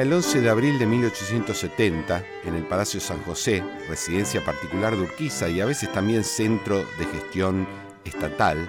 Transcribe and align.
El 0.00 0.14
11 0.14 0.40
de 0.40 0.48
abril 0.48 0.78
de 0.78 0.86
1870, 0.86 2.24
en 2.44 2.54
el 2.54 2.64
Palacio 2.64 3.00
San 3.00 3.22
José, 3.22 3.62
residencia 3.86 4.42
particular 4.42 4.96
de 4.96 5.02
Urquiza 5.02 5.50
y 5.50 5.60
a 5.60 5.66
veces 5.66 5.92
también 5.92 6.24
centro 6.24 6.78
de 6.98 7.04
gestión 7.04 7.68
estatal, 8.06 8.66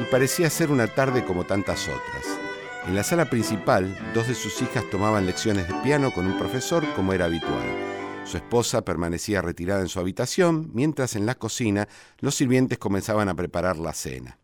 y 0.00 0.10
parecía 0.10 0.50
ser 0.50 0.72
una 0.72 0.88
tarde 0.88 1.24
como 1.24 1.46
tantas 1.46 1.86
otras. 1.86 2.36
En 2.84 2.96
la 2.96 3.04
sala 3.04 3.30
principal, 3.30 3.96
dos 4.12 4.26
de 4.26 4.34
sus 4.34 4.60
hijas 4.60 4.82
tomaban 4.90 5.24
lecciones 5.24 5.68
de 5.68 5.74
piano 5.84 6.12
con 6.12 6.26
un 6.26 6.36
profesor 6.36 6.84
como 6.96 7.12
era 7.12 7.26
habitual. 7.26 8.24
Su 8.24 8.36
esposa 8.36 8.82
permanecía 8.82 9.42
retirada 9.42 9.82
en 9.82 9.88
su 9.88 10.00
habitación, 10.00 10.70
mientras 10.74 11.14
en 11.14 11.26
la 11.26 11.36
cocina 11.36 11.86
los 12.18 12.34
sirvientes 12.34 12.78
comenzaban 12.78 13.28
a 13.28 13.36
preparar 13.36 13.76
la 13.76 13.92
cena. 13.92 14.36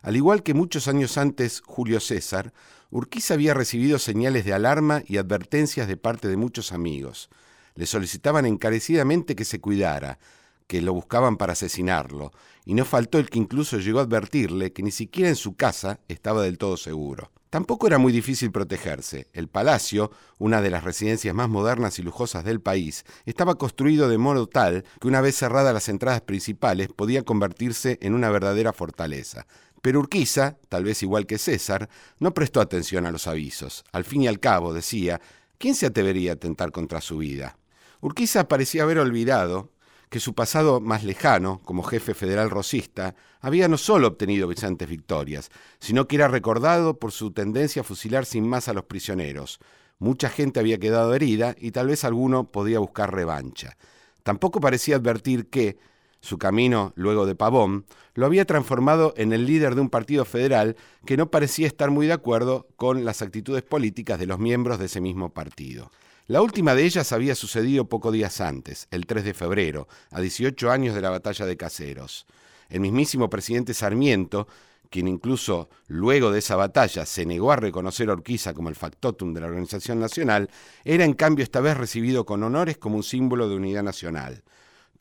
Al 0.00 0.16
igual 0.16 0.42
que 0.42 0.54
muchos 0.54 0.88
años 0.88 1.18
antes 1.18 1.60
Julio 1.64 2.00
César, 2.00 2.54
Urquiza 2.94 3.32
había 3.32 3.54
recibido 3.54 3.98
señales 3.98 4.44
de 4.44 4.52
alarma 4.52 5.02
y 5.06 5.16
advertencias 5.16 5.88
de 5.88 5.96
parte 5.96 6.28
de 6.28 6.36
muchos 6.36 6.72
amigos. 6.72 7.30
Le 7.74 7.86
solicitaban 7.86 8.44
encarecidamente 8.44 9.34
que 9.34 9.46
se 9.46 9.62
cuidara, 9.62 10.18
que 10.66 10.82
lo 10.82 10.92
buscaban 10.92 11.38
para 11.38 11.54
asesinarlo, 11.54 12.32
y 12.66 12.74
no 12.74 12.84
faltó 12.84 13.18
el 13.18 13.30
que 13.30 13.38
incluso 13.38 13.78
llegó 13.78 14.00
a 14.00 14.02
advertirle 14.02 14.74
que 14.74 14.82
ni 14.82 14.90
siquiera 14.90 15.30
en 15.30 15.36
su 15.36 15.56
casa 15.56 16.00
estaba 16.06 16.42
del 16.42 16.58
todo 16.58 16.76
seguro. 16.76 17.32
Tampoco 17.48 17.86
era 17.86 17.96
muy 17.96 18.12
difícil 18.12 18.52
protegerse. 18.52 19.28
El 19.32 19.48
palacio, 19.48 20.10
una 20.38 20.60
de 20.60 20.68
las 20.68 20.84
residencias 20.84 21.34
más 21.34 21.48
modernas 21.48 21.98
y 21.98 22.02
lujosas 22.02 22.44
del 22.44 22.60
país, 22.60 23.04
estaba 23.24 23.54
construido 23.54 24.10
de 24.10 24.18
modo 24.18 24.46
tal 24.48 24.84
que 25.00 25.08
una 25.08 25.22
vez 25.22 25.36
cerradas 25.36 25.72
las 25.72 25.88
entradas 25.88 26.20
principales 26.20 26.88
podía 26.88 27.22
convertirse 27.22 27.98
en 28.02 28.12
una 28.12 28.30
verdadera 28.30 28.74
fortaleza. 28.74 29.46
Pero 29.82 29.98
Urquiza, 29.98 30.56
tal 30.68 30.84
vez 30.84 31.02
igual 31.02 31.26
que 31.26 31.38
César, 31.38 31.88
no 32.20 32.32
prestó 32.32 32.60
atención 32.60 33.04
a 33.04 33.10
los 33.10 33.26
avisos. 33.26 33.84
Al 33.92 34.04
fin 34.04 34.22
y 34.22 34.28
al 34.28 34.40
cabo, 34.40 34.72
decía, 34.72 35.20
¿quién 35.58 35.74
se 35.74 35.86
atrevería 35.86 36.30
a 36.30 36.34
atentar 36.34 36.70
contra 36.70 37.00
su 37.00 37.18
vida? 37.18 37.58
Urquiza 38.00 38.48
parecía 38.48 38.84
haber 38.84 38.98
olvidado 38.98 39.70
que 40.08 40.20
su 40.20 40.34
pasado 40.34 40.78
más 40.78 41.04
lejano, 41.04 41.62
como 41.64 41.82
jefe 41.82 42.14
federal 42.14 42.50
rosista, 42.50 43.14
había 43.40 43.66
no 43.66 43.78
solo 43.78 44.08
obtenido 44.08 44.46
brillantes 44.46 44.88
victorias, 44.88 45.50
sino 45.80 46.06
que 46.06 46.16
era 46.16 46.28
recordado 46.28 46.98
por 46.98 47.12
su 47.12 47.32
tendencia 47.32 47.80
a 47.80 47.84
fusilar 47.84 48.26
sin 48.26 48.46
más 48.46 48.68
a 48.68 48.74
los 48.74 48.84
prisioneros. 48.84 49.58
Mucha 49.98 50.28
gente 50.28 50.60
había 50.60 50.78
quedado 50.78 51.14
herida 51.14 51.56
y 51.58 51.70
tal 51.70 51.88
vez 51.88 52.04
alguno 52.04 52.44
podía 52.44 52.78
buscar 52.78 53.14
revancha. 53.14 53.76
Tampoco 54.22 54.60
parecía 54.60 54.96
advertir 54.96 55.48
que, 55.48 55.78
su 56.22 56.38
camino, 56.38 56.92
luego 56.94 57.26
de 57.26 57.34
Pavón, 57.34 57.84
lo 58.14 58.26
había 58.26 58.44
transformado 58.44 59.12
en 59.16 59.32
el 59.32 59.44
líder 59.44 59.74
de 59.74 59.80
un 59.80 59.90
partido 59.90 60.24
federal 60.24 60.76
que 61.04 61.16
no 61.16 61.30
parecía 61.30 61.66
estar 61.66 61.90
muy 61.90 62.06
de 62.06 62.12
acuerdo 62.12 62.68
con 62.76 63.04
las 63.04 63.22
actitudes 63.22 63.64
políticas 63.64 64.20
de 64.20 64.26
los 64.26 64.38
miembros 64.38 64.78
de 64.78 64.86
ese 64.86 65.00
mismo 65.00 65.34
partido. 65.34 65.90
La 66.28 66.40
última 66.40 66.76
de 66.76 66.84
ellas 66.84 67.12
había 67.12 67.34
sucedido 67.34 67.88
pocos 67.88 68.12
días 68.12 68.40
antes, 68.40 68.86
el 68.92 69.04
3 69.04 69.24
de 69.24 69.34
febrero, 69.34 69.88
a 70.12 70.20
18 70.20 70.70
años 70.70 70.94
de 70.94 71.00
la 71.00 71.10
batalla 71.10 71.44
de 71.44 71.56
Caseros. 71.56 72.26
El 72.68 72.80
mismísimo 72.80 73.28
presidente 73.28 73.74
Sarmiento, 73.74 74.46
quien 74.90 75.08
incluso 75.08 75.70
luego 75.88 76.30
de 76.30 76.38
esa 76.38 76.54
batalla 76.54 77.04
se 77.04 77.26
negó 77.26 77.50
a 77.50 77.56
reconocer 77.56 78.08
a 78.08 78.12
Urquiza 78.12 78.54
como 78.54 78.68
el 78.68 78.76
factotum 78.76 79.34
de 79.34 79.40
la 79.40 79.48
Organización 79.48 79.98
Nacional, 79.98 80.48
era 80.84 81.04
en 81.04 81.14
cambio 81.14 81.42
esta 81.42 81.60
vez 81.60 81.76
recibido 81.76 82.24
con 82.24 82.44
honores 82.44 82.78
como 82.78 82.94
un 82.94 83.02
símbolo 83.02 83.48
de 83.48 83.56
unidad 83.56 83.82
nacional. 83.82 84.44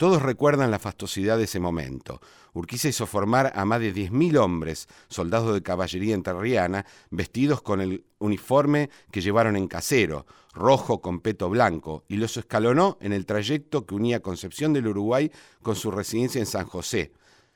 Todos 0.02 0.24
recuerdan 0.24 0.72
la 0.72 0.80
fastuosidad 0.80 1.38
de 1.38 1.44
ese 1.44 1.60
momento. 1.60 2.22
Urquiza 2.54 2.88
hizo 2.88 3.06
formar 3.06 3.54
a 3.54 3.66
más 3.66 3.80
de 3.80 3.94
10.000 3.94 4.36
hombres, 4.40 4.88
soldados 5.10 5.54
de 5.54 5.62
caballería 5.62 6.16
enterriana, 6.16 6.88
vestidos 7.12 7.62
con 7.62 7.82
el 7.82 8.04
uniforme 8.18 8.90
que 9.12 9.22
llevaron 9.22 9.56
en 9.56 9.68
casero, 9.68 10.26
rojo 10.56 11.02
con 11.02 11.20
peto 11.20 11.52
blanco, 11.52 12.04
y 12.08 12.16
los 12.16 12.36
escalonó 12.36 12.98
en 13.00 13.14
el 13.14 13.28
trayecto 13.28 13.86
que 13.86 13.94
unía 13.94 14.24
Concepción 14.24 14.74
del 14.74 14.88
Uruguay 14.88 15.32
con 15.62 15.76
su 15.76 15.92
residencia 15.92 16.40
en 16.40 16.48
San 16.48 16.66
José. 16.66 17.12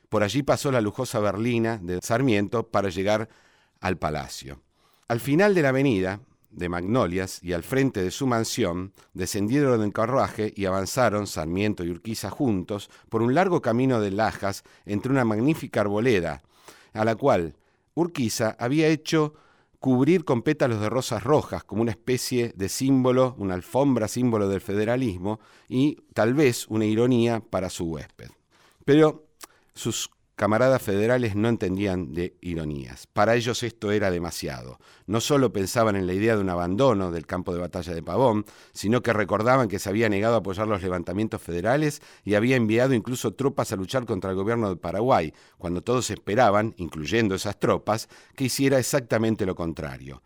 Por 0.08 0.22
allí 0.22 0.44
pasó 0.44 0.70
la 0.70 0.80
lujosa 0.80 1.18
berlina 1.18 1.80
de 1.82 1.98
Sarmiento 2.00 2.68
para 2.68 2.90
llegar 2.90 3.28
al 3.80 3.98
palacio. 3.98 4.60
Al 5.08 5.18
final 5.18 5.52
de 5.52 5.62
la 5.62 5.70
avenida, 5.70 6.20
de 6.56 6.68
Magnolias 6.68 7.42
y 7.42 7.52
al 7.52 7.62
frente 7.62 8.02
de 8.02 8.10
su 8.10 8.26
mansión, 8.26 8.92
descendieron 9.14 9.82
en 9.82 9.92
carruaje 9.92 10.52
y 10.56 10.64
avanzaron, 10.64 11.26
Sarmiento 11.26 11.84
y 11.84 11.90
Urquiza 11.90 12.30
juntos, 12.30 12.90
por 13.08 13.22
un 13.22 13.34
largo 13.34 13.62
camino 13.62 14.00
de 14.00 14.10
lajas 14.10 14.64
entre 14.86 15.12
una 15.12 15.24
magnífica 15.24 15.82
arboleda, 15.82 16.42
a 16.92 17.04
la 17.04 17.14
cual 17.14 17.54
Urquiza 17.94 18.56
había 18.58 18.88
hecho 18.88 19.34
cubrir 19.78 20.24
con 20.24 20.42
pétalos 20.42 20.80
de 20.80 20.88
rosas 20.88 21.22
rojas 21.22 21.62
como 21.62 21.82
una 21.82 21.92
especie 21.92 22.52
de 22.56 22.68
símbolo, 22.68 23.36
una 23.38 23.54
alfombra 23.54 24.08
símbolo 24.08 24.48
del 24.48 24.60
federalismo 24.60 25.38
y 25.68 25.98
tal 26.14 26.34
vez 26.34 26.66
una 26.68 26.86
ironía 26.86 27.40
para 27.40 27.70
su 27.70 27.84
huésped. 27.84 28.30
Pero 28.84 29.26
sus 29.74 30.10
camaradas 30.36 30.82
federales 30.82 31.34
no 31.34 31.48
entendían 31.48 32.12
de 32.12 32.36
ironías. 32.42 33.06
Para 33.06 33.34
ellos 33.34 33.62
esto 33.62 33.90
era 33.90 34.10
demasiado. 34.10 34.78
No 35.06 35.22
solo 35.22 35.50
pensaban 35.50 35.96
en 35.96 36.06
la 36.06 36.12
idea 36.12 36.36
de 36.36 36.42
un 36.42 36.50
abandono 36.50 37.10
del 37.10 37.26
campo 37.26 37.54
de 37.54 37.60
batalla 37.60 37.94
de 37.94 38.02
Pavón, 38.02 38.44
sino 38.72 39.02
que 39.02 39.14
recordaban 39.14 39.68
que 39.68 39.78
se 39.78 39.88
había 39.88 40.10
negado 40.10 40.34
a 40.34 40.38
apoyar 40.38 40.68
los 40.68 40.82
levantamientos 40.82 41.40
federales 41.40 42.02
y 42.22 42.34
había 42.34 42.56
enviado 42.56 42.92
incluso 42.92 43.32
tropas 43.32 43.72
a 43.72 43.76
luchar 43.76 44.04
contra 44.04 44.30
el 44.30 44.36
gobierno 44.36 44.68
de 44.68 44.76
Paraguay, 44.76 45.32
cuando 45.56 45.82
todos 45.82 46.10
esperaban, 46.10 46.74
incluyendo 46.76 47.34
esas 47.34 47.58
tropas, 47.58 48.08
que 48.34 48.44
hiciera 48.44 48.78
exactamente 48.78 49.46
lo 49.46 49.54
contrario. 49.54 50.22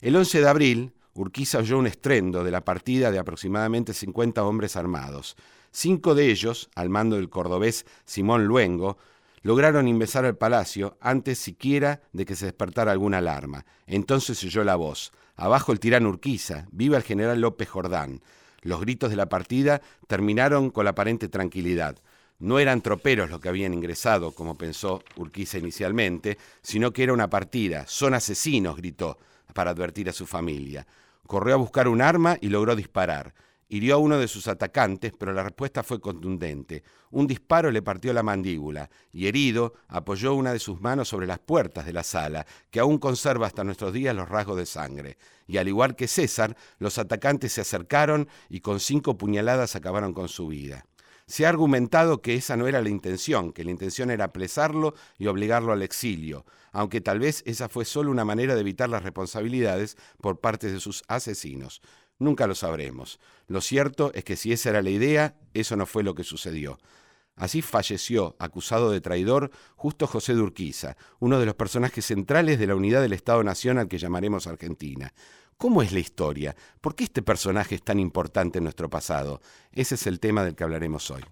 El 0.00 0.16
11 0.16 0.40
de 0.40 0.48
abril, 0.48 0.94
Urquiza 1.14 1.58
oyó 1.58 1.78
un 1.78 1.86
estrendo 1.86 2.42
de 2.42 2.50
la 2.50 2.64
partida 2.64 3.10
de 3.10 3.18
aproximadamente 3.18 3.92
50 3.92 4.42
hombres 4.44 4.76
armados. 4.76 5.36
Cinco 5.70 6.14
de 6.14 6.30
ellos, 6.30 6.70
al 6.74 6.88
mando 6.88 7.16
del 7.16 7.28
cordobés 7.28 7.84
Simón 8.06 8.46
Luengo, 8.46 8.96
lograron 9.42 9.88
ingresar 9.88 10.24
al 10.24 10.36
palacio 10.36 10.96
antes 11.00 11.38
siquiera 11.38 12.00
de 12.12 12.24
que 12.24 12.36
se 12.36 12.46
despertara 12.46 12.92
alguna 12.92 13.18
alarma. 13.18 13.64
Entonces 13.86 14.42
oyó 14.44 14.64
la 14.64 14.76
voz. 14.76 15.12
Abajo 15.36 15.72
el 15.72 15.80
tirano 15.80 16.08
Urquiza, 16.08 16.66
viva 16.70 16.96
el 16.96 17.02
general 17.02 17.40
López 17.40 17.68
Jordán. 17.68 18.22
Los 18.62 18.80
gritos 18.80 19.10
de 19.10 19.16
la 19.16 19.28
partida 19.28 19.82
terminaron 20.06 20.70
con 20.70 20.84
la 20.84 20.90
aparente 20.92 21.28
tranquilidad. 21.28 21.98
No 22.38 22.58
eran 22.58 22.80
troperos 22.80 23.30
los 23.30 23.40
que 23.40 23.48
habían 23.48 23.74
ingresado, 23.74 24.32
como 24.32 24.58
pensó 24.58 25.02
Urquiza 25.16 25.58
inicialmente, 25.58 26.38
sino 26.60 26.92
que 26.92 27.04
era 27.04 27.12
una 27.12 27.30
partida. 27.30 27.86
Son 27.86 28.14
asesinos, 28.14 28.76
gritó, 28.76 29.18
para 29.52 29.70
advertir 29.70 30.08
a 30.08 30.12
su 30.12 30.26
familia. 30.26 30.86
Corrió 31.26 31.54
a 31.54 31.58
buscar 31.58 31.88
un 31.88 32.02
arma 32.02 32.36
y 32.40 32.48
logró 32.48 32.74
disparar. 32.74 33.34
Hirió 33.72 33.94
a 33.94 33.98
uno 33.98 34.18
de 34.18 34.28
sus 34.28 34.48
atacantes, 34.48 35.14
pero 35.18 35.32
la 35.32 35.44
respuesta 35.44 35.82
fue 35.82 35.98
contundente. 35.98 36.84
Un 37.10 37.26
disparo 37.26 37.70
le 37.70 37.80
partió 37.80 38.12
la 38.12 38.22
mandíbula 38.22 38.90
y 39.14 39.28
herido 39.28 39.72
apoyó 39.88 40.34
una 40.34 40.52
de 40.52 40.58
sus 40.58 40.82
manos 40.82 41.08
sobre 41.08 41.26
las 41.26 41.38
puertas 41.38 41.86
de 41.86 41.94
la 41.94 42.02
sala, 42.02 42.44
que 42.70 42.80
aún 42.80 42.98
conserva 42.98 43.46
hasta 43.46 43.64
nuestros 43.64 43.94
días 43.94 44.14
los 44.14 44.28
rasgos 44.28 44.58
de 44.58 44.66
sangre. 44.66 45.16
Y 45.46 45.56
al 45.56 45.68
igual 45.68 45.96
que 45.96 46.06
César, 46.06 46.54
los 46.80 46.98
atacantes 46.98 47.54
se 47.54 47.62
acercaron 47.62 48.28
y 48.50 48.60
con 48.60 48.78
cinco 48.78 49.16
puñaladas 49.16 49.74
acabaron 49.74 50.12
con 50.12 50.28
su 50.28 50.48
vida. 50.48 50.84
Se 51.24 51.46
ha 51.46 51.48
argumentado 51.48 52.20
que 52.20 52.34
esa 52.34 52.58
no 52.58 52.68
era 52.68 52.82
la 52.82 52.90
intención, 52.90 53.54
que 53.54 53.64
la 53.64 53.70
intención 53.70 54.10
era 54.10 54.26
apresarlo 54.26 54.94
y 55.16 55.28
obligarlo 55.28 55.72
al 55.72 55.80
exilio, 55.80 56.44
aunque 56.72 57.00
tal 57.00 57.20
vez 57.20 57.42
esa 57.46 57.70
fue 57.70 57.86
solo 57.86 58.10
una 58.10 58.26
manera 58.26 58.54
de 58.54 58.60
evitar 58.60 58.90
las 58.90 59.02
responsabilidades 59.02 59.96
por 60.20 60.40
parte 60.40 60.70
de 60.70 60.78
sus 60.78 61.04
asesinos. 61.08 61.80
Nunca 62.22 62.46
lo 62.46 62.54
sabremos. 62.54 63.18
Lo 63.48 63.60
cierto 63.60 64.12
es 64.14 64.22
que 64.22 64.36
si 64.36 64.52
esa 64.52 64.70
era 64.70 64.80
la 64.80 64.90
idea, 64.90 65.34
eso 65.54 65.74
no 65.74 65.86
fue 65.86 66.04
lo 66.04 66.14
que 66.14 66.22
sucedió. 66.22 66.78
Así 67.34 67.62
falleció, 67.62 68.36
acusado 68.38 68.92
de 68.92 69.00
traidor, 69.00 69.50
justo 69.74 70.06
José 70.06 70.36
de 70.36 70.40
Urquiza, 70.40 70.96
uno 71.18 71.40
de 71.40 71.46
los 71.46 71.56
personajes 71.56 72.06
centrales 72.06 72.60
de 72.60 72.68
la 72.68 72.76
unidad 72.76 73.02
del 73.02 73.12
Estado-Nación 73.12 73.78
al 73.78 73.88
que 73.88 73.98
llamaremos 73.98 74.46
Argentina. 74.46 75.12
¿Cómo 75.56 75.82
es 75.82 75.90
la 75.90 75.98
historia? 75.98 76.54
¿Por 76.80 76.94
qué 76.94 77.02
este 77.02 77.22
personaje 77.22 77.74
es 77.74 77.82
tan 77.82 77.98
importante 77.98 78.58
en 78.58 78.64
nuestro 78.64 78.88
pasado? 78.88 79.40
Ese 79.72 79.96
es 79.96 80.06
el 80.06 80.20
tema 80.20 80.44
del 80.44 80.54
que 80.54 80.62
hablaremos 80.62 81.10
hoy. 81.10 81.22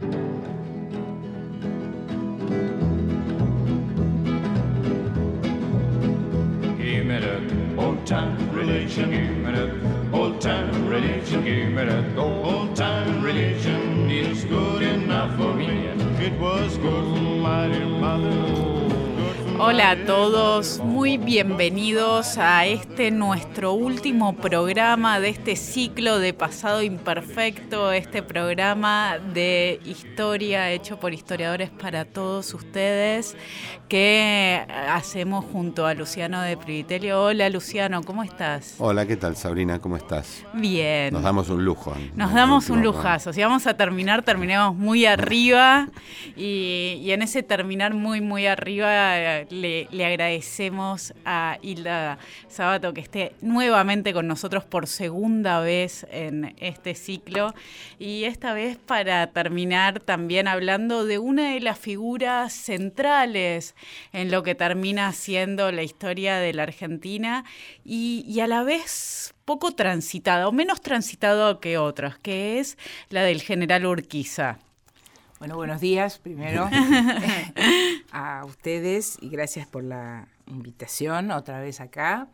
Hola 19.59 19.91
a 19.91 20.05
todos, 20.07 20.79
muy 20.79 21.19
bienvenidos 21.19 22.39
a 22.39 22.65
este 22.65 23.11
nuestro 23.11 23.75
último 23.75 24.35
programa 24.35 25.21
de 25.21 25.29
este 25.29 25.57
ciclo 25.57 26.19
de 26.19 26.33
Pasado 26.33 26.83
Imperfecto, 26.83 27.93
este 27.93 28.23
programa 28.23 29.19
de 29.19 29.79
historia 29.85 30.71
hecho 30.73 30.99
por 30.99 31.13
historiadores 31.13 31.69
para 31.69 32.07
todos 32.07 32.55
ustedes 32.55 33.37
que 33.91 34.65
hacemos 34.89 35.45
junto 35.47 35.85
a 35.85 35.95
Luciano 35.95 36.41
de 36.43 36.57
Privitelio. 36.57 37.25
Hola 37.25 37.51
Luciano, 37.51 38.05
¿cómo 38.05 38.23
estás? 38.23 38.77
Hola, 38.79 39.05
¿qué 39.05 39.17
tal 39.17 39.35
Sabrina? 39.35 39.81
¿Cómo 39.81 39.97
estás? 39.97 40.45
Bien. 40.55 41.13
Nos 41.13 41.25
damos 41.25 41.49
un 41.49 41.65
lujo. 41.65 41.93
Nos 42.15 42.33
damos 42.33 42.71
un 42.71 42.85
lujazo. 42.85 43.33
Si 43.33 43.43
vamos 43.43 43.67
a 43.67 43.75
terminar, 43.75 44.23
terminemos 44.23 44.77
muy 44.77 45.07
arriba 45.07 45.89
y, 46.37 47.01
y 47.03 47.11
en 47.11 47.23
ese 47.23 47.43
terminar 47.43 47.93
muy, 47.93 48.21
muy 48.21 48.47
arriba 48.47 49.43
le, 49.51 49.89
agradecemos 50.07 51.13
a 51.25 51.59
Hilda 51.61 52.19
Sabato 52.47 52.95
que 52.95 53.01
esté 53.01 53.35
nuevamente 53.41 54.13
con 54.13 54.29
nosotros 54.29 54.63
por 54.63 54.87
segunda 54.87 55.59
vez 55.59 56.07
en 56.13 56.55
este 56.61 56.95
ciclo 56.95 57.55
y 57.99 58.23
esta 58.23 58.53
vez 58.53 58.77
para 58.77 59.27
terminar 59.33 59.99
también 59.99 60.47
hablando 60.47 61.05
de 61.05 61.19
una 61.19 61.55
de 61.55 61.61
las 61.61 61.77
figuras 61.77 62.53
centrales 62.53 63.75
en 64.13 64.31
lo 64.31 64.43
que 64.43 64.55
termina 64.55 65.13
siendo 65.13 65.73
la 65.73 65.83
historia 65.83 66.37
de 66.37 66.53
la 66.53 66.65
Argentina 66.65 67.45
y, 67.85 68.25
y 68.27 68.41
a 68.41 68.47
la 68.47 68.63
vez 68.63 69.35
poco 69.45 69.73
transitada 69.73 70.49
o 70.49 70.53
menos 70.53 70.81
transitada 70.81 71.59
que 71.61 71.79
otras, 71.79 72.19
que 72.19 72.61
es 72.61 72.79
la 73.09 73.23
del 73.23 73.43
general 73.43 73.87
Urquiza. 73.87 74.59
Bueno, 75.41 75.57
buenos 75.57 75.81
días 75.81 76.19
primero 76.19 76.69
a 78.13 78.45
ustedes 78.45 79.17
y 79.23 79.31
gracias 79.31 79.67
por 79.67 79.83
la 79.83 80.29
invitación 80.47 81.31
otra 81.31 81.61
vez 81.61 81.81
acá. 81.81 82.29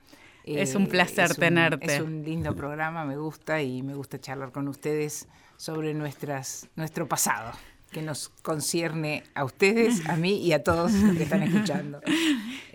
Es 0.44 0.74
un 0.74 0.84
eh, 0.84 0.88
placer 0.88 1.34
tenerte. 1.36 1.94
Es 1.94 2.00
un 2.00 2.24
lindo 2.24 2.54
programa, 2.56 3.04
me 3.04 3.16
gusta 3.16 3.62
y 3.62 3.82
me 3.82 3.94
gusta 3.94 4.20
charlar 4.20 4.50
con 4.50 4.66
ustedes 4.66 5.28
sobre 5.56 5.94
nuestras, 5.94 6.68
nuestro 6.74 7.06
pasado, 7.06 7.52
que 7.90 8.02
nos 8.02 8.30
concierne 8.42 9.24
a 9.34 9.44
ustedes, 9.44 10.06
a 10.08 10.16
mí 10.16 10.38
y 10.38 10.52
a 10.52 10.62
todos 10.62 10.92
los 10.92 11.16
que 11.16 11.22
están 11.22 11.42
escuchando. 11.42 12.00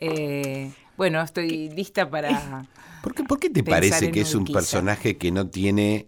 Eh, 0.04 0.72
bueno, 0.98 1.22
estoy 1.22 1.70
lista 1.70 2.10
para... 2.10 2.66
¿Por 3.04 3.14
qué, 3.14 3.24
por 3.24 3.40
qué 3.40 3.52
te 3.52 3.64
parece 3.64 4.12
que 4.12 4.22
es 4.22 4.34
un 4.34 4.46
personaje 4.46 5.16
que 5.16 5.32
no 5.32 5.48
tiene 5.48 6.08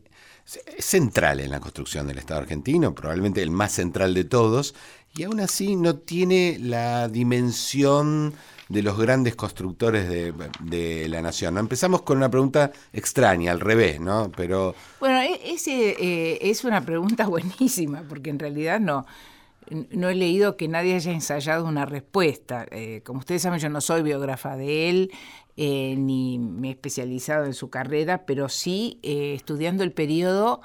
central 0.80 1.40
en 1.40 1.52
la 1.52 1.60
construcción 1.60 2.08
del 2.08 2.18
Estado 2.18 2.42
argentino, 2.42 2.96
probablemente 2.96 3.42
el 3.42 3.52
más 3.52 3.72
central 3.74 4.14
de 4.14 4.24
todos, 4.24 4.76
y 5.16 5.24
aún 5.24 5.40
así 5.40 5.76
no 5.76 5.96
tiene 5.96 6.58
la 6.60 7.08
dimensión 7.08 8.34
de 8.74 8.82
los 8.82 8.98
grandes 8.98 9.36
constructores 9.36 10.10
de, 10.10 11.08
la 11.08 11.22
nación. 11.22 11.60
Empezamos 11.60 12.02
con 12.02 12.18
una 12.18 12.30
pregunta 12.30 12.72
extraña, 12.92 13.52
al 13.52 13.60
revés, 13.60 14.00
¿no? 14.00 14.32
Pero 14.36 14.74
bueno, 15.00 15.22
e, 15.22 15.54
ese 15.54 15.92
eh, 15.92 16.40
es 16.42 16.64
una 16.64 16.82
pregunta 16.82 17.28
buenísima, 17.28 18.04
porque 18.10 18.32
en 18.32 18.40
realidad 18.40 18.80
no. 18.80 19.06
No 19.92 20.10
he 20.10 20.16
leído 20.16 20.58
que 20.58 20.68
nadie 20.68 20.94
haya 20.94 21.14
ensayado 21.14 21.66
una 21.66 21.86
respuesta. 21.86 22.66
Eh, 22.70 23.02
como 23.06 23.20
ustedes 23.20 23.44
saben, 23.44 23.62
yo 23.62 23.70
no 23.70 23.80
soy 23.80 24.02
biógrafa 24.02 24.58
de 24.58 24.90
él, 24.90 25.12
eh, 25.56 25.96
ni 25.98 26.38
me 26.38 26.68
he 26.68 26.72
especializado 26.72 27.46
en 27.46 27.54
su 27.54 27.70
carrera, 27.70 28.26
pero 28.26 28.50
sí 28.50 29.00
estudiando 29.02 29.86
el 29.86 29.94
periodo 29.94 30.60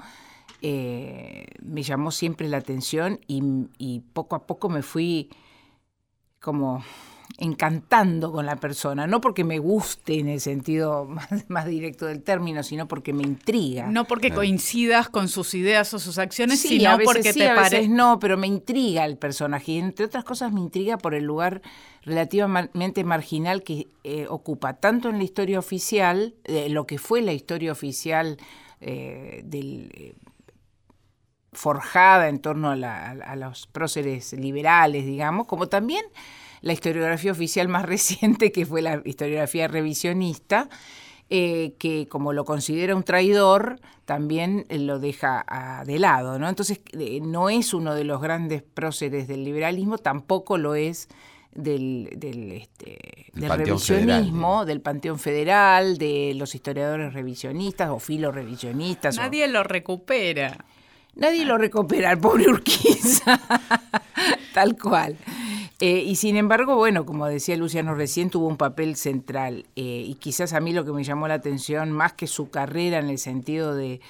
me 0.61 1.81
llamó 1.81 2.11
siempre 2.11 2.49
la 2.49 2.57
atención 2.57 3.21
y, 3.25 4.01
poco 4.11 4.35
a 4.35 4.45
poco 4.45 4.67
me 4.67 4.81
fui 4.81 5.29
como 6.41 6.83
encantando 7.41 8.31
con 8.31 8.45
la 8.45 8.57
persona, 8.57 9.07
no 9.07 9.21
porque 9.21 9.43
me 9.43 9.59
guste 9.59 10.19
en 10.19 10.27
el 10.27 10.41
sentido 10.41 11.07
más, 11.47 11.65
directo 11.65 12.05
del 12.05 12.21
término, 12.21 12.63
sino 12.63 12.87
porque 12.87 13.13
me 13.13 13.23
intriga. 13.23 13.87
No 13.87 14.05
porque 14.05 14.31
coincidas 14.31 15.09
con 15.09 15.29
sus 15.29 15.53
ideas 15.53 15.93
o 15.93 15.99
sus 15.99 16.17
acciones, 16.17 16.59
sino 16.59 16.97
porque 17.03 17.33
te 17.33 17.47
parece. 17.55 17.87
No, 17.87 18.19
pero 18.19 18.37
me 18.37 18.47
intriga 18.47 19.05
el 19.05 19.17
personaje. 19.17 19.73
Y 19.73 19.77
entre 19.79 20.05
otras 20.05 20.23
cosas 20.23 20.51
me 20.51 20.59
intriga 20.59 20.97
por 20.97 21.15
el 21.15 21.23
lugar 21.23 21.61
relativamente 22.03 23.03
marginal 23.03 23.63
que 23.63 23.87
eh, 24.03 24.25
ocupa 24.29 24.73
tanto 24.73 25.09
en 25.09 25.17
la 25.17 25.23
historia 25.23 25.59
oficial, 25.59 26.35
lo 26.69 26.85
que 26.85 26.97
fue 26.97 27.21
la 27.21 27.33
historia 27.33 27.71
oficial 27.71 28.37
eh, 28.81 29.41
del 29.43 29.91
eh, 29.93 30.13
forjada 31.51 32.29
en 32.29 32.39
torno 32.39 32.71
a, 32.71 33.35
los 33.35 33.67
próceres 33.67 34.33
liberales, 34.33 35.05
digamos, 35.05 35.47
como 35.47 35.67
también 35.67 36.05
la 36.61 36.73
historiografía 36.73 37.31
oficial 37.31 37.67
más 37.67 37.85
reciente, 37.85 38.51
que 38.51 38.65
fue 38.65 38.81
la 38.81 39.01
historiografía 39.05 39.67
revisionista, 39.67 40.69
eh, 41.29 41.75
que 41.77 42.07
como 42.07 42.33
lo 42.33 42.43
considera 42.43 42.95
un 42.95 43.03
traidor, 43.03 43.79
también 44.05 44.65
lo 44.69 44.97
deja 44.97 45.45
de 45.85 45.99
lado. 45.99 46.39
¿no? 46.39 46.49
Entonces, 46.49 46.81
eh, 46.93 47.19
no 47.21 47.49
es 47.49 47.73
uno 47.73 47.93
de 47.93 48.03
los 48.03 48.19
grandes 48.19 48.63
próceres 48.63 49.27
del 49.27 49.43
liberalismo, 49.43 49.99
tampoco 49.99 50.57
lo 50.57 50.73
es 50.73 51.07
del, 51.53 52.09
del, 52.15 52.51
este, 52.53 52.97
revisionismo, 53.33 54.65
del 54.65 54.81
Panteón 54.81 55.19
Federal, 55.19 55.97
de 55.97 56.33
los 56.35 56.55
historiadores 56.55 57.13
revisionistas 57.13 57.89
o 57.89 57.99
filorevisionistas. 57.99 59.17
Nadie 59.17 59.47
lo 59.47 59.63
recupera. 59.63 60.65
Nadie 61.15 61.43
lo 61.45 61.57
recupera, 61.57 62.11
el 62.11 62.19
pobre 62.19 62.49
Urquiza, 62.49 63.39
tal 64.53 64.77
cual. 64.77 65.17
Eh, 65.81 66.03
y 66.05 66.15
sin 66.17 66.35
embargo, 66.35 66.75
bueno, 66.75 67.05
como 67.05 67.25
decía 67.27 67.55
Luciano 67.55 67.95
recién, 67.95 68.29
tuvo 68.29 68.47
un 68.47 68.57
papel 68.57 68.97
central. 68.97 69.65
Eh, 69.77 70.03
y 70.07 70.15
quizás 70.15 70.51
a 70.53 70.59
mí 70.59 70.73
lo 70.73 70.83
que 70.83 70.91
me 70.91 71.03
llamó 71.05 71.27
la 71.27 71.35
atención, 71.35 71.91
más 71.91 72.13
que 72.13 72.27
su 72.27 72.49
carrera 72.49 72.99
en 72.99 73.09
el 73.09 73.17
sentido 73.17 73.73
de 73.73 74.01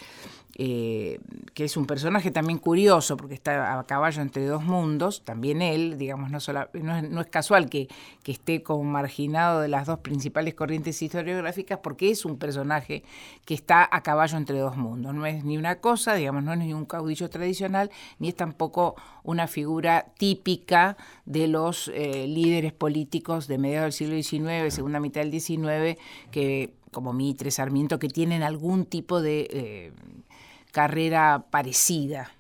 eh, 0.62 1.22
que 1.54 1.64
es 1.64 1.78
un 1.78 1.86
personaje 1.86 2.32
también 2.32 2.60
curioso 2.60 3.16
porque 3.16 3.34
está 3.34 3.80
a 3.80 3.84
caballo 3.86 4.22
entre 4.22 4.46
dos 4.46 4.62
mundos, 4.62 5.24
también 5.24 5.62
él, 5.62 5.98
digamos, 5.98 6.32
no, 6.32 6.40
no, 6.74 7.22
es, 7.22 7.28
casual 7.28 7.70
que, 7.70 7.88
esté 8.26 8.62
como 8.62 8.84
marginado 8.84 9.62
de 9.62 9.70
las 9.70 9.88
dos 9.88 10.00
principales 10.00 10.56
corrientes 10.56 11.02
historiográficas 11.02 11.80
porque 11.80 12.12
es 12.12 12.26
un 12.26 12.38
personaje 12.38 13.04
que 13.46 13.54
está 13.54 13.88
a 13.90 14.04
caballo 14.04 14.38
entre 14.38 14.60
dos 14.60 14.76
mundos, 14.76 15.16
no 15.16 15.26
es 15.26 15.46
ni 15.46 15.58
una 15.58 15.80
cosa, 15.80 16.14
digamos, 16.16 16.44
no 16.44 16.52
es 16.52 16.60
ni 16.60 16.74
un 16.74 16.84
caudillo 16.84 17.30
tradicional, 17.30 17.90
ni 18.20 18.28
es 18.28 18.36
tampoco 18.36 18.96
una 19.24 19.48
figura 19.48 20.08
típica 20.18 20.98
de 21.26 21.48
los 21.48 21.90
eh, 21.94 22.28
líderes 22.28 22.74
políticos 22.74 23.48
de 23.48 23.58
mediados 23.60 23.98
del 23.98 24.24
siglo 24.24 24.44
XIX, 24.44 24.74
segunda 24.74 25.00
mitad 25.00 25.22
del 25.22 25.32
XIX, 25.32 25.98
que 26.32 26.74
como 26.92 27.14
Mitre, 27.14 27.52
Sarmiento, 27.52 27.98
que 27.98 28.10
tienen 28.10 28.44
algún 28.44 28.86
tipo 28.86 29.22
de... 29.22 29.48
Eh, 29.52 29.92
carrera 30.72 31.46
parecida. 31.50 32.32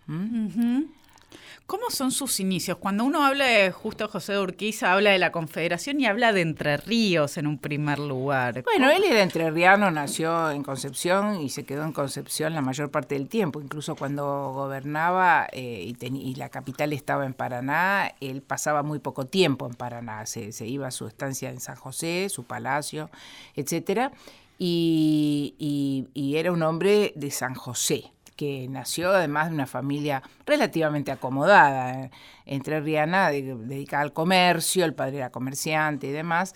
¿Cómo 1.70 1.92
son 1.92 2.10
sus 2.10 2.40
inicios? 2.40 2.80
Cuando 2.80 3.04
uno 3.04 3.24
habla 3.24 3.46
de 3.46 3.72
Justo 3.72 4.08
José 4.08 4.34
de 4.34 4.39
Urquiza, 4.39 4.92
habla 4.92 5.12
de 5.12 5.20
la 5.20 5.32
Confederación 5.32 6.01
y 6.01 6.08
habla 6.08 6.34
de 6.34 6.42
Entre 6.42 6.77
Ríos 6.77 7.38
en 7.38 7.46
un 7.46 7.60
primer 7.60 8.00
lugar. 8.00 8.63
Bueno, 8.63 8.89
él 8.89 9.03
era 9.03 9.22
entrerriano, 9.22 9.92
nació 9.92 10.50
en 10.50 10.63
Concepción 10.63 11.39
y 11.39 11.50
se 11.50 11.65
quedó 11.65 11.84
en 11.84 11.92
Concepción 11.92 12.56
la 12.56 12.62
mayor 12.62 12.89
parte 12.89 13.13
del 13.13 13.27
tiempo. 13.27 13.62
Incluso 13.62 13.96
cuando 13.96 14.51
gobernaba 14.51 15.48
eh, 15.51 15.94
y, 16.01 16.34
la 16.34 16.50
capital 16.50 16.92
estaba 16.92 17.27
en 17.27 17.36
Paraná, 17.36 18.15
él 18.20 18.42
pasaba 18.42 18.82
muy 18.82 18.98
poco 18.98 19.27
tiempo 19.27 19.68
en 19.68 19.75
Paraná. 19.75 20.25
Se, 20.25 20.50
iba 20.65 20.88
a 20.88 20.92
su 20.92 21.06
estancia 21.06 21.51
en 21.51 21.60
San 21.60 21.75
José, 21.75 22.30
su 22.30 22.46
palacio, 22.46 23.12
etcétera. 23.56 24.12
y 24.58 26.34
era 26.36 26.51
un 26.51 26.63
hombre 26.63 27.13
de 27.15 27.30
San 27.30 27.53
José 27.53 28.12
que 28.39 28.69
nació 28.69 29.10
además 29.10 29.50
de 29.50 29.55
una 29.55 29.67
familia 29.67 30.24
relativamente 30.46 31.12
acomodada, 31.12 32.05
eh, 32.05 32.12
entre 32.46 32.79
Riana, 32.79 33.31
dedicada 33.31 34.01
al 34.01 34.13
comercio, 34.13 34.86
el 34.86 34.93
padre 34.93 35.17
era 35.17 35.29
comerciante 35.29 36.08
y 36.08 36.12
demás. 36.12 36.53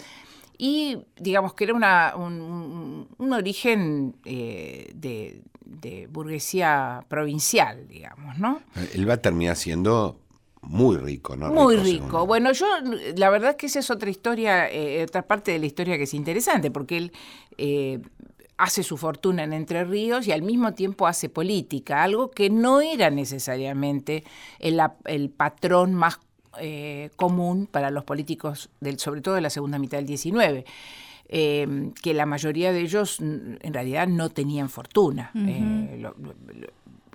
Y 0.58 1.00
digamos 1.18 1.56
que 1.56 1.66
era 1.66 1.74
una, 1.74 2.14
un, 2.16 3.34
origen 3.34 4.16
eh, 4.24 4.94
de, 4.96 5.42
burguesía 6.10 7.04
provincial, 7.10 7.86
digamos, 7.90 8.40
¿no? 8.40 8.62
Él 8.94 9.10
va 9.10 9.16
a 9.16 9.22
terminar 9.22 9.58
siendo 9.58 10.22
muy 10.62 10.96
rico, 10.96 11.36
¿no? 11.36 11.52
Muy 11.52 11.76
rico. 11.76 12.26
Bueno, 12.26 12.54
yo, 12.54 12.66
la 13.18 13.30
verdad 13.30 13.50
es 13.52 13.56
que 13.58 13.66
esa 13.66 13.80
es 13.80 13.92
otra 13.92 14.10
historia, 14.10 14.72
eh, 14.72 15.04
otra 15.04 15.24
parte 15.24 15.52
de 15.52 15.60
la 15.60 15.66
historia 15.66 15.98
que 15.98 16.04
es 16.04 16.14
interesante, 16.14 16.72
porque 16.72 16.96
él 16.98 17.12
hace 18.58 18.84
su 18.84 18.98
fortuna 18.98 19.44
en 19.44 19.54
Entre 19.54 19.84
Ríos 19.84 20.28
y 20.28 20.32
al 20.32 20.42
mismo 20.42 20.74
tiempo 20.74 21.08
hace 21.08 21.30
política, 21.30 22.04
algo 22.04 22.32
que 22.32 22.50
no 22.50 22.82
era 22.82 23.10
necesariamente 23.10 24.24
el, 24.60 25.30
patrón 25.30 25.94
más 25.94 26.20
eh, 26.60 27.10
común 27.16 27.68
para 27.68 27.90
los 27.90 28.04
políticos, 28.04 28.70
del, 28.80 29.00
sobre 29.00 29.22
todo 29.22 29.36
de 29.36 29.42
la 29.42 29.50
segunda 29.50 29.80
mitad 29.80 29.98
del 29.98 30.08
19. 30.08 30.66
Eh, 31.36 31.92
que 32.04 32.14
la 32.14 32.28
mayoría 32.28 32.72
de 32.72 32.82
ellos 32.82 33.20
en 33.20 33.74
realidad 33.74 34.08
no 34.08 34.30
tenían 34.30 34.70
fortuna 34.70 35.32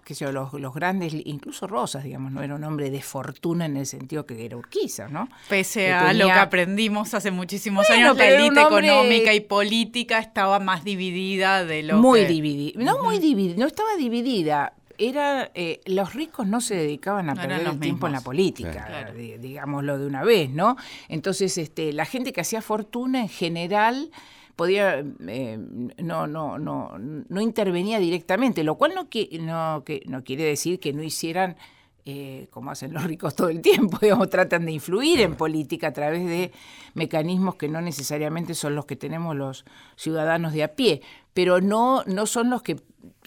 que 0.08 0.14
sé 0.14 0.32
los, 0.32 0.50
grandes, 0.74 1.12
incluso 1.12 1.66
Rosas, 1.66 2.02
digamos, 2.02 2.32
no 2.32 2.42
era 2.42 2.54
un 2.54 2.64
hombre 2.64 2.88
de 2.88 3.02
fortuna 3.02 3.66
en 3.66 3.76
el 3.76 3.84
sentido 3.84 4.24
que 4.24 4.42
era 4.42 4.56
Urquiza, 4.56 5.06
¿no? 5.06 5.28
Pese 5.50 5.92
a 5.92 6.14
lo 6.14 6.28
que 6.28 6.32
aprendimos 6.32 7.12
hace 7.12 7.30
muchísimos 7.30 7.90
años, 7.90 8.16
la 8.16 8.26
élite 8.26 8.62
económica 8.62 9.34
y 9.34 9.40
política 9.40 10.18
estaba 10.18 10.60
más 10.60 10.82
dividida 10.82 11.62
de 11.66 11.82
lo 11.82 11.98
muy 11.98 12.24
dividida, 12.24 12.82
no 12.82 13.02
muy 13.02 13.18
dividida, 13.18 13.56
no 13.58 13.66
estaba 13.66 13.96
dividida, 13.98 14.72
era 14.96 15.50
eh, 15.54 15.82
los 15.84 16.14
ricos 16.14 16.46
no 16.46 16.62
se 16.62 16.74
dedicaban 16.74 17.28
a 17.28 17.34
perder 17.34 17.66
el 17.66 17.78
tiempo 17.78 18.06
en 18.06 18.14
la 18.14 18.22
política, 18.22 19.12
digámoslo 19.14 19.98
de 19.98 20.06
una 20.06 20.24
vez, 20.24 20.48
¿no? 20.48 20.78
Entonces, 21.10 21.58
este, 21.58 21.92
la 21.92 22.06
gente 22.06 22.32
que 22.32 22.40
hacía 22.40 22.62
fortuna 22.62 23.20
en 23.20 23.28
general 23.28 24.10
podía 24.58 25.04
eh, 25.28 25.56
no, 25.98 26.26
no, 26.26 26.58
no, 26.58 26.98
no 26.98 27.40
intervenía 27.40 28.00
directamente, 28.00 28.64
lo 28.64 28.74
cual 28.74 28.92
no, 28.92 29.02
no, 29.04 29.84
que, 29.84 30.02
no 30.06 30.24
quiere 30.24 30.42
decir 30.42 30.80
que 30.80 30.92
no 30.92 31.04
hicieran 31.04 31.56
eh, 32.04 32.48
como 32.50 32.72
hacen 32.72 32.92
los 32.92 33.04
ricos 33.04 33.36
todo 33.36 33.50
el 33.50 33.60
tiempo, 33.60 33.98
digamos, 34.02 34.28
tratan 34.30 34.66
de 34.66 34.72
influir 34.72 35.20
en 35.20 35.36
política 35.36 35.88
a 35.88 35.92
través 35.92 36.26
de 36.26 36.50
mecanismos 36.94 37.54
que 37.54 37.68
no 37.68 37.80
necesariamente 37.80 38.54
son 38.54 38.74
los 38.74 38.84
que 38.84 38.96
tenemos 38.96 39.36
los 39.36 39.64
ciudadanos 39.94 40.52
de 40.52 40.64
a 40.64 40.74
pie, 40.74 41.02
pero 41.34 41.60
no, 41.60 42.02
no 42.06 42.26
son 42.26 42.50
los 42.50 42.62
que 42.62 42.80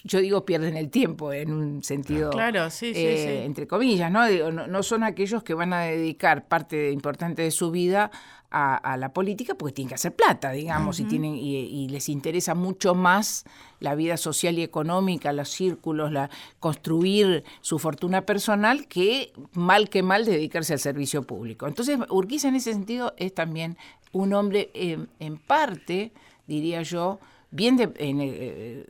yo 0.04 0.20
digo 0.20 0.44
pierden 0.44 0.76
el 0.76 0.90
tiempo 0.90 1.32
en 1.32 1.52
un 1.52 1.82
sentido, 1.82 2.30
claro, 2.30 2.70
sí, 2.70 2.92
eh, 2.94 3.44
entre 3.44 3.66
comillas, 3.66 4.10
¿no? 4.10 4.28
¿no? 4.50 4.66
¿no? 4.66 4.82
son 4.82 5.04
aquellos 5.04 5.42
que 5.42 5.54
van 5.54 5.72
a 5.72 5.82
dedicar 5.82 6.48
parte 6.48 6.90
importante 6.90 7.42
de 7.42 7.50
su 7.50 7.70
vida 7.70 8.10
a, 8.52 8.96
la 8.98 9.12
política 9.12 9.54
porque 9.54 9.72
tienen 9.72 9.88
que 9.88 9.94
hacer 9.94 10.14
plata, 10.14 10.52
digamos, 10.52 11.00
y, 11.00 11.04
tienen, 11.04 11.36
y, 11.36 11.88
les 11.88 12.10
interesa 12.10 12.54
mucho 12.54 12.94
más 12.94 13.44
la 13.80 13.94
vida 13.94 14.18
social 14.18 14.58
y 14.58 14.62
económica, 14.62 15.32
los 15.32 15.48
círculos, 15.48 16.12
la, 16.12 16.28
construir 16.60 17.44
su 17.62 17.78
fortuna 17.78 18.26
personal 18.26 18.86
que 18.88 19.32
mal 19.54 19.88
que 19.88 20.02
mal 20.02 20.26
dedicarse 20.26 20.74
al 20.74 20.80
servicio 20.80 21.22
público. 21.22 21.66
Entonces, 21.66 21.98
Urquiza 22.10 22.48
en 22.48 22.56
ese 22.56 22.72
sentido 22.72 23.14
es 23.16 23.34
también 23.34 23.78
un 24.12 24.34
hombre 24.34 24.70
en 24.74 25.38
parte, 25.38 26.12
diría 26.46 26.82
yo, 26.82 27.20
bien 27.52 27.76
de, 27.76 27.92
eh, 27.96 28.86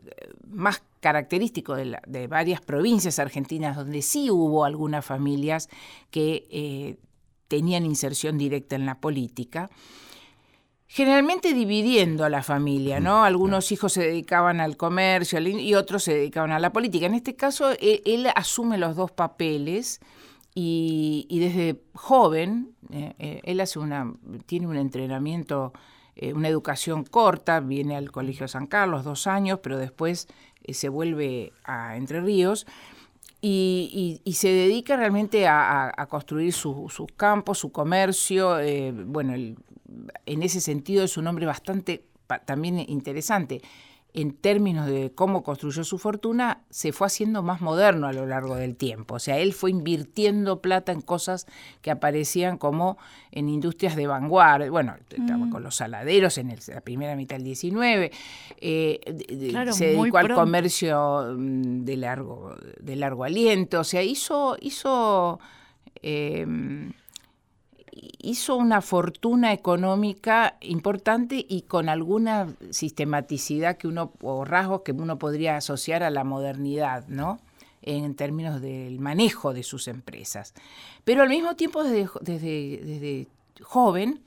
más 0.49 0.83
característico 1.00 1.75
de, 1.75 1.99
de, 2.07 2.26
varias 2.28 2.61
provincias 2.61 3.19
argentinas 3.19 3.76
donde 3.76 4.00
sí 4.00 4.31
hubo 4.31 4.64
algunas 4.64 5.04
familias 5.04 5.69
que 6.11 6.47
eh, 6.50 6.97
tenían 7.49 7.85
inserción 7.85 8.38
directa 8.38 8.76
en 8.76 8.87
la 8.87 8.95
política, 8.95 9.69
generalmente 10.87 11.52
dividiendo 11.52 12.25
a 12.25 12.28
la 12.31 12.42
familia, 12.42 13.00
¿no? 13.00 13.25
Algunos 13.25 13.73
hijos 13.73 13.92
se 13.92 14.02
dedicaban 14.02 14.61
al 14.61 14.76
comercio 14.76 15.40
y 15.40 15.75
otros 15.75 16.04
se 16.04 16.14
dedicaban 16.14 16.52
a 16.52 16.59
la 16.59 16.73
política. 16.73 17.07
En 17.07 17.14
este 17.14 17.35
caso, 17.35 17.73
e, 17.73 18.02
él, 18.07 18.26
asume 18.35 18.78
los 18.78 18.95
dos 18.95 19.11
papeles 19.11 20.00
y, 20.54 21.26
desde 21.31 21.83
joven, 21.95 22.75
eh, 22.90 23.14
eh, 23.19 23.40
él 23.45 23.61
hace 23.61 23.78
una, 23.78 24.12
tiene 24.47 24.66
un 24.66 24.76
entrenamiento, 24.76 25.73
eh, 26.16 26.33
una 26.33 26.49
educación 26.49 27.04
corta, 27.04 27.61
viene 27.61 27.97
al 27.97 28.11
Colegio 28.11 28.49
San 28.49 28.66
Carlos 28.66 29.04
dos 29.04 29.26
años, 29.26 29.61
pero 29.62 29.78
después 29.78 30.28
se 30.69 30.88
vuelve 30.88 31.52
a 31.64 31.97
Entre 31.97 32.21
Ríos 32.21 32.66
y, 33.42 34.21
se 34.35 34.49
dedica 34.49 34.97
realmente 34.97 35.49
a, 35.49 36.07
construir 36.09 36.52
sus 36.52 36.92
campos, 37.16 37.59
su 37.59 37.73
comercio. 37.73 38.61
Eh, 38.61 38.92
bueno, 38.92 39.35
en 39.35 40.42
ese 40.42 40.61
sentido 40.61 41.04
es 41.04 41.16
un 41.16 41.26
hombre 41.26 41.47
bastante 41.47 42.04
también 42.47 42.78
interesante 42.78 43.61
en 44.14 44.35
términos 44.35 44.87
de 44.87 45.12
cómo 45.14 45.42
construyó 45.42 45.85
su 45.85 45.99
fortuna, 45.99 46.64
se 46.69 46.92
fue 46.92 47.07
haciendo 47.07 47.42
más 47.42 47.62
moderno 47.62 48.07
a 48.07 48.12
lo 48.12 48.26
largo 48.26 48.57
del 48.57 48.76
tiempo. 48.76 49.14
O 49.14 49.19
sea, 49.19 49.38
él 49.38 49.54
fue 49.54 49.71
invirtiendo 49.71 50.61
plata 50.61 50.92
en 50.92 51.00
cosas 51.00 51.47
que 51.81 51.90
aparecían 51.90 52.59
como 52.59 52.99
en 53.31 53.49
industrias 53.49 53.97
de 53.97 54.07
vanguardia. 54.07 54.71
Bueno, 54.71 54.97
estaba 55.09 55.47
mm. 55.47 55.50
con 55.50 55.62
los 55.62 55.76
saladeros 55.76 56.37
en 56.37 56.54
la 56.69 56.81
primera 56.83 57.16
mitad 57.16 57.37
del 57.37 57.45
19. 57.45 58.12
Eh, 58.59 59.00
se 59.71 59.87
dedicó 59.87 60.19
al 60.19 60.35
comercio 60.35 61.35
mm, 61.35 61.85
de 61.85 61.97
largo, 61.97 62.54
de 62.81 62.97
largo 62.97 63.25
aliento. 63.25 63.81
O 63.81 63.85
sea, 63.85 64.02
hizo... 64.02 64.57
hizo 64.61 65.40
eh, 66.02 66.47
hizo 67.92 68.56
una 68.56 68.80
fortuna 68.80 69.52
económica 69.52 70.56
importante 70.61 71.44
y 71.46 71.62
con 71.62 71.88
alguna 71.88 72.49
sistematicidad 72.70 73.76
que 73.76 73.88
uno, 73.88 74.12
o 74.22 74.44
rasgos 74.44 74.82
que 74.82 74.92
uno 74.92 75.18
podría 75.18 75.56
asociar 75.56 76.02
a 76.02 76.11
la 76.11 76.25
modernidad, 76.25 77.06
¿no? 77.08 77.40
en 77.82 78.14
términos 78.14 78.61
del 78.61 79.00
manejo 79.00 79.52
de 79.52 79.62
sus 79.62 79.88
empresas. 79.88 80.54
Pero 81.04 81.22
al 81.22 81.28
mismo 81.28 81.56
tiempo, 81.56 81.82
desde, 81.82 82.08
desde, 82.22 83.26
joven, 83.61 84.22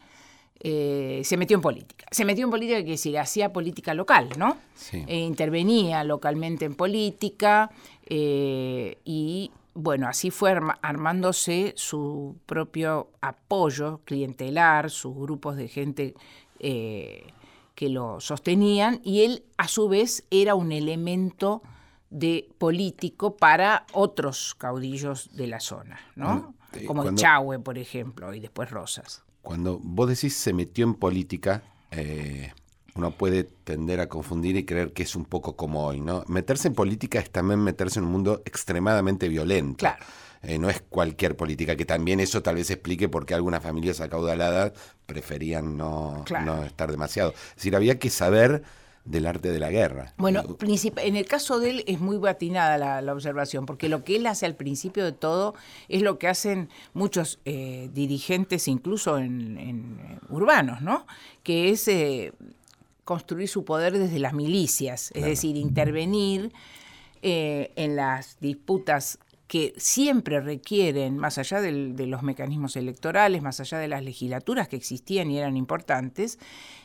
eh, 0.60 1.22
se 1.24 1.38
metió 1.38 1.56
en 1.56 1.62
política. 1.62 2.06
Se 2.12 2.26
metió 2.26 2.44
en 2.46 2.52
política, 2.52 2.84
que 2.84 2.92
decir, 2.92 3.18
hacía 3.18 3.54
política 3.54 3.94
local, 3.94 4.30
¿no? 4.38 4.58
E 4.92 5.20
intervenía 5.20 6.04
localmente 6.04 6.66
en 6.66 6.76
política 6.76 7.72
eh, 8.06 8.98
y 9.06 9.52
bueno, 9.76 10.08
así 10.08 10.32
fue 10.32 10.58
armándose 10.82 11.74
su 11.76 12.38
propio 12.46 13.12
apoyo 13.22 14.00
clientelar, 14.06 14.90
sus 14.90 15.14
grupos 15.14 15.58
de 15.58 15.68
gente 15.68 16.16
eh, 16.60 17.28
que 17.76 17.90
lo 17.90 18.22
sostenían, 18.22 19.02
y 19.04 19.26
él 19.26 19.44
a 19.58 19.68
su 19.68 19.90
vez 19.90 20.26
era 20.32 20.56
un 20.56 20.72
elemento 20.72 21.62
de 22.10 22.48
político 22.58 23.36
para 23.36 23.86
otros 23.92 24.56
caudillos 24.56 25.36
de 25.36 25.48
la 25.48 25.60
zona, 25.60 26.00
¿no? 26.16 26.56
Eh, 26.72 26.86
Como 26.86 27.14
Chahue, 27.14 27.60
por 27.60 27.78
ejemplo, 27.78 28.34
y 28.34 28.40
después 28.40 28.72
Rosas. 28.72 29.24
Cuando 29.42 29.78
vos 29.84 30.08
decís 30.08 30.36
se 30.36 30.54
metió 30.54 30.86
en 30.86 30.94
política, 30.94 31.64
eh, 31.92 32.54
uno 32.96 33.12
puede 33.12 33.44
tender 33.44 34.00
a 34.00 34.08
confundir 34.08 34.56
y 34.56 34.66
creer 34.66 34.94
que 34.94 35.04
es 35.04 35.16
un 35.16 35.26
poco 35.26 35.56
como 35.56 35.86
hoy, 35.86 36.00
¿no? 36.00 36.24
Meterse 36.28 36.70
en 36.70 36.74
política 36.74 37.20
es 37.20 37.30
también 37.30 37.60
meterse 37.60 38.00
en 38.00 38.06
un 38.06 38.12
mundo 38.12 38.42
extremadamente 38.46 39.28
violento. 39.28 39.80
Claro. 39.80 40.04
Eh, 40.44 40.58
no 40.60 40.70
es 40.70 40.82
cualquier 40.82 41.36
política, 41.36 41.76
que 41.76 41.86
también 41.86 42.20
eso 42.20 42.42
tal 42.42 42.56
vez 42.56 42.70
explique 42.70 43.10
por 43.10 43.26
qué 43.26 43.34
algunas 43.34 43.62
familias 43.62 44.00
acaudaladas 44.00 44.74
preferían 45.06 45.76
no, 45.76 46.24
no 46.46 46.64
estar 46.64 46.90
demasiado. 46.90 47.32
Es 47.32 47.56
decir, 47.56 47.76
había 47.76 48.00
que 48.00 48.10
saber 48.10 48.64
del 49.04 49.26
arte 49.26 49.52
de 49.52 49.60
la 49.60 49.70
guerra. 49.72 50.14
Bueno, 50.18 50.44
en 50.62 51.16
el 51.16 51.26
caso 51.26 51.60
de 51.60 51.70
él 51.70 51.84
es 51.88 52.00
muy 52.00 52.18
batinada 52.18 53.02
la, 53.02 53.14
observación, 53.14 53.66
porque 53.66 53.90
lo 53.90 54.04
que 54.04 54.16
él 54.16 54.26
hace 54.26 54.46
al 54.46 54.56
principio 54.56 55.04
de 55.04 55.12
todo 55.12 55.54
es 55.90 56.02
lo 56.02 56.18
que 56.18 56.28
hacen 56.28 56.70
muchos 56.94 57.40
eh, 57.46 57.90
dirigentes, 57.94 58.68
incluso 58.68 59.18
en, 59.18 60.20
urbanos, 60.30 60.82
¿no? 60.82 61.06
Que 61.44 61.70
es 61.70 61.88
eh, 61.88 62.34
construir 63.06 63.48
su 63.48 63.64
poder 63.64 63.98
desde 63.98 64.20
las 64.20 64.34
milicias, 64.34 65.12
es 65.14 65.24
decir, 65.24 65.56
intervenir 65.56 66.52
eh, 67.22 67.72
en 67.76 67.96
las 67.96 68.40
disputas 68.42 69.20
que 69.48 69.76
siempre 69.78 70.42
requieren, 70.42 71.20
más 71.20 71.38
allá 71.38 71.62
de 71.62 72.08
los 72.08 72.24
mecanismos 72.24 72.76
electorales, 72.76 73.44
más 73.44 73.60
allá 73.60 73.78
de 73.78 73.88
las 73.88 74.04
legislaturas 74.04 74.68
que 74.68 74.76
existían 74.76 75.30
y 75.30 75.38
eran 75.38 75.56
importantes, 75.56 76.40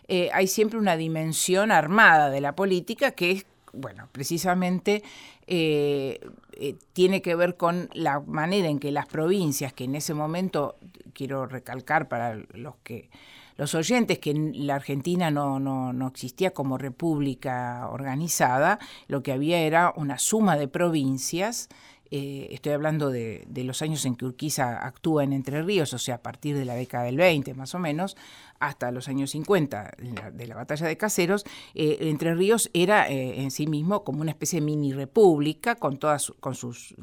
eh, 0.09 0.29
hay 0.35 0.47
siempre 0.47 0.79
una 0.79 0.99
dimensión 0.99 1.73
armada 1.73 2.29
de 2.29 2.43
la 2.43 2.55
política 2.55 3.13
que 3.13 3.31
es, 3.31 3.47
bueno, 3.73 4.09
precisamente 4.13 5.03
eh, 5.47 6.21
tiene 6.93 7.23
que 7.23 7.35
ver 7.35 7.57
con 7.57 7.89
la 7.95 8.21
manera 8.21 8.69
en 8.69 8.79
que 8.79 8.93
las 8.93 9.07
provincias, 9.07 9.73
que 9.73 9.85
en 9.85 9.95
ese 9.95 10.13
momento, 10.13 10.77
quiero 11.15 11.47
recalcar 11.47 12.09
para 12.09 12.35
los 12.53 12.77
que 12.85 13.09
los 13.61 13.75
oyentes 13.75 14.19
que 14.19 14.33
la 14.55 14.77
Argentina 14.77 15.31
no, 15.31 15.61
no, 15.61 15.93
no, 15.93 16.09
existía 16.09 16.53
como 16.55 16.79
república 16.79 17.91
organizada, 17.91 18.79
lo 19.07 19.23
que 19.23 19.33
había 19.33 19.59
era 19.59 19.93
una 19.97 20.19
suma 20.19 20.57
de 20.57 20.67
provincias. 20.67 21.69
Eh, 22.11 22.49
estoy 22.53 22.73
hablando 22.73 23.11
de, 23.11 23.45
de, 23.49 23.65
los 23.65 23.83
años 23.83 24.07
en 24.07 24.17
que 24.17 24.25
Urquiza 24.25 24.87
actúa 24.87 25.25
en 25.25 25.35
Entre 25.35 25.61
Ríos, 25.61 25.93
o 25.93 25.99
sea, 25.99 26.15
a 26.15 26.23
partir 26.23 26.57
de 26.57 26.65
la 26.65 26.73
década 26.73 27.05
del 27.05 27.19
20 27.19 27.53
más 27.53 27.75
o 27.75 27.79
menos, 27.79 28.17
hasta 28.61 28.91
los 28.93 29.09
años 29.09 29.31
50 29.31 29.95
de 30.33 30.47
la, 30.47 30.55
batalla 30.55 30.87
de 30.87 30.97
Caseros, 30.99 31.45
eh, 31.75 31.97
Entre 32.03 32.35
Ríos 32.35 32.71
era 32.75 33.09
eh, 33.09 33.41
en 33.41 33.51
sí 33.51 33.67
mismo 33.67 34.05
como 34.05 34.21
una 34.21 34.31
especie 34.31 34.61
de 34.61 34.67
mini 34.67 34.93
república 34.93 35.77
con 35.77 35.97
todas 35.99 36.33
con 36.41 36.55
sus 36.55 36.95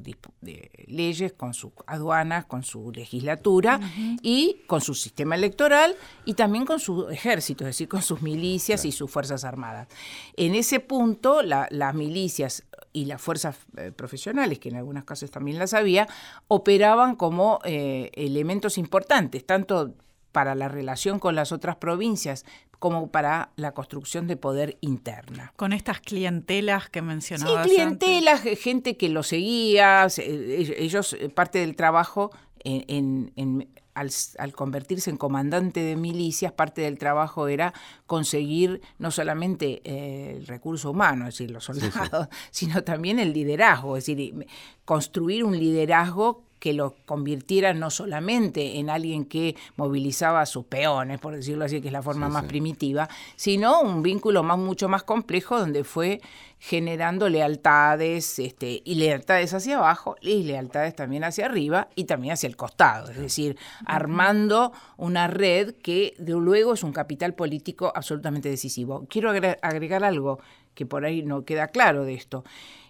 leyes, 0.86 1.34
con 1.34 1.56
sus 1.56 1.72
aduanas, 1.88 2.46
con 2.46 2.64
su 2.64 2.92
legislatura 2.92 3.80
y 4.22 4.62
con 4.68 4.82
su 4.82 4.94
sistema 4.94 5.36
electoral 5.36 5.96
y 6.26 6.36
también 6.36 6.66
con 6.66 6.80
su 6.80 7.10
ejército, 7.10 7.64
es 7.64 7.70
decir, 7.70 7.90
con 7.90 8.04
sus 8.04 8.22
milicias 8.22 8.86
y 8.86 8.92
sus 8.92 9.10
fuerzas 9.10 9.44
armadas. 9.44 9.88
En 10.36 10.54
ese 10.54 10.80
punto, 10.80 11.42
las 11.42 11.96
milicias 11.96 12.64
y 12.94 13.06
las 13.06 13.20
fuerzas 13.20 13.58
eh, 13.78 13.92
profesionales, 13.92 14.60
que 14.60 14.70
en 14.70 14.76
algunos 14.76 15.06
casos 15.06 15.32
también 15.32 15.58
las 15.58 15.74
había, 15.74 16.08
operaban 16.48 17.16
como 17.16 17.60
elementos 17.64 18.78
importantes, 18.78 19.46
tanto 19.46 19.96
para 20.38 20.54
la 20.54 20.68
relación 20.68 21.18
con 21.18 21.34
las 21.34 21.52
otras 21.52 21.78
provincias, 21.78 22.46
como 22.78 23.10
para 23.10 23.50
la 23.56 23.72
construcción 23.72 24.28
de 24.28 24.38
poder 24.38 24.78
interna. 24.82 25.52
Con 25.56 25.74
estas 25.74 26.00
clientelas 26.00 26.92
que 26.92 27.02
mencionabas. 27.02 27.66
Sí, 27.66 27.74
clientelas, 27.74 28.42
gente 28.42 28.98
que 28.98 29.10
lo 29.10 29.24
seguía, 29.24 30.06
e, 30.16 30.76
ellos, 30.78 31.14
eh, 31.14 31.30
parte 31.30 31.58
del 31.58 31.76
trabajo 31.76 32.30
en, 32.64 33.32
al, 33.96 34.54
convertirse 34.54 35.10
en 35.10 35.18
comandante 35.18 35.80
de 35.80 35.96
milicias, 35.96 36.52
parte 36.52 36.82
del 36.82 37.00
trabajo 37.00 37.48
era 37.48 37.74
conseguir 38.06 38.82
no 39.00 39.10
solamente 39.10 39.82
eh, 39.86 40.36
el 40.38 40.46
recurso 40.46 40.92
humano, 40.92 41.28
es 41.28 41.34
decir, 41.34 41.50
los 41.50 41.64
soldados, 41.64 42.28
sino 42.52 42.84
también 42.84 43.18
el 43.18 43.34
liderazgo, 43.34 43.98
es 43.98 44.06
decir, 44.06 44.46
construir 44.86 45.44
un 45.44 45.58
liderazgo 45.58 46.44
que 46.60 46.74
lo 46.74 46.96
convirtiera 47.06 47.74
no 47.74 47.90
solamente 47.90 48.80
en 48.80 48.90
alguien 48.90 49.26
que 49.26 49.56
movilizaba 49.76 50.42
a 50.42 50.46
sus 50.46 50.66
peones, 50.66 51.20
por 51.20 51.36
decirlo 51.36 51.66
así, 51.66 51.82
que 51.82 51.88
es 51.88 51.94
la 51.94 52.02
forma 52.02 52.30
más 52.30 52.46
primitiva, 52.46 53.08
sino 53.36 53.82
un 53.82 54.02
vínculo 54.02 54.44
más, 54.44 54.58
mucho 54.58 54.90
más 54.90 55.04
complejo 55.04 55.60
donde 55.60 55.84
fue 55.84 56.22
generando 56.60 57.30
lealtades 57.30 58.40
este, 58.40 58.82
y 58.84 58.96
lealtades 58.96 59.54
hacia 59.54 59.78
abajo 59.78 60.16
y 60.22 60.44
lealtades 60.44 60.96
también 60.96 61.24
hacia 61.24 61.46
arriba 61.46 61.90
y 61.96 62.06
también 62.06 62.34
hacia 62.34 62.48
el 62.48 62.56
costado, 62.56 63.12
es 63.12 63.18
decir, 63.18 63.58
armando 63.86 64.72
una 64.98 65.28
red 65.28 65.76
que 65.76 66.16
de 66.18 66.34
luego 66.34 66.74
es 66.74 66.84
un 66.84 66.94
capital 66.94 67.36
político 67.36 67.92
absolutamente 67.94 68.50
decisivo. 68.50 69.06
Quiero 69.10 69.30
agregar 69.30 70.04
algo 70.04 70.40
que 70.74 70.86
por 70.86 71.06
ahí 71.06 71.24
no 71.24 71.44
queda 71.44 71.68
claro 71.68 72.06
de 72.06 72.14
esto. 72.14 72.44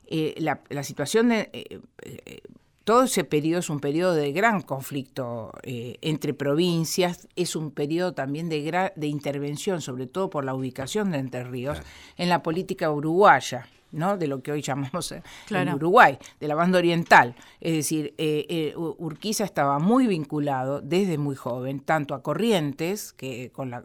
Eh, 0.06 0.36
la, 0.38 0.84
situación 0.84 1.30
de... 1.30 1.50
Eh, 1.54 1.80
eh, 2.04 2.42
todo 2.88 3.04
ese 3.04 3.26
periodo 3.26 3.60
es 3.60 3.70
un 3.70 3.82
periodo 3.82 4.14
de 4.14 4.32
gran 4.32 4.62
conflicto 4.62 5.52
eh, 5.64 5.98
entre 6.00 6.34
provincias, 6.34 7.28
es 7.36 7.58
un 7.58 7.72
periodo 7.72 8.14
también 8.14 8.48
de, 8.48 8.92
de 8.96 9.08
intervención, 9.08 9.82
sobre 9.82 10.08
todo 10.08 10.30
por 10.30 10.46
la 10.46 10.54
ubicación 10.54 11.12
de 11.12 11.18
Entre 11.18 11.44
Ríos, 11.44 11.80
en 12.16 12.30
la 12.30 12.42
política 12.42 12.90
uruguaya. 12.90 13.68
¿no? 13.92 14.18
de 14.18 14.28
lo 14.28 14.42
que 14.42 14.52
hoy 14.52 14.62
llamamos 14.62 15.12
eh, 15.14 15.24
el 15.50 15.74
Uruguay, 15.74 16.18
de 16.40 16.48
la 16.48 16.56
banda 16.56 16.78
oriental. 16.78 17.36
Es 17.60 17.74
decir, 17.74 18.14
eh, 18.18 18.74
Urquiza 18.76 19.44
estaba 19.44 19.80
muy 19.80 20.08
vinculado 20.08 20.82
desde 20.82 21.18
muy 21.18 21.36
joven, 21.36 21.82
tanto 21.82 22.14
a 22.14 22.22
Corrientes, 22.22 23.12
que 23.14 23.50
con 23.52 23.70
las 23.70 23.84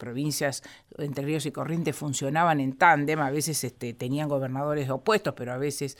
provincias 0.00 0.64
Entre 0.98 1.24
Ríos 1.24 1.46
y 1.46 1.52
Corrientes 1.52 1.94
funcionaban 1.94 2.58
en 2.58 2.72
tándem, 2.72 3.20
a 3.20 3.30
veces 3.30 3.62
este, 3.62 3.94
tenían 3.94 4.28
gobernadores 4.28 4.90
opuestos, 4.90 5.34
pero 5.36 5.52
a 5.52 5.58
veces 5.58 5.96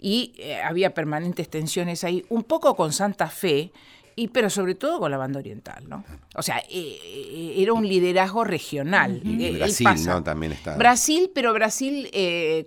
y 0.00 0.34
eh, 0.38 0.60
había 0.62 0.94
permanentes 0.94 1.48
tensiones 1.48 2.04
ahí, 2.04 2.24
un 2.28 2.44
poco 2.44 2.76
con 2.76 2.92
Santa 2.92 3.28
Fe, 3.28 3.72
y, 4.18 4.28
pero 4.28 4.50
sobre 4.50 4.74
todo 4.74 4.98
con 4.98 5.10
la 5.12 5.16
banda 5.16 5.38
oriental, 5.38 5.88
¿no? 5.88 6.04
O 6.34 6.42
sea, 6.42 6.58
eh, 6.58 6.98
eh, 7.04 7.54
era 7.56 7.72
un 7.72 7.86
liderazgo 7.86 8.42
regional. 8.42 9.20
Brasil, 9.22 9.86
¿no? 10.06 10.24
También 10.24 10.52
está. 10.52 10.76
Brasil, 10.76 11.30
pero 11.32 11.52
Brasil 11.52 12.10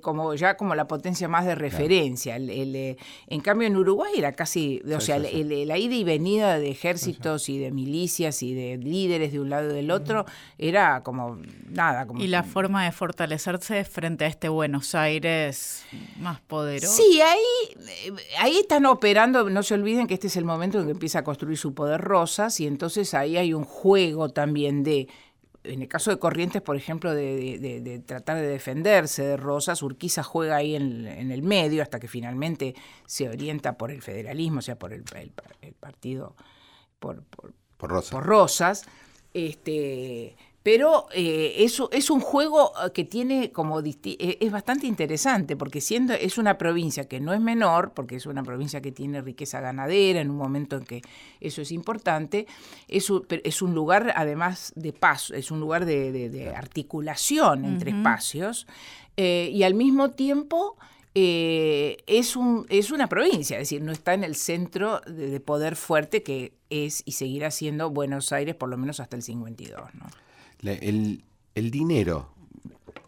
como 0.02 0.34
ya 0.36 0.56
como 0.56 0.76
la 0.76 0.88
potencia 0.88 1.28
más 1.28 1.46
de 1.46 1.56
referencia. 1.56 2.38
en 2.38 3.42
cambio, 3.42 3.68
en 3.68 3.76
Uruguay 3.76 4.14
era 4.16 4.32
casi, 4.32 4.82
o 4.96 5.02
sea, 5.02 5.20
la 5.20 5.78
ida 5.78 5.96
y 5.96 6.04
venida 6.06 6.58
de 6.58 6.72
ejércitos 6.72 7.50
y 7.50 7.60
de 7.60 7.72
milicias 7.72 8.44
y 8.44 8.54
de 8.54 8.78
líderes 8.78 9.34
de 9.34 9.40
un 9.40 9.50
lado 9.50 9.72
y 9.72 9.74
del 9.74 9.92
otro 9.92 10.26
era 10.58 11.04
como 11.04 11.38
nada. 11.70 12.08
Como, 12.08 12.22
y 12.22 12.28
la 12.28 12.44
forma 12.44 12.86
de 12.86 12.92
fortalecerse 12.92 13.84
frente 13.84 14.26
a 14.26 14.28
este 14.28 14.48
Buenos 14.48 14.96
Aires 14.96 15.84
más 16.18 16.40
poderoso. 16.42 16.96
Sí, 16.96 17.22
ahí, 17.22 18.14
ahí 18.40 18.58
están 18.60 18.86
operando, 18.86 19.50
no 19.50 19.64
se 19.64 19.74
olviden 19.74 20.08
que 20.08 20.14
este 20.14 20.28
es 20.28 20.38
el 20.38 20.46
momento 20.46 20.80
en 20.80 20.86
que 20.86 20.92
empieza 20.92 21.20
a 21.20 21.24
construir 21.24 21.41
su 21.56 21.74
poder 21.74 22.02
Rosas 22.02 22.60
y 22.60 22.68
entonces 22.68 23.14
ahí 23.14 23.38
hay 23.38 23.54
un 23.54 23.64
juego 23.64 24.30
también 24.30 24.84
de, 24.84 25.08
en 25.64 25.82
el 25.82 25.88
caso 25.88 26.12
de 26.12 26.18
Corrientes, 26.18 26.62
por 26.62 26.76
ejemplo, 26.76 27.14
de, 27.14 28.04
tratar 28.06 28.38
de 28.38 28.48
defenderse 28.48 29.24
de 29.24 29.38
Rosas, 29.38 29.84
Urquiza 29.84 30.24
juega 30.24 30.56
ahí 30.56 30.76
en, 30.76 31.06
el 31.32 31.44
medio 31.44 31.84
hasta 31.84 32.00
que 32.00 32.08
finalmente 32.08 32.76
se 33.06 33.30
orienta 33.30 33.78
por 33.78 33.92
el 33.92 34.02
federalismo, 34.02 34.60
o 34.60 34.62
sea, 34.62 34.78
por 34.78 34.94
el, 34.94 35.04
partido, 35.80 36.36
por, 37.00 37.24
por, 37.24 37.90
Rosas. 37.90 38.12
por 38.12 38.26
Rosas. 38.26 38.86
Este, 39.34 40.36
pero 40.64 41.08
eh, 41.14 41.56
eso 41.60 41.90
es 41.92 42.10
un 42.10 42.20
juego 42.20 42.72
eh, 42.86 42.92
que 42.94 43.04
tiene 43.04 43.52
como 43.52 43.80
eh, 43.82 44.38
es 44.40 44.52
bastante 44.52 44.86
interesante 44.86 45.56
porque 45.56 45.82
siendo 45.82 46.14
es 46.14 46.38
una 46.38 46.58
provincia 46.58 47.08
que 47.08 47.20
no 47.20 47.34
es 47.34 47.42
menor 47.42 47.94
porque 47.94 48.16
es 48.18 48.26
una 48.26 48.44
provincia 48.44 48.82
que 48.82 48.92
tiene 48.92 49.22
riqueza 49.22 49.60
ganadera 49.60 50.22
en 50.22 50.30
un 50.30 50.38
momento 50.38 50.78
en 50.78 50.84
que 50.84 51.02
eso 51.40 51.62
es 51.62 51.72
importante 51.72 52.46
es 52.88 53.10
un, 53.10 53.26
es 53.30 53.62
un 53.62 53.74
lugar 53.74 54.14
además 54.16 54.72
de 54.76 54.94
paso 54.94 55.34
es 55.34 55.50
un 55.50 55.60
lugar 55.60 55.86
de, 55.86 56.54
articulación 56.56 57.66
entre 57.66 57.92
espacios 57.92 58.68
y 59.18 59.64
al 59.64 59.74
mismo 59.74 60.12
tiempo 60.12 60.78
es, 61.14 62.36
un, 62.36 62.66
es 62.70 62.92
una 62.92 63.08
provincia, 63.08 63.58
es 63.58 63.64
decir, 63.64 63.82
no 63.82 63.92
está 63.92 64.14
en 64.14 64.24
el 64.24 64.36
centro 64.36 65.02
de, 65.02 65.40
poder 65.40 65.76
fuerte 65.76 66.24
que 66.24 66.54
es 66.70 67.04
y 67.06 67.14
seguirá 67.14 67.52
siendo 67.52 67.90
Buenos 67.90 68.32
Aires 68.32 68.56
por 68.56 68.70
lo 68.70 68.78
menos 68.78 69.00
hasta 69.00 69.16
el 69.16 69.22
52. 69.22 69.94
¿no? 69.96 70.06
El, 70.64 71.24
dinero 71.72 72.30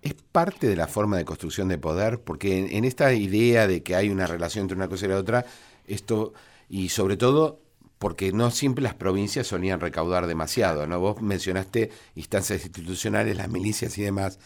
es 0.02 0.14
parte 0.14 0.68
de 0.68 0.76
la 0.76 0.88
forma 0.88 1.18
de 1.18 1.26
construcción 1.26 1.68
de 1.68 1.78
poder, 1.78 2.20
porque 2.22 2.76
en, 2.76 2.86
esta 2.86 3.14
idea 3.14 3.68
de 3.68 3.84
que 3.84 3.96
hay 3.96 4.10
una 4.10 4.28
relación 4.28 4.64
entre 4.64 4.78
una 4.78 4.88
cosa 4.88 5.06
y 5.06 5.10
la 5.10 5.18
otra, 5.18 5.46
esto, 5.88 6.34
y 6.70 6.90
sobre 6.90 7.18
todo 7.18 7.60
porque 8.00 8.34
no 8.34 8.52
siempre 8.52 8.84
las 8.84 8.96
provincias 8.96 9.48
solían 9.48 9.80
recaudar 9.80 10.28
demasiado, 10.28 10.88
¿no? 10.88 11.00
Vos 11.00 11.22
mencionaste 11.22 11.90
instancias 12.16 12.64
institucionales, 12.64 13.38
las 13.38 13.48
milicias 13.50 13.98
y 13.98 14.04
demás. 14.04 14.40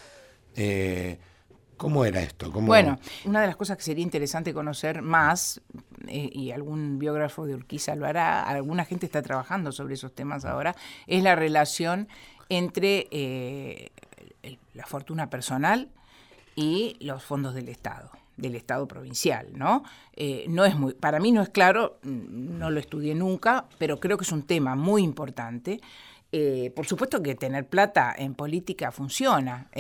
Eh, 0.55 1.17
¿Cómo 1.77 2.05
era 2.05 2.21
esto? 2.21 2.51
Bueno, 2.51 2.99
una 3.25 3.41
de 3.41 3.47
las 3.47 3.55
cosas 3.55 3.77
que 3.77 3.83
sería 3.83 4.03
interesante 4.03 4.51
conocer 4.51 5.03
más, 5.03 5.61
eh, 6.07 6.29
y 6.33 6.51
algún 6.51 6.97
biógrafo 6.97 7.45
de 7.45 7.53
Urquiza 7.53 7.95
lo 7.95 8.07
hará, 8.07 8.43
alguna 8.43 8.83
gente 8.83 9.05
está 9.05 9.21
trabajando 9.21 9.71
sobre 9.71 9.93
esos 9.93 10.13
temas 10.13 10.43
ahora, 10.43 10.75
es 11.05 11.21
la 11.21 11.35
relación 11.35 12.07
entre 12.49 13.07
eh, 13.11 13.91
la 14.73 14.85
fortuna 14.85 15.29
personal 15.29 15.89
y 16.55 16.97
los 17.01 17.23
fondos 17.23 17.53
del 17.53 17.69
Estado 17.69 18.11
del 18.35 18.53
Estado 18.53 18.87
provincial, 18.87 19.47
¿no? 19.53 19.83
Eh, 20.15 20.45
no 20.47 20.63
es 20.63 20.75
muy, 20.75 20.93
para 20.93 21.19
mí 21.19 21.31
no 21.31 21.41
es 21.41 21.49
claro, 21.49 21.97
mm, 22.03 22.59
no 22.59 22.69
lo 22.69 22.79
estudié 22.79 23.15
nunca, 23.15 23.65
pero 23.79 23.99
creo 23.99 24.15
que 24.15 24.25
es 24.25 24.31
un 24.31 24.43
tema 24.43 24.75
muy 24.75 25.01
importante. 25.01 25.81
Eh, 26.31 26.71
por 26.75 26.85
supuesto 26.85 27.23
que 27.23 27.33
tener 27.33 27.67
plata 27.67 28.13
en 28.15 28.35
política 28.35 28.91
funciona 28.91 29.71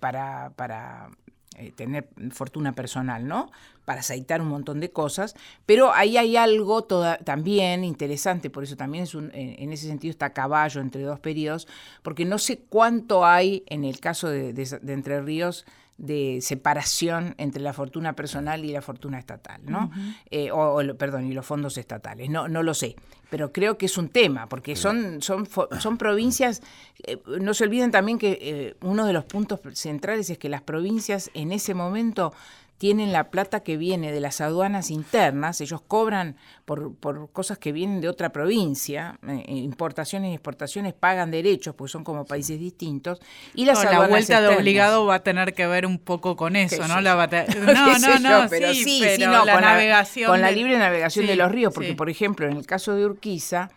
para, 0.00 0.50
para 0.56 1.10
eh, 1.56 1.72
tener 1.72 2.08
fortuna 2.30 2.74
personal, 2.74 3.26
¿no? 3.26 3.50
Para 3.84 4.00
aceitar 4.00 4.40
un 4.40 4.48
montón 4.48 4.80
de 4.80 4.90
cosas, 4.90 5.34
pero 5.66 5.92
ahí 5.92 6.16
hay 6.16 6.36
algo 6.36 6.84
también 6.84 7.84
interesante, 7.84 8.50
por 8.50 8.64
eso 8.64 8.76
también 8.76 9.04
es 9.04 9.14
un, 9.14 9.30
en 9.34 9.72
ese 9.72 9.86
sentido 9.86 10.10
está 10.10 10.32
caballo 10.32 10.80
entre 10.80 11.02
dos 11.02 11.18
periodos, 11.18 11.66
porque 12.02 12.24
no 12.24 12.38
sé 12.38 12.60
cuánto 12.68 13.26
hay 13.26 13.64
en 13.66 13.84
el 13.84 13.98
caso 13.98 14.28
de 14.28 14.50
Entre 14.86 15.20
Ríos 15.20 15.64
de 16.00 16.38
separación 16.40 17.34
entre 17.36 17.60
la 17.62 17.74
fortuna 17.74 18.14
personal 18.14 18.64
y 18.64 18.72
la 18.72 18.80
fortuna 18.80 19.18
estatal, 19.18 19.60
¿no? 19.66 19.90
Eh, 20.30 20.50
o, 20.50 20.80
perdón, 20.96 21.26
y 21.26 21.32
los 21.32 21.44
fondos 21.44 21.76
estatales. 21.76 22.30
No, 22.30 22.48
no 22.48 22.62
lo 22.62 22.72
sé, 22.72 22.96
pero 23.30 23.52
creo 23.52 23.78
que 23.78 23.86
es 23.86 23.96
un 23.96 24.08
tema, 24.08 24.48
porque 24.48 24.76
son, 24.76 25.22
son, 25.22 25.48
son 25.78 25.96
provincias, 25.96 26.62
eh, 27.04 27.18
no 27.40 27.54
se 27.54 27.64
olviden 27.64 27.90
también 27.90 28.18
que 28.18 28.38
eh, 28.40 28.74
uno 28.82 29.06
de 29.06 29.12
los 29.12 29.24
puntos 29.24 29.60
centrales 29.74 30.28
es 30.28 30.38
que 30.38 30.48
las 30.48 30.62
provincias 30.62 31.30
en 31.34 31.52
ese 31.52 31.72
momento 31.72 32.34
tienen 32.80 33.12
la 33.12 33.24
plata 33.24 33.60
que 33.60 33.76
viene 33.76 34.10
de 34.10 34.20
las 34.20 34.40
aduanas 34.40 34.90
internas, 34.90 35.60
ellos 35.60 35.82
cobran 35.86 36.36
por, 36.64 36.94
por 36.94 37.30
cosas 37.30 37.58
que 37.58 37.72
vienen 37.72 38.00
de 38.00 38.08
otra 38.08 38.30
provincia, 38.30 39.18
eh, 39.28 39.44
importaciones 39.48 40.30
y 40.30 40.32
exportaciones 40.32 40.94
pagan 40.94 41.30
derechos, 41.30 41.74
porque 41.74 41.92
son 41.92 42.04
como 42.04 42.24
países 42.24 42.58
distintos, 42.58 43.20
y 43.52 43.66
las 43.66 43.84
La 43.84 44.08
vuelta 44.08 44.40
de 44.40 44.56
obligado 44.56 45.04
va 45.04 45.16
a 45.16 45.22
tener 45.22 45.52
que 45.52 45.66
ver 45.66 45.84
un 45.84 45.98
poco 45.98 46.36
con 46.36 46.56
eso, 46.56 46.88
¿no? 46.88 47.02
La 47.02 47.16
no, 47.54 47.98
no, 47.98 48.18
no, 48.18 48.48
pero 48.48 48.72
sí, 48.72 49.02
la 49.18 49.40
con 49.40 49.60
navegación. 49.60 50.28
La, 50.28 50.32
con 50.32 50.40
la 50.40 50.50
libre 50.50 50.78
navegación 50.78 51.26
de 51.26 51.36
los 51.36 51.52
ríos, 51.52 51.74
porque 51.74 51.92
por 51.92 52.08
ejemplo, 52.08 52.46
en 52.46 52.56
el 52.56 52.64
caso 52.64 52.94
de 52.94 53.04
Urquiza, 53.04 53.68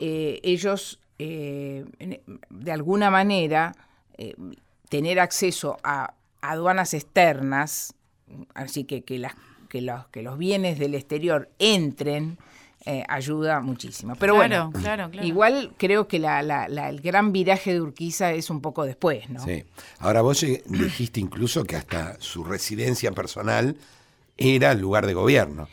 eh, 0.00 0.40
ellos 0.42 0.98
eh, 1.18 1.84
de 2.48 2.72
alguna 2.72 3.10
manera 3.10 3.76
tener 4.88 5.20
acceso 5.20 5.76
a 5.84 6.14
aduanas 6.40 6.94
externas, 6.94 7.94
así 8.54 8.84
que 8.84 9.02
que, 9.02 9.18
las, 9.18 9.34
que, 9.68 9.80
los, 9.80 10.06
que 10.08 10.22
los 10.22 10.38
bienes 10.38 10.78
del 10.78 10.94
exterior 10.94 11.50
entren, 11.58 12.38
eh, 12.86 13.02
ayuda 13.08 13.60
muchísimo. 13.60 14.14
Pero 14.16 14.34
bueno, 14.34 14.70
igual 15.22 15.72
creo 15.78 16.06
que 16.06 16.18
la, 16.18 16.40
el 16.66 17.00
gran 17.00 17.32
viraje 17.32 17.72
de 17.72 17.80
Urquiza 17.80 18.32
es 18.32 18.50
un 18.50 18.60
poco 18.60 18.84
después, 18.84 19.30
¿no? 19.30 19.42
Sí. 19.42 19.64
Ahora 19.98 20.20
vos 20.20 20.44
dijiste 20.66 21.18
incluso 21.18 21.64
que 21.64 21.76
hasta 21.76 22.20
su 22.20 22.44
residencia 22.44 23.10
personal 23.12 23.76
era 24.36 24.72
el 24.72 24.80
lugar 24.80 25.06
de 25.06 25.14
gobierno. 25.14 25.68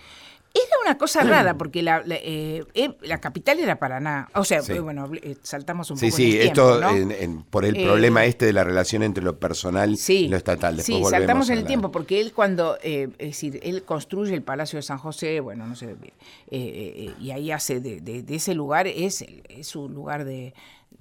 Era 0.53 0.65
una 0.85 0.97
cosa 0.97 1.23
rara, 1.23 1.53
porque 1.57 1.81
la, 1.81 2.01
la, 2.05 2.15
eh, 2.15 2.65
eh, 2.73 2.95
la 3.03 3.19
capital 3.21 3.59
era 3.59 3.77
Paraná. 3.79 4.29
O 4.35 4.43
sea, 4.43 4.61
Sí. 4.61 4.77
bueno, 4.79 5.09
eh, 5.21 5.37
saltamos 5.43 5.89
un 5.91 5.97
Sí, 5.97 6.07
poco. 6.07 6.17
sí, 6.17 6.35
en 6.35 6.41
el 6.41 6.47
esto 6.47 6.89
en- 6.89 7.11
en- 7.11 7.43
por 7.43 7.63
el 7.65 7.77
Eh, 7.77 7.83
problema 7.83 8.25
este 8.25 8.45
de 8.45 8.53
la 8.53 8.63
relación 8.63 9.01
entre 9.03 9.23
lo 9.23 9.39
personal 9.39 9.95
Sí, 9.97 10.25
y 10.25 10.27
lo 10.27 10.35
estatal. 10.37 10.75
Después 10.77 10.97
sí, 11.05 11.09
saltamos 11.09 11.49
en 11.49 11.57
el 11.57 11.61
la- 11.63 11.67
tiempo, 11.67 11.91
porque 11.91 12.19
él 12.19 12.33
cuando, 12.33 12.77
eh, 12.83 13.09
es 13.17 13.27
decir, 13.29 13.59
él 13.63 13.83
construye 13.83 14.33
el 14.33 14.41
Palacio 14.43 14.77
de 14.77 14.83
San 14.83 14.97
José, 14.97 15.39
bueno, 15.39 15.65
no 15.67 15.75
sé, 15.75 15.91
eh, 15.91 15.95
eh, 16.51 17.13
y 17.19 17.31
ahí 17.31 17.51
hace, 17.51 17.79
de, 17.79 18.01
de- 18.01 18.23
de 18.23 18.35
ese 18.35 18.53
lugar, 18.53 18.87
es, 18.87 19.23
es 19.47 19.75
un 19.75 19.93
lugar 19.93 20.25
de, 20.25 20.53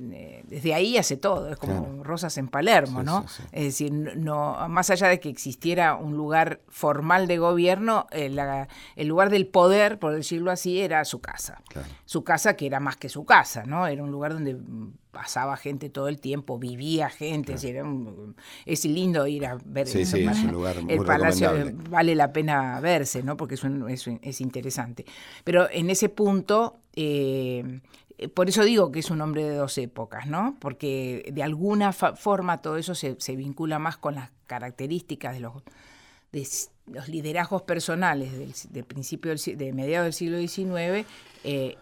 de- 0.09 0.43
desde 0.49 0.75
ahí 0.75 0.97
hace 0.97 1.17
todo, 1.17 1.51
es 1.51 1.57
como 1.59 1.85
Claro. 1.85 2.05
Rosas 2.05 2.39
en 2.39 2.49
Palermo, 2.49 3.01
Sí, 3.01 3.07
¿no? 3.07 3.23
sí, 3.29 3.35
sí. 3.37 3.43
Es 3.53 3.65
decir, 3.65 3.93
no, 3.93 4.69
más 4.69 4.91
allá 4.91 5.09
de 5.09 5.21
que 5.21 5.29
existiera 5.29 5.95
un 5.97 6.17
lugar 6.17 6.61
formal 6.69 7.27
de 7.27 7.39
gobierno, 7.39 8.07
eh, 8.11 8.29
la- 8.31 8.69
el 8.97 9.09
lugar 9.09 9.31
del 9.31 9.47
poder, 9.47 9.99
por 9.99 10.15
decirlo 10.15 10.51
así, 10.51 10.81
era 10.81 11.05
su 11.05 11.21
casa. 11.21 11.63
Claro. 11.69 11.89
Su 12.05 12.25
casa 12.25 12.55
que 12.57 12.67
era 12.67 12.81
más 12.81 12.97
que 12.97 13.09
su 13.09 13.25
casa, 13.25 13.65
¿no? 13.65 13.87
Era 13.87 14.03
un 14.03 14.11
lugar 14.11 14.33
donde 14.33 14.55
mm, 14.55 14.93
pasaba 15.11 15.57
gente 15.57 15.91
todo 15.91 16.07
el 16.07 16.21
tiempo, 16.21 16.57
vivía 16.59 17.09
gente, 17.11 17.57
era 17.69 17.83
un- 17.83 18.37
es 18.65 18.85
lindo 18.85 19.27
ir 19.27 19.45
a 19.45 19.59
ver 19.65 19.89
Sí, 19.89 20.05
sí, 20.05 20.25
es 20.25 20.39
un 20.45 20.53
lugar 20.53 20.81
muy 20.83 20.93
el 20.95 21.03
palacio, 21.05 21.51
recomendable. 21.51 21.91
vale 21.91 22.15
la 22.15 22.33
pena 22.33 22.79
verse, 22.81 23.23
¿no? 23.25 23.37
Porque 23.37 23.55
es, 23.57 23.65
un- 23.65 23.91
es, 23.91 24.07
es 24.23 24.41
interesante. 24.41 25.05
Pero 25.43 25.69
en 25.71 25.91
ese 25.91 26.11
punto, 26.11 26.77
eh, 26.95 27.65
eh, 27.65 28.10
por 28.29 28.49
eso 28.49 28.65
digo 28.65 28.93
que 28.93 29.01
es 29.01 29.11
un 29.11 29.21
hombre 29.21 29.45
de 29.45 29.55
dos 29.55 29.79
épocas, 29.79 30.27
¿no? 30.27 30.57
Porque 30.61 31.31
de 31.33 31.43
alguna 31.43 31.93
forma 31.93 32.59
todo 32.59 32.77
eso 32.77 32.95
se, 32.95 33.37
vincula 33.37 33.79
más 33.79 33.97
con 33.97 34.15
las 34.15 34.31
características 34.47 35.35
de 35.35 35.41
los, 35.41 36.69
liderazgos 37.09 37.63
personales 37.63 38.33
del, 38.73 38.85
principio 38.85 39.35
del, 39.35 39.59
de 39.59 39.73
mediados 39.73 40.07
del 40.07 40.13
siglo 40.13 40.39
XIX, 40.39 41.07
eh, 41.45 41.77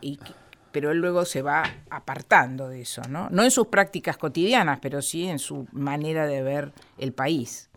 pero 0.70 0.92
él 0.92 0.98
luego 0.98 1.24
se 1.24 1.42
va 1.42 1.64
apartando 1.90 2.68
de 2.68 2.82
eso, 2.82 3.02
¿no? 3.08 3.28
No 3.30 3.42
en 3.42 3.50
sus 3.50 3.66
prácticas 3.68 4.16
cotidianas, 4.16 4.78
pero 4.80 5.02
sí 5.02 5.26
en 5.26 5.38
su 5.38 5.66
manera 5.72 6.26
de 6.26 6.42
ver 6.42 6.72
el 6.98 7.12
país. 7.12 7.68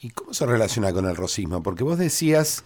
¿Y 0.00 0.10
cómo 0.10 0.34
se 0.34 0.46
relaciona 0.46 0.92
con 0.92 1.06
el 1.06 1.16
rosismo? 1.16 1.62
Porque 1.62 1.82
vos 1.82 1.98
decías 1.98 2.62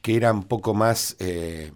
que 0.00 0.16
era 0.16 0.32
un 0.32 0.44
poco 0.44 0.74
más, 0.74 1.16
eh, 1.18 1.72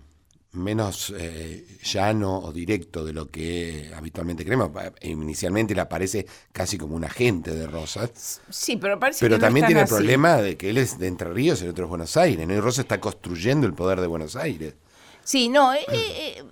menos 0.57 1.13
eh, 1.17 1.65
llano 1.83 2.39
o 2.39 2.53
directo 2.53 3.05
de 3.05 3.13
lo 3.13 3.29
que 3.29 3.91
habitualmente 3.95 4.45
creemos. 4.45 4.71
Inicialmente 5.03 5.75
le 5.75 5.81
aparece 5.81 6.27
casi 6.53 6.79
como 6.79 6.97
un 6.97 7.05
agente 7.05 7.55
de 7.55 7.67
Rosas, 7.67 8.41
Sí, 8.49 8.77
pero 8.77 8.99
parece 8.99 9.25
pero 9.25 9.37
que 9.37 9.41
también 9.41 9.67
tiene 9.67 9.83
el 9.83 9.89
problema 9.89 10.37
de 10.37 10.57
que 10.57 10.71
él 10.71 10.79
es 10.79 10.99
de 10.99 11.07
Entre 11.07 11.33
Ríos 11.33 11.61
y 11.61 11.65
el 11.65 11.71
otro 11.71 11.85
es 11.85 11.89
Buenos 11.89 12.17
Aires, 12.17 12.47
¿no? 12.47 12.55
Y 12.55 12.61
Rosa 12.61 12.83
está 12.83 13.01
construyendo 13.01 13.67
el 13.67 13.75
poder 13.75 14.01
de 14.01 14.07
Buenos 14.07 14.37
Aires. 14.37 14.75
Sí, 15.23 15.49
no, 15.49 15.75
eh, 15.75 15.85
eh, 15.89 16.45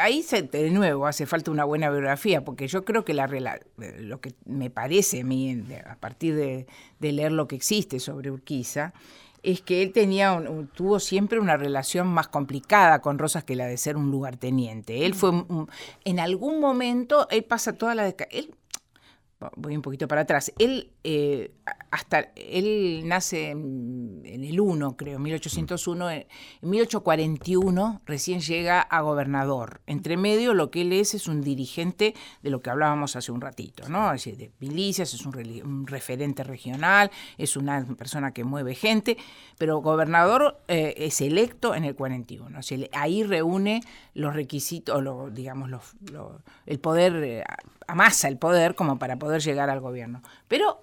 ahí 0.00 0.22
se, 0.22 0.42
de 0.42 0.70
nuevo 0.70 1.06
hace 1.06 1.26
falta 1.26 1.50
una 1.50 1.64
buena 1.64 1.90
biografía, 1.90 2.44
porque 2.44 2.68
yo 2.68 2.84
creo 2.84 3.04
que 3.04 3.14
la 3.14 3.26
lo 3.98 4.20
que 4.20 4.34
me 4.44 4.70
parece 4.70 5.20
a 5.20 5.24
mí, 5.24 5.64
a 5.88 5.96
partir 5.96 6.36
de, 6.36 6.66
de 6.98 7.12
leer 7.12 7.32
lo 7.32 7.48
que 7.48 7.56
existe 7.56 7.98
sobre 7.98 8.30
Urquiza, 8.30 8.92
es 9.42 9.60
que 9.60 9.82
él 9.82 9.92
tenía 9.92 10.32
un- 10.32 10.66
tuvo 10.68 10.98
siempre 11.00 11.38
una 11.38 11.56
relación 11.56 12.06
más 12.08 12.28
complicada 12.28 13.00
con 13.00 13.18
Rosas 13.18 13.44
que 13.44 13.56
la 13.56 13.66
de 13.66 13.76
ser 13.76 13.96
un 13.96 14.10
lugarteniente. 14.10 15.06
Él 15.06 15.14
fue, 15.14 15.30
un- 15.30 15.68
en 16.04 16.20
algún 16.20 16.60
momento, 16.60 17.28
él 17.30 17.44
pasa 17.44 17.72
toda 17.74 17.94
la... 17.94 18.08
Él, 18.30 18.54
voy 19.56 19.76
un 19.76 19.82
poquito 19.82 20.08
para 20.08 20.22
atrás. 20.22 20.52
Él, 20.58 20.90
eh, 21.04 21.52
hasta, 21.90 22.30
él 22.36 23.02
nace 23.04 23.50
en, 23.50 24.22
en 24.24 24.44
el 24.44 24.58
1, 24.60 24.96
creo, 24.96 25.18
1801. 25.18 26.10
En 26.10 26.26
1841 26.62 28.00
recién 28.06 28.40
llega 28.40 28.80
a 28.80 29.00
gobernador. 29.02 29.80
Entre 29.86 30.16
medio 30.16 30.54
lo 30.54 30.70
que 30.70 30.82
él 30.82 30.92
es 30.92 31.14
es 31.14 31.28
un 31.28 31.42
dirigente 31.42 32.14
de 32.42 32.50
lo 32.50 32.60
que 32.60 32.70
hablábamos 32.70 33.16
hace 33.16 33.32
un 33.32 33.40
ratito, 33.40 33.88
¿no? 33.88 34.12
Es 34.12 34.24
decir, 34.24 34.36
de 34.36 34.52
milicias, 34.60 35.12
es 35.14 35.24
un, 35.26 35.86
referente 35.86 36.42
regional, 36.42 37.10
es 37.38 37.56
una 37.56 37.84
persona 37.96 38.32
que 38.32 38.44
mueve 38.44 38.74
gente, 38.74 39.16
pero 39.58 39.78
gobernador 39.80 40.60
eh, 40.68 40.94
es 40.96 41.20
electo 41.20 41.74
en 41.74 41.84
el 41.84 41.94
41. 41.94 42.58
O 42.58 42.62
sea, 42.62 42.78
ahí 42.92 43.22
reúne 43.22 43.82
los 44.14 44.34
requisitos, 44.34 45.02
lo, 45.02 45.30
digamos, 45.30 45.70
los- 45.70 45.94
lo- 46.10 46.40
el 46.66 46.78
poder, 46.80 47.14
eh, 47.22 47.44
amasa 47.86 48.28
el 48.28 48.36
poder 48.38 48.74
como 48.74 48.98
para 48.98 49.16
poder 49.16 49.42
llegar 49.42 49.70
al 49.70 49.80
gobierno. 49.80 50.22
Pero... 50.48 50.80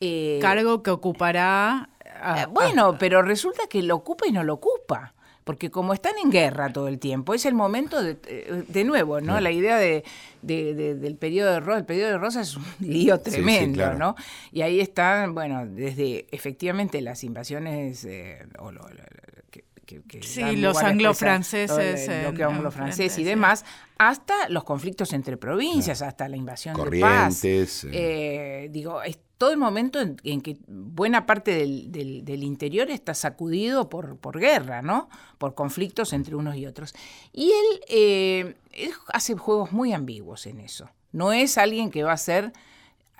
eh, 0.00 0.38
Cargo 0.42 0.82
que 0.82 0.90
ocupará. 0.90 1.88
ah, 2.22 2.42
eh, 2.42 2.46
bueno, 2.50 2.96
pero 2.98 3.22
resulta 3.22 3.66
que 3.68 3.82
lo 3.82 3.96
ocupa 3.96 4.26
y 4.26 4.32
no 4.32 4.42
lo 4.44 4.54
ocupa. 4.54 5.14
Porque 5.44 5.72
como 5.72 5.92
están 5.92 6.12
en 6.22 6.30
guerra 6.30 6.72
todo 6.72 6.86
el 6.86 7.00
tiempo, 7.00 7.34
es 7.34 7.46
el 7.46 7.54
momento 7.54 8.00
de, 8.00 8.16
eh, 8.28 8.62
de 8.68 8.84
nuevo, 8.84 9.20
¿no? 9.20 9.40
La 9.40 9.50
idea 9.50 9.76
de, 9.76 10.04
de- 10.40 10.72
de- 10.74 10.94
del 10.94 11.16
periodo 11.16 11.50
de 11.52 11.58
Rosa, 11.58 11.78
el 11.78 11.84
periodo 11.84 12.10
de 12.12 12.18
Rosa 12.18 12.42
es 12.42 12.56
un 12.56 12.64
lío 12.78 13.16
sí, 13.16 13.22
tremendo, 13.32 13.78
claro. 13.78 13.98
¿no? 13.98 14.14
Y 14.52 14.62
ahí 14.62 14.78
están, 14.80 15.34
bueno, 15.34 15.66
desde 15.66 16.26
efectivamente 16.30 17.00
las 17.00 17.24
invasiones 17.24 18.04
eh, 18.04 18.46
o 18.60 18.70
lo- 18.70 18.86
que, 20.00 20.02
que- 20.02 20.20
que 20.20 20.26
Sí, 20.26 20.56
los 20.56 20.76
a 20.82 20.88
anglo-franceses 20.88 22.08
el 22.08 22.14
en- 22.14 22.22
bloqueo 22.28 22.50
anglo-francés 22.50 23.18
y 23.18 23.24
demás, 23.24 23.64
hasta 23.98 24.48
los 24.48 24.64
conflictos 24.64 25.12
entre 25.12 25.36
provincias, 25.36 26.02
hasta 26.02 26.28
la 26.28 26.36
invasión 26.36 26.74
de 26.76 27.00
paz. 27.00 27.40
Corrientes. 27.40 27.84
eh, 27.84 27.90
Eh, 27.92 28.68
digo, 28.70 29.02
es 29.02 29.18
todo 29.38 29.50
el 29.50 29.58
momento 29.58 30.00
en, 30.00 30.16
en 30.22 30.40
que 30.40 30.56
buena 30.68 31.26
parte 31.26 31.52
del, 31.52 31.90
del- 31.90 32.24
del 32.24 32.42
interior 32.44 32.90
está 32.90 33.12
sacudido 33.14 33.88
por, 33.88 34.16
por 34.16 34.38
guerra, 34.38 34.82
¿no? 34.82 35.08
Por 35.38 35.54
conflictos 35.54 36.12
entre 36.12 36.36
unos 36.36 36.54
y 36.56 36.66
otros. 36.66 36.94
Y 37.32 37.46
él, 37.50 37.80
eh, 37.88 38.54
él 38.72 38.90
hace 39.12 39.34
juegos 39.36 39.72
muy 39.72 39.92
ambiguos 39.92 40.46
en 40.46 40.60
eso. 40.60 40.88
No 41.10 41.32
es 41.32 41.58
alguien 41.58 41.90
que 41.90 42.04
va 42.04 42.12
a 42.12 42.16
ser... 42.16 42.52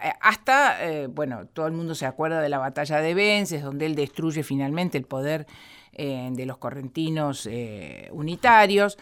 eh, 0.02 0.12
Hasta, 0.20 0.84
eh, 0.88 1.08
bueno, 1.08 1.46
todo 1.52 1.66
el 1.66 1.72
mundo 1.72 1.94
se 1.96 2.06
acuerda 2.06 2.40
de 2.40 2.48
la 2.48 2.58
batalla 2.58 3.00
de 3.00 3.14
Vences, 3.14 3.62
donde 3.62 3.86
él 3.86 3.94
destruye 3.96 4.42
finalmente 4.44 4.98
el 4.98 5.04
poder 5.04 5.46
eh, 5.92 6.28
de 6.32 6.46
los 6.46 6.58
correntinos 6.58 7.46
eh, 7.50 8.08
unitarios, 8.12 8.98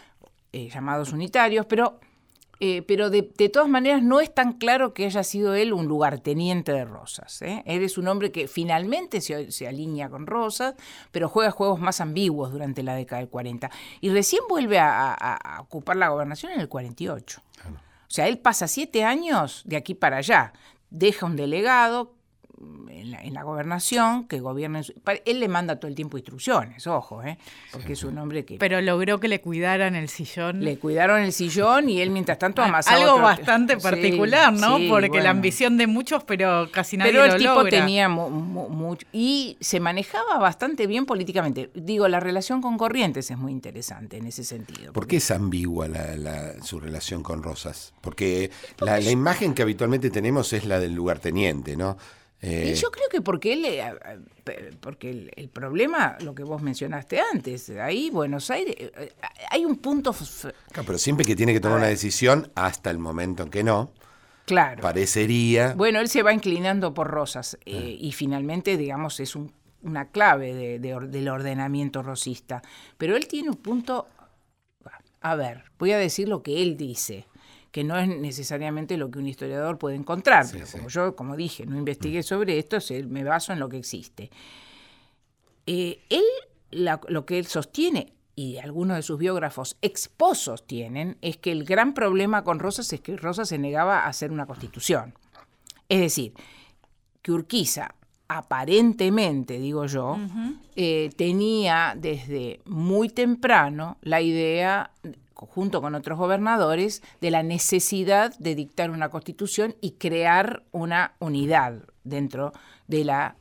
eh, 0.52 0.68
llamados 0.68 1.12
unitarios, 1.12 1.66
pero 1.66 2.00
pero 2.86 3.08
de, 3.08 3.32
de 3.38 3.48
todas 3.48 3.70
maneras 3.70 4.02
no 4.02 4.20
es 4.20 4.34
tan 4.34 4.52
claro 4.52 4.92
que 4.92 5.06
haya 5.06 5.22
sido 5.24 5.54
él 5.54 5.72
un 5.72 5.86
lugarteniente 5.86 6.72
de 6.72 6.84
Rosas. 6.84 7.40
Él 7.40 7.82
es 7.82 7.96
un 7.96 8.06
hombre 8.06 8.32
que 8.32 8.48
finalmente 8.48 9.22
se, 9.22 9.50
se 9.50 9.66
alinea 9.66 10.10
con 10.10 10.26
Rosas, 10.26 10.74
pero 11.10 11.30
juega 11.30 11.50
juegos 11.52 11.80
más 11.80 12.02
ambiguos 12.02 12.52
durante 12.52 12.82
la 12.82 12.94
década 12.94 13.20
del 13.22 13.30
40. 13.30 13.70
Y 14.02 14.10
recién 14.10 14.42
vuelve 14.46 14.78
a, 14.78 15.14
a- 15.14 15.36
a 15.36 15.60
ocupar 15.62 15.96
la 15.96 16.08
gobernación 16.10 16.52
en 16.52 16.60
el 16.60 16.68
48. 16.68 17.40
O 17.70 17.72
sea, 18.08 18.28
él 18.28 18.36
pasa 18.38 18.68
siete 18.68 19.04
años 19.04 19.62
de 19.64 19.76
aquí 19.78 19.94
para 19.94 20.18
allá, 20.18 20.52
deja 20.90 21.24
un 21.24 21.36
delegado 21.36 22.12
en 22.90 23.10
la, 23.10 23.22
en 23.22 23.32
la 23.32 23.42
gobernación 23.42 24.28
que 24.28 24.40
gobierna. 24.40 24.82
él 25.24 25.40
le 25.40 25.48
manda 25.48 25.76
todo 25.80 25.88
el 25.88 25.94
tiempo 25.94 26.18
instrucciones, 26.18 26.86
ojo, 26.86 27.22
¿eh? 27.22 27.38
porque 27.72 27.94
es 27.94 28.04
un 28.04 28.18
hombre 28.18 28.44
que 28.44 28.58
Pero 28.58 28.80
logró 28.82 29.18
que 29.18 29.28
le 29.28 29.40
cuidaran 29.40 29.94
el 29.94 30.08
sillón. 30.10 30.62
le 30.62 30.78
cuidaron 30.78 31.20
el 31.20 31.32
sillón 31.32 31.88
y 31.88 32.00
él 32.02 32.10
mientras 32.10 32.38
tanto 32.38 32.60
Ah, 32.62 32.66
amasaba 32.66 32.96
Algo 32.98 33.12
otro- 33.12 33.22
bastante 33.24 33.76
Sí, 33.76 33.80
particular, 33.82 34.52
¿no? 34.52 34.76
sí, 34.76 34.88
Porque 34.90 35.08
bueno. 35.08 35.24
la 35.24 35.30
ambición 35.30 35.78
de 35.78 35.86
muchos, 35.86 36.22
pero 36.24 36.68
casi 36.70 36.96
nadie 36.98 37.12
Pero 37.12 37.24
el 37.24 37.30
lo 37.32 37.38
tipo 37.38 37.54
logra. 37.54 37.70
tenía 37.70 38.08
mu- 38.10 38.28
mu- 38.28 38.68
mucho 38.68 39.06
y 39.12 39.56
se 39.60 39.80
manejaba 39.80 40.38
bastante 40.38 40.86
bien 40.86 41.06
políticamente. 41.06 41.70
Digo, 41.74 42.08
la 42.08 42.20
relación 42.20 42.60
con 42.60 42.76
Corrientes 42.76 43.30
es 43.30 43.38
muy 43.38 43.52
interesante 43.52 44.18
en 44.18 44.26
ese 44.26 44.44
sentido. 44.44 44.92
¿Por 44.92 45.06
qué 45.06 45.16
es 45.16 45.30
ambigua 45.30 45.88
la- 45.88 46.14
la- 46.16 46.62
su 46.62 46.78
relación 46.78 47.22
con 47.22 47.42
Rosas? 47.42 47.94
Porque 48.02 48.50
la, 48.80 49.00
la 49.00 49.10
imagen 49.10 49.54
que 49.54 49.62
habitualmente 49.62 50.10
tenemos 50.10 50.52
es 50.52 50.66
la 50.66 50.78
del 50.78 50.94
lugarteniente, 50.94 51.76
¿no? 51.76 51.96
Eh, 52.42 52.72
Y 52.72 52.74
yo 52.74 52.90
creo 52.90 53.06
que 53.10 53.20
porque 53.20 53.52
él, 53.52 53.64
eh, 53.66 53.82
eh, 54.46 54.70
porque 54.80 55.10
el, 55.10 55.30
el 55.36 55.48
problema, 55.50 56.16
lo 56.22 56.34
que 56.34 56.42
vos 56.42 56.62
mencionaste 56.62 57.20
antes, 57.20 57.68
ahí 57.70 58.08
Buenos 58.10 58.50
Aires, 58.50 58.74
eh, 58.78 58.90
eh, 58.96 59.12
hay 59.50 59.64
un 59.66 59.76
punto, 59.76 60.14
claro, 60.72 60.86
pero 60.86 60.98
siempre 60.98 61.26
que 61.26 61.36
tiene 61.36 61.52
que 61.52 61.60
tomar 61.60 61.78
una 61.78 61.88
decisión, 61.88 62.50
hasta 62.54 62.90
el 62.90 62.98
momento 62.98 63.42
en 63.42 63.50
que 63.50 63.62
no, 63.62 63.90
claro. 64.46 64.80
parecería... 64.80 65.74
Bueno, 65.74 66.00
él 66.00 66.08
se 66.08 66.22
va 66.22 66.32
inclinando 66.32 66.94
por 66.94 67.08
Rosas 67.08 67.58
eh, 67.66 67.96
y 68.00 68.12
finalmente, 68.12 68.76
digamos, 68.78 69.20
es 69.20 69.36
un- 69.36 69.52
una 69.82 70.08
clave 70.10 70.54
de- 70.54 70.78
de 70.78 70.94
or- 70.94 71.08
del 71.08 71.28
ordenamiento 71.28 72.02
rosista. 72.02 72.62
Pero 72.96 73.16
él 73.16 73.26
tiene 73.28 73.50
un 73.50 73.56
punto, 73.56 74.08
a 75.20 75.34
ver, 75.34 75.64
voy 75.78 75.92
a 75.92 75.98
decir 75.98 76.26
lo 76.28 76.42
que 76.42 76.62
él 76.62 76.76
dice, 76.78 77.26
que 77.70 77.84
no 77.84 77.96
es 77.98 78.08
necesariamente 78.08 78.96
lo 78.96 79.10
que 79.10 79.18
un 79.20 79.26
historiador 79.28 79.78
puede 79.78 79.96
encontrar, 79.96 80.46
pero 80.50 80.66
como 80.72 80.88
yo, 80.88 81.14
como 81.16 81.36
dije, 81.36 81.66
no 81.66 81.76
investigué 81.78 82.22
sobre 82.22 82.58
esto, 82.58 82.78
me 83.08 83.22
baso 83.24 83.52
en 83.52 83.60
lo 83.60 83.68
que 83.68 83.78
existe. 83.78 84.30
Eh, 85.66 86.00
él, 86.08 86.24
la- 86.70 87.00
lo 87.08 87.26
que 87.26 87.38
él 87.38 87.46
sostiene, 87.46 88.12
y 88.34 88.56
algunos 88.56 88.96
de 88.96 89.02
sus 89.02 89.18
biógrafos 89.18 89.76
exposos 89.82 90.66
tienen, 90.66 91.18
es 91.20 91.36
que 91.36 91.52
el 91.52 91.64
gran 91.64 91.92
problema 91.94 92.42
con 92.42 92.58
Rosas 92.58 92.92
es 92.92 93.00
que 93.00 93.16
Rosas 93.16 93.48
se 93.50 93.58
negaba 93.58 94.00
a 94.00 94.06
hacer 94.08 94.32
una 94.32 94.46
constitución. 94.46 95.14
Es 95.88 96.00
decir, 96.00 96.32
que 97.22 97.32
Urquiza 97.32 97.94
aparentemente, 98.28 99.58
digo 99.58 99.86
yo, 99.86 100.16
eh, 100.76 101.10
tenía 101.16 101.94
desde 101.96 102.60
muy 102.64 103.08
temprano 103.08 103.98
la 104.02 104.20
idea, 104.20 104.92
junto 105.46 105.80
con 105.80 105.94
otros 105.94 106.18
gobernadores, 106.18 107.02
de 107.20 107.30
la 107.30 107.42
necesidad 107.42 108.36
de 108.38 108.54
dictar 108.54 108.90
una 108.90 109.08
constitución 109.08 109.74
y 109.80 109.92
crear 109.92 110.62
una 110.72 111.14
unidad 111.18 111.84
dentro 112.04 112.52
de 112.86 113.04
la 113.04 113.36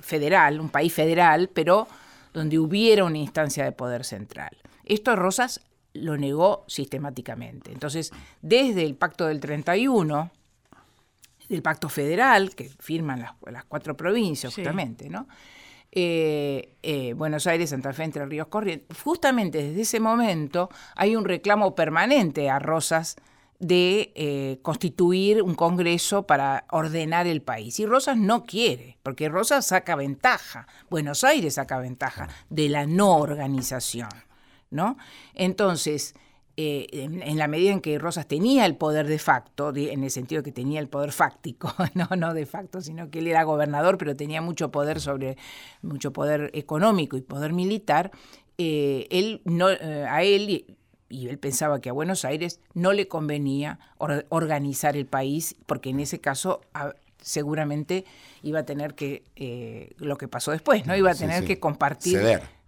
federal, 0.00 0.60
un 0.60 0.68
país 0.68 0.92
federal, 0.92 1.48
pero 1.52 1.88
donde 2.32 2.58
hubiera 2.58 3.04
una 3.04 3.18
instancia 3.18 3.64
de 3.64 3.72
poder 3.72 4.04
central. 4.04 4.56
Esto 4.84 5.16
Rosas 5.16 5.60
lo 5.94 6.16
negó 6.16 6.64
sistemáticamente. 6.66 7.72
Entonces, 7.72 8.12
desde 8.42 8.84
el 8.84 8.96
pacto 8.96 9.26
del 9.26 9.40
31, 9.40 10.30
del 11.48 11.62
pacto 11.62 11.88
federal, 11.88 12.54
que 12.54 12.68
firman 12.80 13.20
las, 13.20 13.64
cuatro 13.64 13.96
provincias 13.96 14.54
justamente, 14.54 15.08
¿no? 15.08 15.26
Eh, 15.96 16.74
eh, 16.82 17.12
Buenos 17.14 17.46
Aires, 17.46 17.70
Santa 17.70 17.92
Fe, 17.92 18.02
Entre 18.02 18.26
Ríos, 18.26 18.48
Corrientes, 18.48 18.98
justamente 18.98 19.62
desde 19.62 19.82
ese 19.82 20.00
momento 20.00 20.68
hay 20.96 21.14
un 21.14 21.24
reclamo 21.24 21.76
permanente 21.76 22.50
a 22.50 22.58
Rosas 22.58 23.14
de 23.60 24.12
eh, 24.16 24.58
constituir 24.62 25.40
un 25.40 25.54
Congreso 25.54 26.26
para 26.26 26.64
ordenar 26.72 27.28
el 27.28 27.42
país. 27.42 27.78
Y 27.78 27.86
Rosas 27.86 28.16
no 28.16 28.44
quiere, 28.44 28.98
porque 29.04 29.28
Rosas 29.28 29.68
saca 29.68 29.94
ventaja, 29.94 30.66
Buenos 30.90 31.22
Aires 31.22 31.54
saca 31.54 31.78
ventaja 31.78 32.28
de 32.50 32.68
la 32.68 32.86
no 32.86 33.16
organización. 33.16 34.08
¿no? 34.70 34.98
Entonces, 35.34 36.14
eh, 36.56 36.86
en, 36.92 37.36
la 37.36 37.48
medida 37.48 37.72
en 37.72 37.80
que 37.80 37.98
Rosas 37.98 38.28
tenía 38.28 38.64
el 38.64 38.76
poder 38.76 39.08
de 39.08 39.18
facto, 39.18 39.74
en 39.74 40.04
el 40.04 40.10
sentido 40.10 40.44
que 40.44 40.52
tenía 40.52 40.78
el 40.78 40.88
poder 40.88 41.10
fáctico, 41.10 41.74
no, 41.94 42.08
no 42.16 42.32
de 42.32 42.46
facto, 42.46 42.80
sino 42.80 43.10
que 43.10 43.18
él 43.18 43.26
era 43.26 43.42
gobernador, 43.42 43.98
pero 43.98 44.14
tenía 44.14 44.40
mucho 44.40 44.70
poder 44.70 45.00
sobre, 45.00 45.36
mucho 45.82 46.12
poder 46.12 46.50
económico 46.54 47.16
y 47.16 47.22
poder 47.22 47.52
militar, 47.52 48.12
eh, 48.56 49.08
él 49.10 49.42
no, 49.44 49.68
eh, 49.68 50.06
a 50.08 50.22
él 50.22 50.78
y 51.08 51.28
él 51.28 51.38
pensaba 51.38 51.80
que 51.80 51.90
a 51.90 51.92
Buenos 51.92 52.24
Aires 52.24 52.60
no 52.72 52.92
le 52.92 53.08
convenía 53.08 53.78
organizar 53.98 54.96
el 54.96 55.06
país, 55.06 55.56
porque 55.66 55.90
en 55.90 56.00
ese 56.00 56.20
caso 56.20 56.60
seguramente 57.20 58.04
iba 58.42 58.60
a 58.60 58.64
tener 58.64 58.94
que, 58.94 59.94
lo 59.98 60.18
que 60.18 60.28
pasó 60.28 60.50
después, 60.50 60.86
¿no? 60.86 60.96
Iba 60.96 61.12
a 61.12 61.14
tener 61.14 61.44
que 61.44 61.60
compartir 61.60 62.20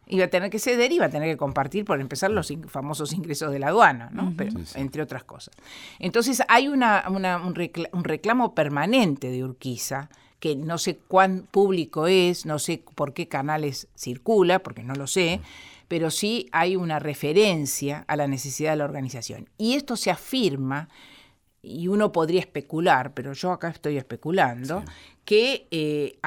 iba 0.08 0.26
a 0.26 0.28
tener 0.28 0.50
que 0.50 0.58
ceder, 0.58 0.92
iba 0.92 1.06
a 1.06 1.10
tener 1.10 1.28
que 1.30 1.36
compartir, 1.36 1.84
por 1.84 2.00
empezar, 2.00 2.30
los 2.30 2.52
famosos 2.68 3.12
ingresos 3.12 3.52
de 3.52 3.58
la 3.58 3.68
aduana, 3.68 4.10
¿no? 4.12 4.34
entre 4.74 5.02
otras 5.02 5.24
cosas. 5.24 5.54
Entonces 5.98 6.42
hay 6.48 6.68
una, 6.68 7.04
un, 7.08 8.04
reclamo 8.04 8.54
permanente 8.54 9.30
de 9.30 9.44
Urquiza, 9.44 10.08
que 10.38 10.54
no 10.54 10.78
sé 10.78 10.98
cuán 11.08 11.46
público 11.50 12.06
es, 12.06 12.46
no 12.46 12.58
sé 12.58 12.82
por 12.94 13.14
qué 13.14 13.26
canales 13.26 13.88
circula, 13.96 14.60
porque 14.60 14.82
no 14.82 14.94
lo 14.94 15.06
sé, 15.06 15.40
pero 15.88 16.10
sí 16.10 16.48
hay 16.52 16.76
una 16.76 16.98
referencia 16.98 18.04
a 18.06 18.16
la 18.16 18.28
necesidad 18.28 18.72
de 18.72 18.76
la 18.76 18.84
organización. 18.84 19.48
Y 19.56 19.74
esto 19.74 19.96
se 19.96 20.10
afirma 20.10 20.88
y 21.66 21.88
uno 21.88 22.12
podría 22.12 22.40
especular, 22.40 23.12
pero 23.12 23.32
yo 23.32 23.50
acá 23.50 23.68
estoy 23.68 23.96
especulando, 23.96 24.84
que, 25.24 25.66
eh, 25.72 26.18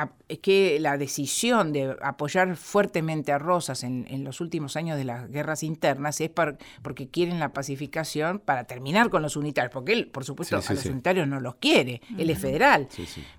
que 0.41 0.78
la 0.82 0.97
decisión 0.97 1.71
de 1.71 1.95
apoyar 2.02 2.58
fuertemente 2.58 3.32
a 3.32 3.39
Rosas 3.39 3.84
en, 3.84 4.23
los 4.25 4.41
últimos 4.41 4.75
años 4.75 4.97
de 4.97 5.06
las 5.06 5.32
guerras 5.32 5.63
internas 5.63 6.19
es 6.19 6.30
porque 6.30 7.08
quieren 7.08 7.39
la 7.39 7.54
pacificación 7.54 8.39
para 8.39 8.65
terminar 8.65 9.10
con 9.10 9.21
los 9.21 9.38
unitarios, 9.38 9.71
porque 9.71 9.93
él, 9.93 10.08
por 10.08 10.25
supuesto, 10.25 10.58
a 10.58 10.60
los 10.60 10.86
unitarios 10.86 11.28
no 11.28 11.39
los 11.39 11.56
quiere, 11.56 12.02
él 12.17 12.30
es 12.30 12.39
federal, 12.39 12.89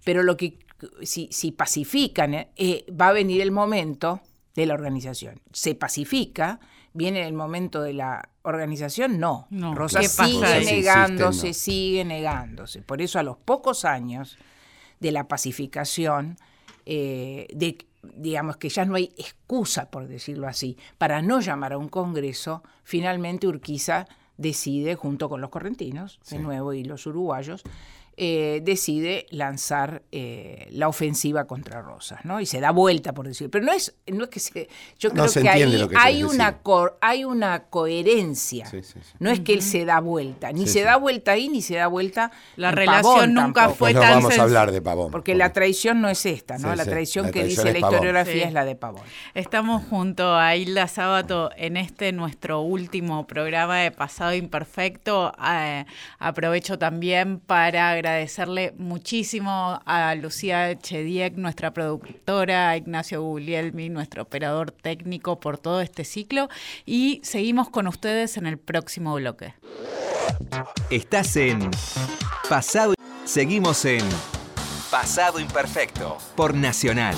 pero 0.03 0.23
lo 0.23 0.39
que 0.39 0.59
si, 1.03 1.29
si 1.31 1.53
pacifican, 1.53 2.35
eh, 2.35 2.87
va 2.99 3.09
a 3.09 3.13
venir 3.13 3.43
el 3.43 3.51
momento 3.51 4.23
de 4.55 4.65
la 4.65 4.73
organización. 4.73 5.41
Se 5.53 5.75
pacifica, 5.75 6.61
viene 6.93 7.27
el 7.27 7.33
momento 7.33 7.83
de 7.83 7.93
la 7.93 8.29
organización, 8.43 9.19
no. 9.19 9.47
Rosas 9.75 10.11
sigue 10.11 10.65
negándose, 10.65 11.55
sigue 11.55 12.05
negándose. 12.05 12.83
Por 12.83 13.03
eso 13.03 13.19
a 13.19 13.23
los 13.23 13.37
pocos 13.37 13.85
años 13.85 14.39
de 14.99 15.13
la 15.13 15.29
pacificación, 15.29 16.37
eh, 16.87 17.47
de, 17.55 17.79
digamos 18.03 18.57
que 18.57 18.69
ya 18.69 18.85
no 18.85 18.97
hay 18.97 19.13
excusa, 19.17 19.91
por 19.91 20.09
decirlo 20.09 20.47
así, 20.47 20.77
para 20.99 21.23
no 21.23 21.41
llamar 21.41 21.73
a 21.73 21.79
un 21.79 21.89
Congreso, 21.89 22.63
finalmente 22.85 23.47
Urquiza 23.47 24.07
decide, 24.37 24.95
junto 24.95 25.29
con 25.29 25.41
los 25.41 25.51
correntinos, 25.51 26.19
de 26.31 26.39
nuevo, 26.39 26.73
y 26.73 26.83
los 26.83 27.07
uruguayos, 27.07 27.63
eh, 28.23 28.61
decide 28.63 29.25
lanzar 29.31 30.03
eh, 30.13 30.69
la 30.73 30.89
ofensiva 30.89 31.47
contra 31.47 31.81
Rosas, 31.81 32.23
¿no? 32.27 32.39
Y 32.39 32.45
se 32.45 32.61
da 32.61 32.71
vuelta, 32.71 33.15
por 33.15 33.27
decir. 33.27 33.49
Pero 33.49 33.65
no 33.65 33.73
es, 33.73 33.95
no 34.09 34.25
es 34.25 34.29
que 34.29 34.41
se. 34.41 34.69
Yo 34.99 35.11
creo 35.11 35.25
que 35.27 35.49
ahí 35.49 35.63
hay, 35.97 36.23
una 36.23 36.61
hay 37.01 37.25
una 37.25 37.63
coherencia. 37.71 38.71
No 39.21 39.31
es 39.31 39.41
que 39.41 39.55
él 39.55 39.63
se 39.63 39.87
da 39.87 40.01
vuelta. 40.01 40.53
Ni 40.53 40.67
se 40.67 40.83
da 40.83 40.97
vuelta 40.97 41.33
ahí, 41.33 41.49
ni 41.49 41.63
se 41.63 41.77
da 41.77 41.87
vuelta. 41.87 42.31
La 42.57 42.73
relación 42.73 43.33
nunca 43.33 43.71
fue 43.71 43.93
pues 43.93 44.05
tan. 44.05 44.23
vamos 44.23 44.39
a 44.39 44.43
hablar 44.43 44.71
de 44.71 44.83
Pavón. 44.83 45.11
Porque, 45.11 45.35
la 45.35 45.55
traición 45.55 46.03
no 46.03 46.11
es 46.11 46.27
esta, 46.27 46.59
¿no? 46.59 46.77
la 46.77 46.85
traición 46.85 47.31
que 47.31 47.43
dice 47.45 47.73
la 47.73 47.79
historiografía 47.79 48.45
es 48.45 48.53
la 48.53 48.67
de 48.67 48.77
Pavón. 48.77 49.03
Estamos 49.33 49.83
junto 49.89 50.37
a 50.37 50.57
Hilda 50.57 50.89
Sábato 50.89 51.49
en 51.57 51.79
este 51.79 52.13
nuestro 52.13 52.61
último 52.61 53.27
programa 53.27 53.79
de 53.79 53.93
Pasado 53.93 54.35
Imperfecto. 54.35 55.33
Eh, 55.43 55.87
aprovecho 56.19 56.79
también 56.79 57.39
para 57.39 57.89
agradecer 57.89 58.10
agradecerle 58.11 58.75
muchísimo 58.77 59.81
a 59.85 60.15
Lucía 60.15 60.77
Chediek, 60.79 61.37
nuestra 61.37 61.73
productora, 61.73 62.71
a 62.71 62.77
Ignacio 62.77 63.23
Guglielmi, 63.23 63.89
nuestro 63.89 64.23
operador 64.23 64.73
técnico, 64.73 65.41
por 65.41 65.59
todo 65.59 65.81
este 65.81 66.05
ciclo. 66.05 66.49
Y 66.85 67.21
seguimos 67.23 67.71
con 67.71 67.87
ustedes 67.87 68.37
en 68.37 68.47
el 68.47 68.59
próximo 68.59 69.15
bloque. 69.15 69.55
Estás 70.91 71.37
en 71.37 71.71
Pasado. 72.49 72.95
Seguimos 73.25 73.85
en 73.85 74.05
Pasado 74.91 75.39
Imperfecto 75.39 76.19
por 76.35 76.55
Nacional. 76.55 77.15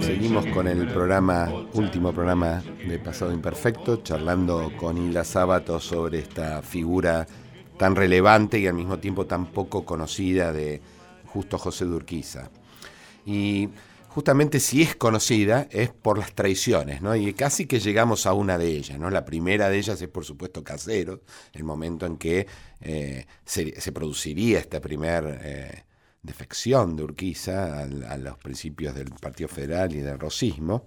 Seguimos 0.00 0.46
con 0.46 0.66
el 0.66 0.86
programa, 0.88 1.50
último 1.74 2.12
programa 2.12 2.62
de 2.86 2.98
Pasado 2.98 3.32
Imperfecto, 3.32 4.02
charlando 4.02 4.72
con 4.76 4.98
Hilda 4.98 5.24
Sábato 5.24 5.80
sobre 5.80 6.18
esta 6.18 6.62
figura 6.62 7.26
tan 7.78 7.96
relevante 7.96 8.58
y 8.58 8.66
al 8.66 8.74
mismo 8.74 8.98
tiempo 8.98 9.26
tan 9.26 9.46
poco 9.46 9.84
conocida 9.84 10.52
de 10.52 10.80
Justo 11.26 11.58
José 11.58 11.84
Durquiza. 11.84 12.50
Y 13.24 13.68
justamente 14.08 14.60
si 14.60 14.82
es 14.82 14.96
conocida 14.96 15.66
es 15.70 15.90
por 15.90 16.18
las 16.18 16.34
traiciones, 16.34 17.02
¿no? 17.02 17.16
Y 17.16 17.32
casi 17.32 17.66
que 17.66 17.80
llegamos 17.80 18.26
a 18.26 18.32
una 18.32 18.58
de 18.58 18.68
ellas, 18.68 18.98
¿no? 18.98 19.10
La 19.10 19.24
primera 19.24 19.68
de 19.68 19.78
ellas 19.78 20.00
es 20.00 20.08
por 20.08 20.24
supuesto 20.24 20.62
Casero, 20.62 21.22
el 21.52 21.64
momento 21.64 22.06
en 22.06 22.16
que 22.16 22.46
eh, 22.80 23.26
se, 23.44 23.92
produciría 23.92 24.58
esta 24.58 24.80
primer... 24.80 25.40
Eh, 25.42 25.83
defección 26.24 26.96
de 26.96 27.04
Urquiza 27.04 27.82
a, 27.82 28.16
los 28.16 28.38
principios 28.38 28.94
del 28.94 29.10
Partido 29.10 29.48
Federal 29.48 29.94
y 29.94 30.00
del 30.00 30.18
rosismo. 30.18 30.86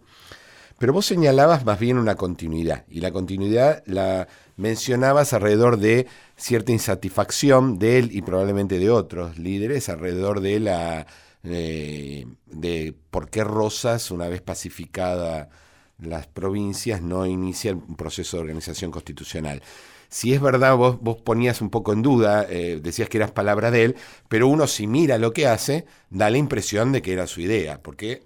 Pero 0.79 0.93
vos 0.93 1.05
señalabas 1.05 1.65
más 1.65 1.79
bien 1.79 1.97
una 1.97 2.15
continuidad, 2.15 2.85
y 2.89 2.99
la 2.99 3.11
continuidad 3.11 3.81
la 3.85 4.27
mencionabas 4.57 5.33
alrededor 5.33 5.77
de 5.77 6.07
cierta 6.35 6.71
insatisfacción 6.71 7.79
de 7.79 7.97
él 7.97 8.09
y 8.11 8.21
probablemente 8.21 8.77
de 8.77 8.89
otros 8.89 9.39
líderes, 9.39 9.89
alrededor 9.89 10.41
de 10.41 10.59
la 10.59 11.07
eh, 11.43 12.27
de 12.45 12.95
por 13.09 13.29
qué 13.29 13.43
Rosas, 13.43 14.11
una 14.11 14.27
vez 14.27 14.41
pacificada 14.41 15.49
las 15.97 16.27
provincias, 16.27 17.01
no 17.01 17.25
inicia 17.25 17.73
un 17.73 17.95
proceso 17.95 18.37
de 18.37 18.41
organización 18.41 18.91
constitucional 18.91 19.63
si 20.09 20.33
es 20.33 20.41
verdad, 20.41 20.75
vos, 20.75 21.01
vos 21.01 21.17
ponías 21.21 21.61
un 21.61 21.69
poco 21.69 21.93
en 21.93 22.01
duda, 22.01 22.45
eh, 22.49 22.79
decías 22.81 23.09
que 23.09 23.17
eras 23.17 23.31
palabra 23.31 23.71
de 23.71 23.83
él, 23.83 23.95
pero 24.29 24.47
uno 24.47 24.67
si 24.67 24.87
mira 24.87 25.17
lo 25.17 25.33
que 25.33 25.47
hace, 25.47 25.85
da 26.09 26.29
la 26.29 26.37
impresión 26.37 26.91
de 26.91 27.01
que 27.01 27.13
era 27.13 27.27
su 27.27 27.41
idea, 27.41 27.81
porque 27.81 28.23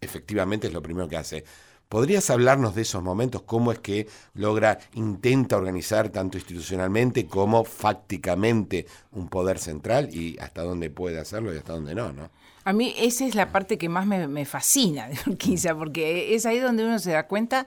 efectivamente 0.00 0.66
es 0.66 0.72
lo 0.72 0.82
primero 0.82 1.08
que 1.08 1.16
hace. 1.16 1.44
¿Podrías 1.88 2.28
hablarnos 2.30 2.74
de 2.74 2.82
esos 2.82 3.02
momentos? 3.02 3.42
¿Cómo 3.42 3.70
es 3.70 3.78
que 3.78 4.08
logra, 4.34 4.78
intenta 4.94 5.56
organizar 5.56 6.08
tanto 6.08 6.38
institucionalmente 6.38 7.26
como 7.26 7.64
fácticamente 7.64 8.86
un 9.12 9.28
poder 9.28 9.58
central 9.58 10.08
y 10.12 10.36
hasta 10.40 10.62
dónde 10.62 10.90
puede 10.90 11.20
hacerlo 11.20 11.54
y 11.54 11.58
hasta 11.58 11.74
dónde 11.74 11.94
no, 11.94 12.12
¿no? 12.12 12.30
A 12.64 12.72
mí 12.72 12.94
esa 12.96 13.26
es 13.26 13.34
la 13.34 13.52
parte 13.52 13.76
que 13.76 13.90
más 13.90 14.06
me, 14.06 14.44
fascina 14.46 15.06
de 15.08 15.18
Urquiza, 15.26 15.76
porque 15.76 16.34
es 16.34 16.46
ahí 16.46 16.58
donde 16.58 16.84
uno 16.84 16.98
se 16.98 17.12
da 17.12 17.26
cuenta 17.28 17.66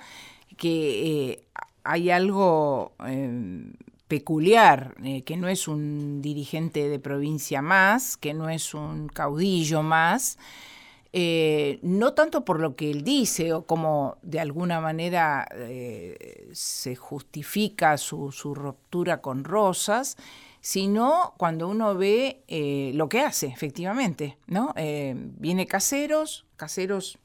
que 0.58 1.30
eh, 1.30 1.47
hay 1.88 2.12
algo 2.12 2.92
em, 3.00 3.74
peculiar, 4.08 4.96
eh, 5.04 5.24
que 5.24 5.38
no 5.38 5.48
es 5.48 5.68
un 5.68 6.22
dirigente 6.22 6.90
de 6.90 7.00
provincia 7.00 7.62
más, 7.62 8.18
que 8.18 8.34
no 8.34 8.50
es 8.50 8.74
un 8.74 9.08
caudillo 9.08 9.84
más, 9.84 10.38
eh, 11.14 11.80
no 11.82 12.14
tanto 12.14 12.44
por 12.44 12.60
lo 12.60 12.76
que 12.76 12.92
él 12.92 13.04
dice 13.04 13.54
o 13.54 13.66
como 13.66 14.18
de 14.22 14.42
alguna 14.42 14.82
manera 14.82 15.48
eh, 15.54 16.50
se 16.52 16.96
justifica 16.98 17.98
su, 17.98 18.30
ruptura 18.54 19.22
con 19.22 19.46
Rosas, 19.46 20.18
sino 20.60 21.34
cuando 21.38 21.70
uno 21.70 21.96
ve 21.96 22.44
lo 22.94 23.08
que 23.08 23.22
hace, 23.22 23.48
efectivamente, 23.48 24.38
¿no? 24.48 24.74
viene 24.76 25.66
Caseros, 25.66 26.46
Caseros... 26.58 27.18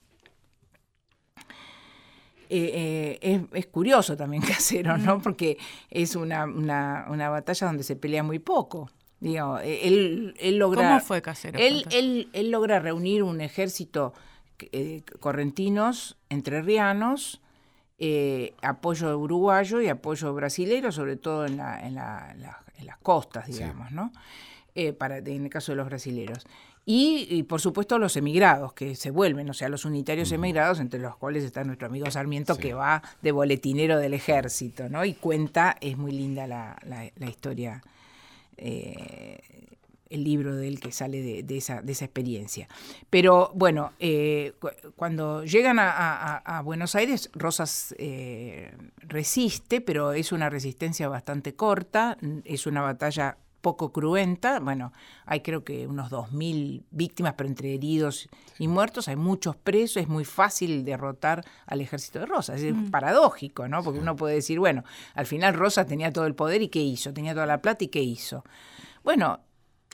es, 2.53 3.67
curioso 3.67 4.17
también 4.17 4.43
Caseros, 4.47 4.99
¿no? 5.01 5.21
Porque 5.21 5.59
es 5.91 6.17
una, 6.17 6.45
una 6.45 7.29
batalla 7.31 7.67
donde 7.67 7.83
se 7.83 7.97
pelea 7.97 8.23
muy 8.23 8.39
poco. 8.39 8.91
E, 9.23 9.87
él, 9.87 10.35
él 10.39 10.59
logra, 10.59 10.89
¿Cómo 10.89 11.01
fue 11.01 11.23
Casero? 11.23 11.59
Él, 11.59 11.87
él, 11.91 12.29
él 12.33 12.51
logra 12.51 12.81
reunir 12.81 13.23
un 13.23 13.41
ejército 13.41 14.13
eh, 14.73 15.03
correntinos, 15.21 16.17
entrerrianos, 16.29 17.41
eh, 17.99 18.55
apoyo 18.63 19.17
uruguayo 19.17 19.81
y 19.81 19.89
apoyo 19.89 20.35
brasilero, 20.35 20.91
sobre 20.91 21.17
todo 21.17 21.47
en, 21.47 21.57
la, 21.57 21.87
en, 21.87 21.95
la, 21.95 22.35
en 22.77 22.87
las 22.87 22.99
costas, 22.99 23.47
digamos, 23.47 23.93
¿no? 23.93 24.13
Eh, 24.75 24.93
para, 24.93 25.19
en 25.19 25.45
el 25.45 25.51
caso 25.51 25.73
de 25.73 25.77
los 25.77 25.87
brasileros. 25.87 26.45
Y, 26.85 27.45
por 27.45 27.61
supuesto 27.61 27.99
los 27.99 28.17
emigrados 28.17 28.73
que 28.73 28.97
se 28.97 29.11
vuelven, 29.11 29.49
o 29.49 29.55
sea, 29.55 29.69
los 29.69 29.85
unitarios 29.85 30.33
emigrados, 30.33 30.81
entre 30.81 30.99
los 30.99 31.17
cuales 31.17 31.45
está 31.45 31.63
nuestro 31.63 31.87
amigo 31.87 32.11
Sarmiento, 32.11 32.57
que 32.57 32.75
va 32.75 33.03
de 33.23 33.31
boletinero 33.31 33.99
del 33.99 34.15
ejército, 34.15 34.89
¿no? 34.89 35.05
Y 35.05 35.15
cuenta, 35.15 35.77
es 35.81 35.97
muy 35.97 36.11
linda 36.11 36.49
la, 36.49 36.77
la 36.85 37.29
historia 37.29 37.83
eh, 38.57 39.41
el 40.11 40.25
libro 40.25 40.55
de 40.55 40.69
él 40.69 40.79
que 40.79 40.93
sale 40.93 41.43
de, 41.43 41.57
esa, 41.57 41.81
de 41.81 41.93
esa, 41.93 42.05
experiencia. 42.05 42.69
Pero 43.09 43.51
bueno, 43.55 43.95
eh, 43.99 44.53
cuando 44.95 45.43
llegan 45.43 45.79
a, 45.81 46.61
Buenos 46.63 46.95
Aires, 46.95 47.31
Rosas 47.33 47.95
eh, 47.97 48.77
resiste, 48.99 49.81
pero 49.81 50.13
es 50.13 50.31
una 50.31 50.51
resistencia 50.51 51.09
bastante 51.09 51.55
corta, 51.55 52.19
es 52.45 52.67
una 52.67 52.83
batalla 52.83 53.39
poco 53.63 53.93
cruenta. 53.93 54.61
Bueno, 54.61 54.93
hay 55.25 55.41
creo 55.41 55.65
que 55.65 55.87
unos 55.87 56.11
2.000 56.11 56.83
víctimas, 56.91 57.35
pero 57.35 57.49
entre 57.49 57.73
heridos 57.73 58.29
y 58.59 58.69
muertos, 58.69 59.09
hay 59.09 59.17
muchos 59.17 59.57
presos, 59.57 59.99
es 60.03 60.09
muy 60.09 60.27
fácil 60.27 60.85
derrotar 60.85 61.43
al 61.67 61.81
ejército 61.81 62.19
de 62.19 62.27
Rosas. 62.27 62.61
Es 62.61 62.75
mm. 62.75 62.91
paradójico, 62.91 63.67
¿no? 63.69 63.83
Porque 63.83 64.01
uno 64.01 64.15
puede 64.17 64.35
decir, 64.35 64.59
bueno, 64.59 64.85
al 65.15 65.25
final 65.25 65.55
Rosas 65.55 65.87
tenía 65.87 66.13
todo 66.13 66.27
el 66.27 66.35
poder 66.35 66.61
y 66.61 66.69
¿qué 66.69 66.81
hizo? 66.81 67.15
Tenía 67.15 67.33
toda 67.33 67.47
la 67.47 67.63
plata 67.63 67.85
y 67.85 67.89
¿qué 67.89 68.03
hizo? 68.03 68.45
Bueno, 69.03 69.41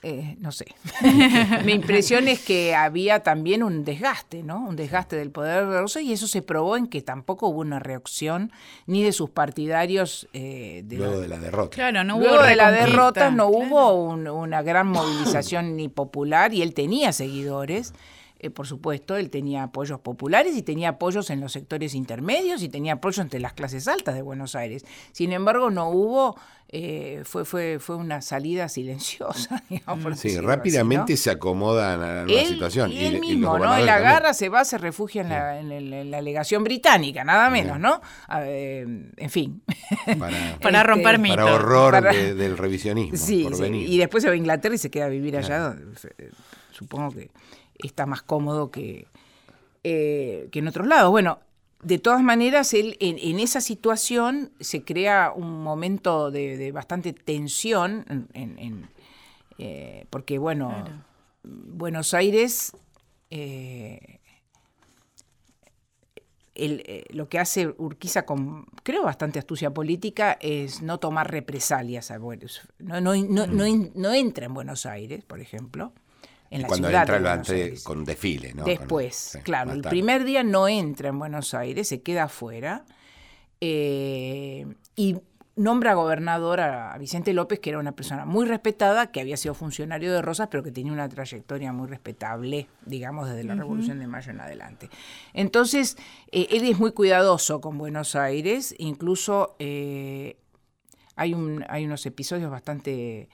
eh, 0.02 0.37
no 0.38 0.52
sé. 0.52 0.66
Mi 1.64 1.72
impresión 1.72 2.28
es 2.28 2.40
que 2.40 2.74
había 2.74 3.22
también 3.24 3.62
un 3.62 3.84
desgaste, 3.84 4.42
¿no? 4.42 4.61
Un 4.68 4.76
desgaste 4.76 5.16
del 5.16 5.30
poder 5.30 5.66
de 5.66 5.80
Rosa 5.80 6.00
y 6.00 6.12
eso 6.12 6.28
se 6.28 6.40
probó 6.40 6.76
en 6.76 6.87
que 6.87 7.02
tampoco 7.02 7.48
hubo 7.48 7.61
una 7.61 7.80
reacción 7.80 8.52
ni 8.87 9.02
de 9.02 9.12
sus 9.12 9.30
partidarios. 9.30 10.28
Eh, 10.32 10.84
Luego 10.88 11.20
de 11.20 11.28
la 11.28 11.38
derrota. 11.38 11.74
Claro, 11.74 12.04
no 12.04 12.16
hubo 12.16 12.24
Luego 12.24 12.42
de 12.44 12.56
la 12.56 12.70
derrota 12.70 13.30
no 13.30 13.48
hubo 13.48 13.92
una 14.04 14.62
gran 14.62 14.87
movilización 14.87 15.76
ni 15.76 15.88
popular 15.88 16.54
y 16.54 16.62
él 16.62 16.74
tenía 16.74 17.12
seguidores. 17.12 17.92
Eh, 18.40 18.51
por 18.51 18.66
supuesto, 18.68 19.16
él 19.16 19.31
tenía 19.31 19.64
apoyos 19.64 19.98
populares 20.01 20.57
y 20.57 20.62
tenía 20.62 20.90
apoyos 20.90 21.31
en 21.31 21.40
los 21.40 21.53
sectores 21.53 21.94
intermedios 21.94 22.62
y 22.62 22.68
tenía 22.68 22.94
apoyos 22.94 23.18
entre 23.18 23.40
las 23.40 23.53
clases 23.53 23.88
altas 23.88 24.14
de 24.14 24.22
Buenos 24.22 24.55
Aires. 24.55 24.85
Sin 25.11 25.33
embargo, 25.33 25.70
no 25.70 25.90
hubo, 25.90 26.37
eh, 26.68 27.22
fue, 27.24 27.44
fue, 27.44 27.81
fue 27.81 27.96
una 27.96 28.22
salida 28.22 28.68
silenciosa. 28.68 29.64
Digamos, 29.68 30.20
sí, 30.20 30.38
rápidamente 30.38 31.16
se 31.16 31.31
acomoda 31.31 31.94
a 31.94 32.24
la 32.24 32.44
situación. 32.44 32.92
Y, 32.92 33.07
él 33.07 33.20
mismo, 33.20 33.59
¿no? 33.59 33.74
Él 33.74 33.88
agarra, 33.88 34.33
se 34.35 34.48
va, 34.48 34.64
se 34.64 34.79
refugia 34.79 35.22
en, 35.22 35.29
la, 35.31 35.59
en, 35.59 36.11
la, 36.11 36.22
legación 36.22 36.62
británica, 36.62 37.24
nada 37.24 37.51
menos, 37.51 37.81
¿no? 37.81 38.01
en 38.31 39.31
fin. 39.31 39.62
Para, 40.16 40.59
para 40.62 40.83
romper 40.85 41.16
este, 41.16 41.22
mitos. 41.22 41.38
Para 41.38 41.55
horror 41.55 42.14
del 42.14 42.57
revisionismo. 42.57 43.18
Sí, 43.29 43.46
y 43.72 43.98
después 43.98 44.22
se 44.22 44.29
va 44.29 44.35
a 44.35 44.37
Inglaterra 44.37 44.74
y 44.74 44.79
se 44.79 44.90
queda 44.90 45.07
a 45.07 45.09
vivir 45.09 45.37
allá. 45.37 45.74
Eh, 46.18 46.31
supongo 46.70 47.11
que 47.11 47.31
está 47.79 48.07
más 48.07 48.23
cómodo 48.23 48.71
que, 48.71 49.07
eh, 49.85 50.49
que 50.51 50.59
en 50.59 50.69
otros 50.69 50.87
lados. 50.87 51.11
Bueno, 51.11 51.38
de 51.83 51.99
todas 51.99 52.23
maneras, 52.23 52.75
él, 52.75 52.97
en, 53.01 53.38
esa 53.38 53.61
situación 53.61 54.53
se 54.61 54.83
crea 54.83 55.33
un 55.35 55.62
momento 55.62 56.31
de, 56.31 56.73
bastante 56.73 57.12
tensión, 57.12 58.29
en, 58.35 58.88
eh, 59.59 60.07
porque, 60.11 60.38
bueno, 60.38 60.85
Buenos 61.45 62.14
Aires, 62.14 62.77
eh, 63.31 64.19
lo 67.11 67.29
que 67.29 67.38
hace 67.38 67.69
Urquiza 67.69 68.27
con, 68.27 68.67
creo, 68.83 69.05
bastante 69.05 69.38
astucia 69.38 69.73
política 69.73 70.37
es 70.41 70.83
no 70.83 70.99
tomar 70.99 71.31
represalias 71.31 72.11
a 72.11 72.19
Buenos 72.19 72.62
no, 72.81 73.01
no, 73.01 73.14
no, 73.14 73.47
no 73.47 74.12
entra 74.12 74.47
en 74.47 74.55
Buenos 74.55 74.85
Aires, 74.85 75.23
por 75.25 75.38
ejemplo 75.38 75.93
en 76.50 76.62
la 76.62 76.68
Cuando 76.68 76.88
ciudad 76.88 77.02
entra 77.02 77.20
lo 77.20 77.30
hace 77.30 77.74
con 77.82 78.04
desfile, 78.04 78.54
¿no? 78.54 78.64
Después, 78.64 79.38
claro, 79.42 79.72
el 79.72 79.82
primer 79.82 80.24
día 80.24 80.42
no 80.42 80.68
entra 80.68 81.08
en 81.08 81.18
Buenos 81.18 81.54
Aires, 81.54 81.88
se 81.88 82.02
queda 82.02 82.24
afuera 82.24 82.84
eh, 83.61 84.66
y 84.96 85.16
nombra 85.58 85.94
gobernador 85.94 86.61
a 86.61 86.96
Vicente 86.98 87.32
López, 87.32 87.58
que 87.58 87.70
era 87.70 87.78
una 87.80 87.92
persona 87.92 88.24
muy 88.24 88.46
respetada, 88.46 89.11
que 89.11 89.20
había 89.20 89.37
sido 89.37 89.54
funcionario 89.54 90.12
de 90.12 90.22
Rosas, 90.22 90.48
pero 90.50 90.62
que 90.62 90.70
tenía 90.70 90.92
una 90.92 91.08
trayectoria 91.08 91.72
muy 91.72 91.88
respetable, 91.88 92.68
digamos, 92.87 93.28
desde 93.28 93.42
la 93.44 93.56
Revolución 93.56 93.98
de 93.98 94.06
Mayo 94.06 94.30
en 94.30 94.40
adelante. 94.40 94.88
Entonces, 95.34 95.96
eh, 96.30 96.46
él 96.50 96.64
es 96.64 96.78
muy 96.78 96.92
cuidadoso 96.92 97.61
con 97.61 97.76
Buenos 97.76 98.14
Aires, 98.14 98.74
incluso 98.78 99.56
eh, 99.58 100.37
hay, 101.16 101.34
un, 101.34 101.64
hay 101.68 101.84
unos 101.84 102.06
episodios 102.06 102.50
bastante 102.50 103.28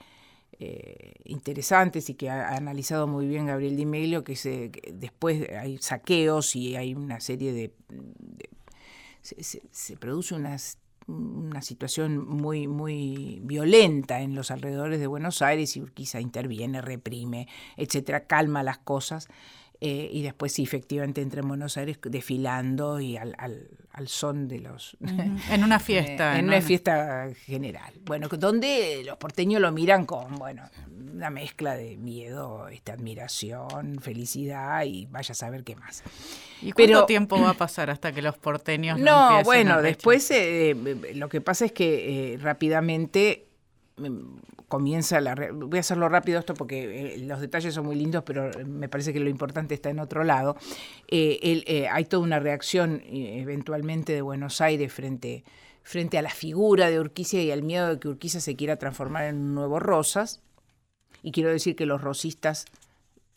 eh, 0.59 1.13
interesantes 1.25 2.09
y 2.09 2.15
que 2.15 2.29
ha, 2.29 2.55
analizado 2.55 3.07
muy 3.07 3.27
bien 3.27 3.47
Gabriel 3.47 3.75
Di 3.75 3.85
Meglio, 3.85 4.23
que, 4.23 4.35
se, 4.35 4.71
después 4.93 5.49
hay 5.49 5.77
saqueos 5.79 6.55
y 6.55 6.75
hay 6.75 6.95
una 6.95 7.19
serie 7.19 7.53
de... 7.53 7.73
se, 9.21 9.97
produce 9.97 10.35
una, 10.35 10.57
una 11.07 11.61
situación 11.61 12.27
muy, 12.27 12.67
muy 12.67 13.39
violenta 13.43 14.21
en 14.21 14.33
los 14.33 14.49
alrededores 14.49 14.99
de 14.99 15.07
Buenos 15.07 15.41
Aires 15.41 15.75
y 15.75 15.81
Urquiza 15.81 16.19
interviene, 16.19 16.81
reprime, 16.81 17.47
etcétera, 17.77 18.25
calma 18.25 18.63
las 18.63 18.77
cosas. 18.79 19.27
Eh, 19.81 20.09
y 20.11 20.21
después 20.21 20.53
sí, 20.53 20.63
efectivamente 20.63 21.21
entra 21.21 21.41
en 21.41 21.47
Buenos 21.47 21.77
Aires 21.77 21.99
desfilando 22.01 22.99
y 22.99 23.17
al, 23.17 23.35
al, 23.37 23.67
al 23.91 24.07
son 24.07 24.47
de 24.47 24.59
los... 24.59 24.97
En 25.51 25.63
una 25.63 25.79
fiesta. 25.79 26.39
en 26.39 26.45
una 26.45 26.61
fiesta 26.61 27.29
general. 27.45 27.93
Bueno, 28.05 28.27
donde 28.29 29.03
los 29.05 29.17
porteños 29.17 29.61
lo 29.61 29.71
miran 29.71 30.05
con, 30.05 30.35
bueno, 30.35 30.63
una 31.13 31.29
mezcla 31.29 31.75
de 31.75 31.97
miedo, 31.97 32.67
esta 32.69 32.93
admiración, 32.93 33.99
felicidad 33.99 34.83
y 34.85 35.07
vaya 35.07 35.33
a 35.33 35.35
saber 35.35 35.63
qué 35.63 35.75
más. 35.75 36.03
¿Y 36.61 36.71
cuánto 36.71 37.05
tiempo 37.05 37.39
va 37.39 37.51
a 37.51 37.53
pasar 37.55 37.89
hasta 37.89 38.11
que 38.11 38.21
los 38.21 38.37
porteños... 38.37 38.99
No, 38.99 39.43
bueno, 39.43 39.81
después 39.81 40.29
eh, 40.31 40.71
eh, 40.71 41.13
lo 41.15 41.29
que 41.29 41.41
pasa 41.41 41.65
es 41.65 41.73
que 41.73 42.39
rápidamente 42.41 43.47
mm, 43.97 44.37
comienza 44.67 45.21
la... 45.21 45.35
Voy 45.53 45.77
a 45.77 45.79
hacerlo 45.79 46.09
rápido 46.09 46.39
esto 46.39 46.53
porque 46.53 47.15
eh, 47.15 47.17
los 47.19 47.39
detalles 47.39 47.73
son 47.73 47.85
muy 47.85 47.95
lindos, 47.95 48.23
pero 48.25 48.51
me 48.65 48.89
parece 48.89 49.13
que 49.13 49.19
lo 49.19 49.29
importante 49.29 49.73
está 49.75 49.89
en 49.89 49.99
otro 49.99 50.23
lado. 50.23 50.55
Eh, 51.07 51.63
eh, 51.67 51.87
hay 51.91 52.05
toda 52.05 52.23
una 52.23 52.39
reacción 52.39 53.01
eventualmente 53.05 54.13
de 54.13 54.21
Buenos 54.21 54.61
Aires 54.61 54.91
frente, 54.91 55.43
frente 55.83 56.17
a 56.17 56.21
la 56.21 56.29
figura 56.29 56.89
de 56.89 56.99
Urquiza 56.99 57.37
y 57.37 57.51
al 57.51 57.63
miedo 57.63 57.89
de 57.89 57.99
que 57.99 58.07
Urquiza 58.07 58.39
se 58.39 58.55
quiera 58.55 58.77
transformar 58.77 59.25
en 59.25 59.37
un 59.37 59.55
nuevo 59.55 59.79
Rosas. 59.79 60.41
Y 61.21 61.31
quiero 61.31 61.49
decir 61.49 61.75
que 61.75 61.85
los 61.85 62.01
rosistas 62.01 62.65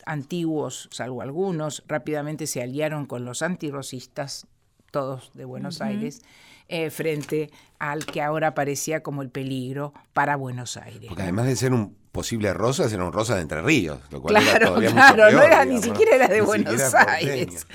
antiguos, 0.05 0.89
salvo 0.91 1.21
algunos, 1.21 1.83
rápidamente 1.87 2.47
se 2.47 2.61
aliaron 2.61 3.05
con 3.05 3.25
los 3.25 3.41
antirrosistas, 3.41 4.47
todos 4.91 5.31
de 5.33 5.45
Buenos 5.45 5.81
Aires, 5.81 6.21
eh, 6.67 6.89
frente 6.89 7.49
al 7.79 8.05
que 8.05 8.21
ahora 8.21 8.53
parecía 8.53 9.01
como 9.01 9.21
el 9.21 9.29
peligro 9.29 9.93
para 10.13 10.35
Buenos 10.35 10.77
Aires. 10.77 11.07
Porque 11.07 11.23
además 11.23 11.45
de 11.45 11.55
ser 11.55 11.73
un 11.73 11.95
posible 12.19 12.53
rosa, 12.53 12.83
era 12.85 13.05
un 13.05 13.13
rosa 13.13 13.35
de 13.35 13.43
Entre 13.43 13.61
Ríos, 13.61 13.97
lo 14.11 14.21
cual 14.21 14.35
claro, 14.35 14.75
claro, 14.75 15.31
no 15.31 15.41
era, 15.41 15.63
ni 15.63 15.81
siquiera 15.81 16.15
era 16.17 16.27
de 16.27 16.41
Buenos 16.41 16.93
Aires. 16.93 17.65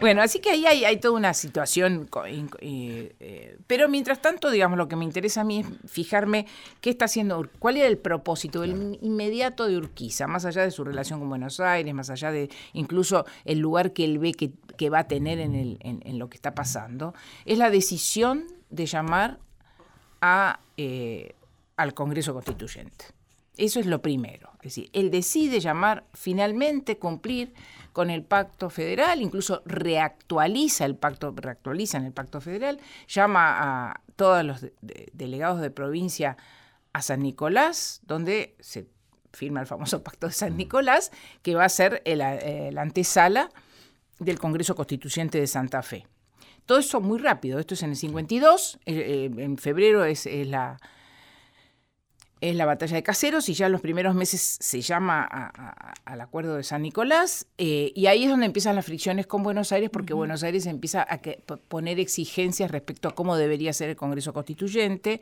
Bueno, 0.00 0.20
así 0.20 0.38
que 0.38 0.50
ahí 0.50 0.66
hay, 0.66 0.98
toda 0.98 1.14
una 1.14 1.32
situación, 1.32 2.06
eh, 2.60 3.56
pero 3.66 3.88
mientras 3.88 4.20
tanto, 4.20 4.50
digamos, 4.50 4.76
lo 4.76 4.86
que 4.86 4.96
me 4.96 5.04
interesa 5.06 5.40
a 5.40 5.44
mí 5.44 5.60
es 5.60 5.90
fijarme 5.90 6.46
qué 6.82 6.90
está 6.90 7.06
haciendo, 7.06 7.48
cuál 7.58 7.78
era 7.78 7.86
el 7.86 7.96
propósito, 7.96 8.62
el 8.64 8.98
inmediato 9.00 9.66
de 9.66 9.78
Urquiza, 9.78 10.26
más 10.26 10.44
allá 10.44 10.62
de 10.62 10.70
su 10.70 10.84
relación 10.84 11.18
con 11.18 11.30
Buenos 11.30 11.58
Aires, 11.58 11.94
más 11.94 12.10
allá 12.10 12.30
de 12.30 12.50
incluso 12.74 13.24
el 13.46 13.60
lugar 13.60 13.94
que 13.94 14.04
él 14.04 14.18
ve 14.18 14.32
que, 14.32 14.90
va 14.90 14.98
a 14.98 15.08
tener 15.08 15.38
en, 15.38 15.54
el, 15.54 15.78
en 15.80 16.18
lo 16.18 16.28
que 16.28 16.36
está 16.36 16.54
pasando, 16.54 17.14
es 17.46 17.56
la 17.56 17.70
decisión 17.70 18.44
de 18.68 18.84
llamar 18.84 19.38
a, 20.20 20.60
eh, 20.76 21.34
al 21.76 21.94
Congreso 21.94 22.34
Constituyente. 22.34 23.15
Eso 23.56 23.80
es 23.80 23.86
lo 23.86 24.02
primero. 24.02 24.50
Es 24.58 24.74
decir, 24.74 24.90
él 24.92 25.10
decide 25.10 25.60
llamar, 25.60 26.04
finalmente 26.12 26.98
cumplir 26.98 27.54
con 27.92 28.10
el 28.10 28.22
pacto 28.22 28.68
federal, 28.68 29.22
incluso 29.22 29.62
reactualiza 29.64 30.84
el 30.84 30.96
pacto, 30.96 31.32
reactualiza 31.34 31.96
en 31.98 32.04
el 32.04 32.12
pacto 32.12 32.40
federal, 32.40 32.78
llama 33.08 33.90
a 33.90 34.00
todos 34.16 34.44
los 34.44 34.66
delegados 35.12 35.60
de 35.60 35.70
provincia 35.70 36.36
a 36.92 37.00
San 37.00 37.20
Nicolás, 37.20 38.00
donde 38.04 38.54
se 38.60 38.86
firma 39.32 39.60
el 39.60 39.66
famoso 39.66 40.02
pacto 40.02 40.26
de 40.26 40.32
San 40.32 40.54
mm. 40.54 40.56
Nicolás, 40.56 41.12
que 41.42 41.54
va 41.54 41.64
a 41.64 41.68
ser 41.68 42.02
la 42.04 42.82
antesala 42.82 43.50
del 44.18 44.38
Congreso 44.38 44.74
Constituyente 44.74 45.38
de 45.40 45.46
Santa 45.46 45.82
Fe. 45.82 46.06
Todo 46.64 46.78
eso 46.78 47.00
muy 47.00 47.18
rápido, 47.18 47.60
esto 47.60 47.74
es 47.74 47.82
en 47.82 47.90
el 47.90 47.96
52, 47.96 48.80
eh, 48.86 48.94
eh, 48.94 49.42
en 49.42 49.56
febrero 49.56 50.04
es, 50.04 50.26
la, 50.26 50.78
es 52.40 52.54
la 52.54 52.66
batalla 52.66 52.96
de 52.96 53.02
Caseros 53.02 53.48
y 53.48 53.54
ya 53.54 53.66
en 53.66 53.72
los 53.72 53.80
primeros 53.80 54.14
meses 54.14 54.58
se 54.60 54.80
llama 54.82 55.24
al 56.04 56.20
acuerdo 56.20 56.56
de 56.56 56.62
San 56.62 56.82
Nicolás 56.82 57.46
eh, 57.56 57.92
y 57.94 58.06
ahí 58.06 58.24
es 58.24 58.30
donde 58.30 58.46
empiezan 58.46 58.76
las 58.76 58.84
fricciones 58.84 59.26
con 59.26 59.42
Buenos 59.42 59.72
Aires 59.72 59.88
porque 59.90 60.12
Buenos 60.12 60.42
Aires 60.42 60.66
empieza 60.66 61.02
a 61.02 61.18
poner 61.68 61.98
exigencias 61.98 62.70
respecto 62.70 63.08
a 63.08 63.14
cómo 63.14 63.36
debería 63.36 63.72
ser 63.72 63.88
el 63.88 63.96
Congreso 63.96 64.34
Constituyente, 64.34 65.20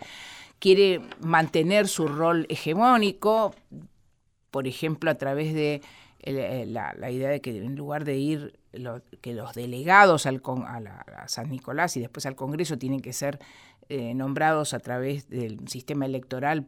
quiere 0.58 1.00
mantener 1.20 1.86
su 1.86 2.08
rol 2.08 2.46
hegemónico, 2.48 3.54
por 4.50 4.66
ejemplo, 4.66 5.10
a 5.10 5.14
través 5.14 5.54
de 5.54 5.82
la, 6.66 6.94
la 6.94 7.10
idea 7.10 7.28
de 7.28 7.40
que 7.40 7.56
en 7.56 7.76
lugar 7.76 8.04
de 8.04 8.16
ir 8.16 8.58
que 9.20 9.34
los 9.34 9.54
delegados 9.54 10.26
al, 10.26 10.42
a, 10.44 11.28
San 11.28 11.50
Nicolás 11.50 11.96
y 11.96 12.00
después 12.00 12.26
al 12.26 12.34
Congreso 12.34 12.78
tienen 12.78 13.00
que 13.00 13.12
ser 13.12 13.38
eh, 13.88 14.14
nombrados 14.14 14.74
a 14.74 14.78
través 14.78 15.28
del 15.28 15.66
sistema 15.68 16.06
electoral 16.06 16.66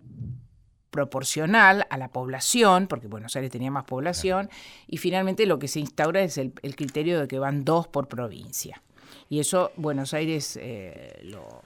proporcional 0.91 1.87
a 1.91 1.99
la 1.99 2.09
población, 2.09 2.87
porque 2.87 3.07
Buenos 3.07 3.37
Aires 3.37 3.51
tenía 3.51 3.71
más 3.71 3.85
población, 3.85 4.49
y 4.87 4.97
finalmente 4.97 5.47
lo 5.47 5.59
que 5.59 5.69
se 5.69 5.81
instaura 5.81 6.23
es 6.23 6.39
el, 6.39 6.53
criterio 6.53 7.21
de 7.21 7.29
que 7.29 7.39
van 7.39 7.65
dos 7.65 7.87
por 7.87 8.09
provincia. 8.09 8.83
Y 9.29 9.41
eso 9.41 9.73
Buenos 9.77 10.15
Aires 10.15 10.59
eh, 10.61 11.21
lo, 11.25 11.63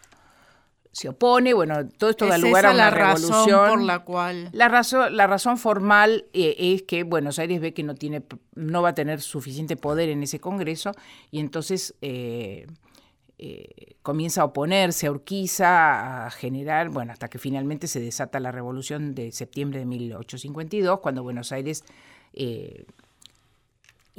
se 0.93 1.09
opone, 1.09 1.55
bueno, 1.55 1.89
todo 1.89 2.11
esto 2.11 2.27
da 2.27 2.37
lugar 2.37 2.67
a 2.67 2.71
una 2.71 2.85
la 2.85 2.91
revolución. 2.91 3.49
Razón 3.49 3.69
por 3.69 3.83
la 3.83 3.99
cual. 4.01 4.49
La 4.53 4.69
razón, 4.69 5.17
la 5.17 5.27
razón 5.27 5.57
formal 5.57 6.27
eh, 6.33 6.57
es 6.59 6.83
que 6.83 7.05
Buenos 7.05 7.39
Aires 7.39 7.61
ve 7.61 7.73
que 7.73 7.85
no 7.85 7.95
tiene, 7.95 8.23
no 8.55 8.83
va 8.83 8.91
a 8.91 8.95
tener 8.95 9.21
suficiente 9.21 9.77
poder 9.77 10.09
en 10.09 10.23
ese 10.23 10.41
Congreso 10.41 10.93
y 11.31 11.39
entonces 11.39 11.95
eh, 12.03 12.67
eh, 13.43 13.97
comienza 14.03 14.43
a 14.43 14.45
oponerse 14.45 15.07
a 15.07 15.13
Urquiza, 15.13 16.27
a 16.27 16.31
generar, 16.31 16.91
bueno, 16.91 17.13
hasta 17.13 17.29
que 17.29 17.39
finalmente 17.39 17.87
se 17.87 18.01
desata 18.01 18.39
la 18.39 18.53
revolución 18.53 19.15
de 19.15 19.33
septiembre 19.33 19.79
de 19.79 19.87
1852, 19.87 21.01
cuando 21.01 21.23
Buenos 21.23 21.51
Aires 21.53 21.85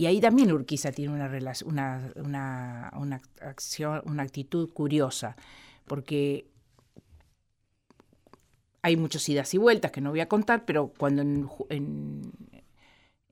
y 0.01 0.07
ahí 0.07 0.19
también 0.19 0.51
Urquiza 0.51 0.91
tiene 0.91 1.13
una, 1.13 1.30
una, 1.65 2.11
una, 2.15 2.91
una, 2.97 3.22
acción, 3.41 4.01
una 4.05 4.24
actitud 4.24 4.72
curiosa, 4.74 5.36
porque 5.86 6.47
hay 8.82 8.97
muchas 8.97 9.28
idas 9.30 9.53
y 9.53 9.59
vueltas 9.59 9.91
que 9.91 10.01
no 10.01 10.09
voy 10.09 10.22
a 10.22 10.28
contar, 10.28 10.65
pero 10.65 10.91
cuando 10.97 11.22
en, 11.22 12.32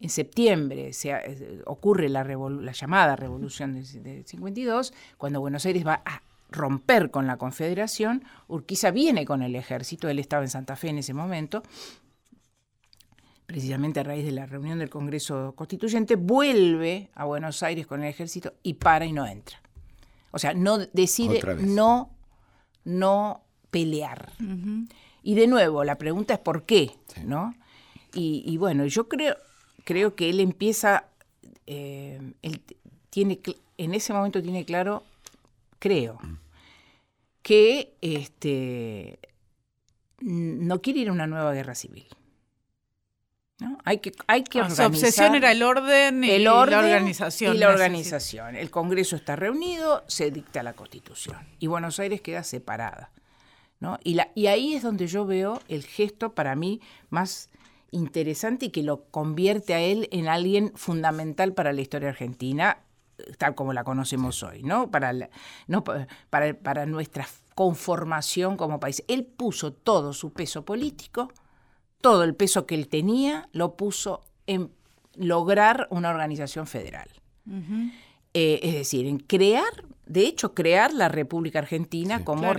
septiembre 0.08 0.94
se, 0.94 1.62
ocurre 1.66 2.08
la, 2.08 2.24
la, 2.24 2.72
llamada 2.72 3.18
revolución 3.18 3.74
del 3.74 4.26
52, 4.26 4.94
cuando 5.18 5.42
Buenos 5.42 5.66
Aires 5.66 5.86
va 5.86 6.02
a 6.06 6.22
romper 6.50 7.12
con 7.12 7.28
la 7.28 7.38
Confederación, 7.38 8.24
Urquiza 8.48 8.92
viene 8.92 9.26
con 9.26 9.44
el 9.44 9.56
ejército, 9.56 10.08
él 10.08 10.20
estaba 10.20 10.44
en 10.44 10.50
Santa 10.50 10.78
Fe 10.78 10.90
en 10.90 11.00
ese 11.00 11.14
momento, 11.14 11.64
precisamente 13.46 14.00
a 14.00 14.04
raíz 14.04 14.24
de 14.24 14.32
la 14.32 14.46
reunión 14.46 14.80
del 14.80 14.90
Congreso 14.90 15.54
Constituyente, 15.56 16.16
vuelve 16.16 17.10
a 17.16 17.26
Buenos 17.26 17.62
Aires 17.64 17.88
con 17.88 18.02
el 18.04 18.10
ejército 18.10 18.54
y 18.64 18.76
para 18.76 19.06
y 19.06 19.12
no 19.12 19.26
entra. 19.26 19.60
O 20.32 20.40
sea, 20.40 20.54
no 20.54 20.78
decide 20.78 21.42
no, 21.60 22.12
no 22.84 23.44
pelear. 23.72 24.32
Y 25.24 25.36
de 25.36 25.48
nuevo, 25.48 25.84
la 25.84 25.98
pregunta 25.98 26.36
es 26.36 26.40
por 26.40 26.64
qué, 26.64 26.92
¿no? 27.26 27.56
Y, 28.14 28.58
bueno, 28.58 28.86
yo 28.86 29.08
creo, 29.08 29.36
creo 29.84 30.16
que 30.16 30.30
él 30.30 30.40
empieza, 30.40 31.06
eh, 31.66 32.34
él 32.42 32.62
tiene, 33.10 33.40
en 33.78 33.94
ese 33.94 34.14
momento 34.14 34.42
tiene 34.42 34.66
claro, 34.66 35.04
creo, 35.80 36.20
mm. 36.22 36.38
que 37.42 37.94
este, 38.02 39.20
no 40.22 40.82
quiere 40.82 41.00
ir 41.00 41.10
a 41.10 41.14
una 41.14 41.28
nueva 41.28 41.54
guerra 41.54 41.76
civil. 41.76 42.08
¿no? 43.60 43.78
Hay 43.84 43.98
que, 43.98 44.14
hay 44.28 44.44
que 44.44 44.62
ah, 44.62 44.70
Su 44.70 44.84
obsesión 44.84 45.36
era 45.36 45.52
el 45.52 45.64
orden 45.64 46.24
y 46.24 46.40
la 46.40 46.56
organización. 46.56 47.56
Y 47.56 47.60
la 47.60 47.70
organización. 47.70 48.56
El 48.56 48.72
Congreso 48.72 49.18
está 49.18 49.36
reunido, 49.36 50.04
se 50.08 50.32
dicta 50.32 50.64
la 50.64 50.74
Constitución. 50.74 51.38
Y 51.60 51.68
Buenos 51.68 52.00
Aires 52.00 52.22
queda 52.22 52.44
separada. 52.44 53.12
Y, 54.04 54.16
la, 54.16 54.30
y 54.36 54.48
ahí 54.48 54.74
es 54.76 54.84
donde 54.84 55.08
yo 55.08 55.26
veo 55.26 55.62
el 55.70 55.86
gesto 55.86 56.34
para 56.34 56.56
mí 56.56 56.82
más 57.10 57.50
interesante 57.92 58.66
y 58.66 58.70
que 58.70 58.84
lo 58.84 59.06
convierte 59.06 59.74
a 59.74 59.80
él 59.80 60.08
en 60.12 60.28
alguien 60.28 60.72
fundamental 60.76 61.54
para 61.54 61.74
la 61.74 61.82
historia 61.82 62.10
argentina, 62.10 62.80
tal 63.38 63.56
como 63.56 63.74
la 63.74 63.84
conocemos 63.84 64.44
hoy, 64.44 64.64
¿no? 64.64 64.90
Para, 64.92 65.14
no, 65.68 65.84
para, 65.84 66.54
para 66.54 66.86
nuestra 66.86 67.28
conformación 67.56 68.56
como 68.56 68.80
país. 68.80 69.04
Él 69.08 69.26
puso 69.26 69.74
todo 69.74 70.14
su 70.14 70.32
peso 70.32 70.64
político, 70.64 71.32
todo 72.02 72.24
el 72.24 72.36
peso 72.36 72.66
que 72.66 72.76
él 72.76 72.88
tenía, 72.88 73.50
lo 73.52 73.76
puso 73.76 74.22
en 74.48 74.72
lograr 75.16 75.88
una 75.92 76.10
organización 76.10 76.68
federal. 76.68 77.10
Eh, 78.34 78.60
es 78.64 78.74
decir, 78.76 79.08
en 79.08 79.18
crear, 79.18 79.84
de 80.10 80.22
hecho, 80.26 80.56
crear 80.56 80.92
la 80.92 81.08
República 81.08 81.60
Argentina 81.60 82.26
como 82.26 82.52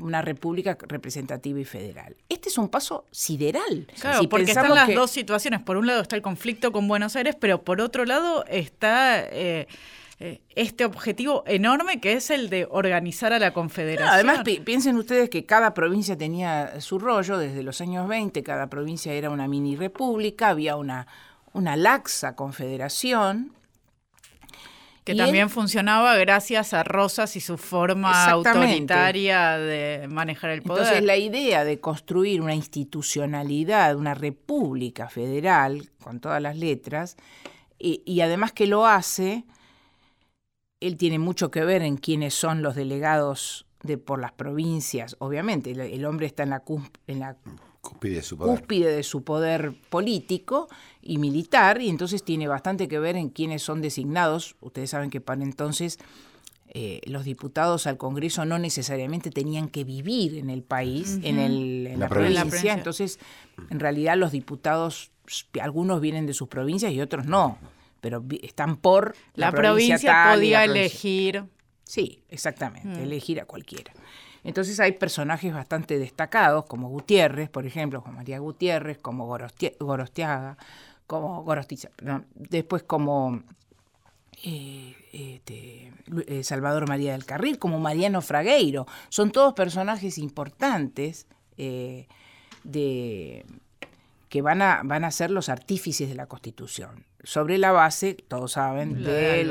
una 0.00 0.22
república 0.22 0.78
representativa 0.88 1.60
y 1.60 1.64
federal. 1.66 2.16
Este 2.30 2.48
es 2.48 2.56
un 2.56 2.70
paso 2.70 3.04
sideral. 3.10 3.86
Claro, 4.00 4.26
porque 4.26 4.52
están 4.52 4.74
las 4.74 4.92
dos 4.94 5.10
situaciones. 5.10 5.60
Por 5.60 5.76
un 5.76 5.86
lado 5.86 6.00
está 6.00 6.16
el 6.16 6.22
conflicto 6.22 6.72
con 6.72 6.88
Buenos 6.88 7.14
Aires, 7.14 7.36
pero 7.38 7.62
por 7.62 7.82
otro 7.82 8.06
lado 8.06 8.46
está... 8.46 9.22
Eh, 9.22 9.68
eh, 10.20 10.40
este 10.54 10.84
objetivo 10.84 11.42
enorme 11.44 12.00
que 12.00 12.12
es 12.12 12.30
el 12.30 12.48
de 12.48 12.68
organizar 12.70 13.32
a 13.32 13.40
la 13.40 13.52
Confederación. 13.52 14.08
además, 14.08 14.42
piensen 14.64 14.96
ustedes 14.96 15.28
que 15.28 15.44
cada 15.44 15.74
provincia 15.74 16.16
tenía 16.16 16.80
su 16.80 17.00
rollo, 17.00 17.36
desde 17.36 17.64
los 17.64 17.80
años 17.80 18.06
20 18.06 18.42
cada 18.44 18.68
provincia 18.68 19.12
era 19.12 19.28
una 19.28 19.48
mini 19.48 19.74
república, 19.74 20.50
había 20.50 20.76
una, 20.76 21.08
una 21.52 21.76
laxa 21.76 22.36
confederación, 22.36 23.52
que 25.04 25.14
también 25.14 25.50
funcionaba 25.50 26.16
gracias 26.16 26.72
a 26.72 26.82
Rosas 26.82 27.36
y 27.36 27.40
su 27.40 27.58
forma 27.58 28.24
autoritaria 28.30 29.58
de 29.58 30.08
manejar 30.08 30.50
el 30.50 30.62
poder. 30.62 30.82
Entonces 30.82 31.04
la 31.04 31.16
idea 31.16 31.64
de 31.64 31.78
construir 31.78 32.40
una 32.40 32.54
institucionalidad, 32.54 33.96
una 33.96 34.14
república 34.14 35.10
federal, 35.10 35.90
con 36.02 36.20
todas 36.20 36.40
las 36.40 36.56
letras, 36.56 37.16
y, 37.78 38.20
además 38.22 38.52
que 38.52 38.66
lo 38.66 38.86
hace, 38.86 39.44
él 40.80 40.96
tiene 40.96 41.18
mucho 41.18 41.50
que 41.50 41.64
ver 41.64 41.82
en 41.82 41.98
quiénes 41.98 42.32
son 42.32 42.62
los 42.62 42.74
delegados 42.74 43.66
de 43.82 43.98
por 43.98 44.18
las 44.18 44.32
provincias, 44.32 45.16
obviamente, 45.18 45.72
el, 45.72 46.04
hombre 46.06 46.24
está 46.26 46.44
en 46.44 46.50
la, 46.50 46.62
en 47.06 47.20
la 47.20 47.36
cúspide 47.94 48.16
de 48.16 48.22
su 48.22 48.36
poder. 48.36 48.58
Cúspide 48.58 48.96
de 48.96 49.02
su 49.02 49.24
poder 49.24 49.74
político 49.88 50.68
y 51.00 51.18
militar, 51.18 51.80
y 51.80 51.88
entonces 51.88 52.22
tiene 52.22 52.48
bastante 52.48 52.88
que 52.88 52.98
ver 52.98 53.16
en 53.16 53.28
quiénes 53.30 53.62
son 53.62 53.80
designados. 53.80 54.56
Ustedes 54.60 54.90
saben 54.90 55.10
que 55.10 55.20
para 55.20 55.42
entonces 55.42 55.98
eh, 56.76 57.00
los 57.06 57.24
diputados 57.24 57.86
al 57.86 57.96
Congreso 57.98 58.44
no 58.44 58.58
necesariamente 58.58 59.30
tenían 59.30 59.68
que 59.68 59.84
vivir 59.84 60.36
en 60.36 60.50
el 60.50 60.64
país, 60.64 61.20
en, 61.22 61.38
el, 61.38 61.86
en 61.86 62.00
la, 62.00 62.08
provincia. 62.08 62.74
Entonces, 62.74 63.20
en 63.70 63.78
realidad 63.78 64.16
los 64.16 64.32
diputados, 64.32 65.12
algunos 65.60 66.00
vienen 66.00 66.26
de 66.26 66.34
sus 66.34 66.48
provincias 66.48 66.92
y 66.92 67.00
otros 67.00 67.26
no, 67.26 67.58
pero 68.00 68.24
están 68.42 68.76
por 68.76 69.14
la, 69.34 69.52
provincia, 69.52 70.32
podía 70.32 70.64
elegir. 70.64 71.44
Sí, 71.84 72.24
exactamente, 72.28 72.88
mm. 72.88 73.02
elegir 73.02 73.40
a 73.40 73.44
cualquiera. 73.44 73.92
Entonces 74.44 74.78
hay 74.78 74.92
personajes 74.92 75.52
bastante 75.52 75.98
destacados, 75.98 76.66
como 76.66 76.90
Gutiérrez, 76.90 77.48
por 77.48 77.66
ejemplo, 77.66 78.02
como 78.02 78.16
María 78.16 78.38
Gutiérrez, 78.38 78.98
como 78.98 79.26
Gorostiaga, 79.26 80.58
como 81.06 81.42
Gorostiza, 81.42 81.88
después 82.34 82.82
como 82.82 83.42
eh, 84.42 84.94
este, 85.12 85.92
eh, 86.26 86.44
Salvador 86.44 86.86
María 86.86 87.12
del 87.12 87.24
Carril, 87.24 87.58
como 87.58 87.80
Mariano 87.80 88.20
Fragueiro. 88.20 88.86
Son 89.08 89.30
todos 89.30 89.54
personajes 89.54 90.18
importantes 90.18 91.26
eh, 91.56 92.06
de, 92.64 93.46
que 94.28 94.42
van 94.42 94.60
a, 94.60 94.82
van 94.84 95.04
a 95.04 95.10
ser 95.10 95.30
los 95.30 95.48
artífices 95.48 96.08
de 96.08 96.14
la 96.14 96.26
Constitución. 96.26 97.06
Sobre 97.24 97.58
la 97.58 97.72
base, 97.72 98.14
todos 98.28 98.52
saben, 98.52 99.02
de, 99.02 99.44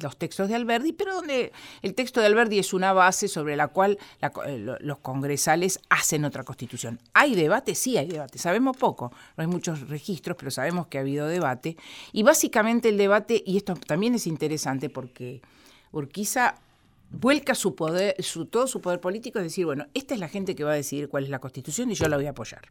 los 0.00 0.16
textos 0.16 0.48
de 0.48 0.54
Alberdi, 0.54 0.92
pero 0.92 1.14
donde 1.14 1.52
el 1.82 1.94
texto 1.94 2.20
de 2.20 2.26
Alberdi 2.26 2.58
es 2.58 2.72
una 2.72 2.92
base 2.92 3.28
sobre 3.28 3.56
la 3.56 3.68
cual 3.68 3.98
eh, 4.20 4.76
los 4.80 4.98
congresales 4.98 5.80
hacen 5.88 6.24
otra 6.24 6.44
Constitución. 6.44 7.00
¿Hay 7.14 7.34
debate? 7.34 7.74
Sí, 7.74 7.96
hay 7.96 8.08
debate. 8.08 8.38
Sabemos 8.38 8.76
poco, 8.76 9.12
no 9.36 9.42
hay 9.42 9.46
muchos 9.46 9.88
registros, 9.88 10.36
pero 10.36 10.50
sabemos 10.50 10.88
que 10.88 10.98
ha 10.98 11.02
habido 11.02 11.26
debate. 11.26 11.76
Y 12.12 12.22
básicamente 12.22 12.88
el 12.88 12.98
debate, 12.98 13.42
y 13.46 13.56
esto 13.56 13.74
también 13.74 14.14
es 14.14 14.26
interesante 14.26 14.90
porque 14.90 15.40
Urquiza 15.92 16.56
vuelca 17.10 17.54
su 17.54 17.74
poder, 17.74 18.16
su, 18.22 18.46
todo 18.46 18.66
su 18.66 18.80
poder 18.80 19.00
político, 19.00 19.38
es 19.38 19.44
decir, 19.44 19.66
bueno, 19.66 19.86
esta 19.94 20.14
es 20.14 20.20
la 20.20 20.28
gente 20.28 20.54
que 20.54 20.64
va 20.64 20.72
a 20.72 20.76
decidir 20.76 21.08
cuál 21.08 21.24
es 21.24 21.30
la 21.30 21.40
constitución 21.40 21.90
y 21.90 21.94
yo 21.94 22.08
la 22.08 22.16
voy 22.16 22.26
a 22.26 22.30
apoyar. 22.30 22.62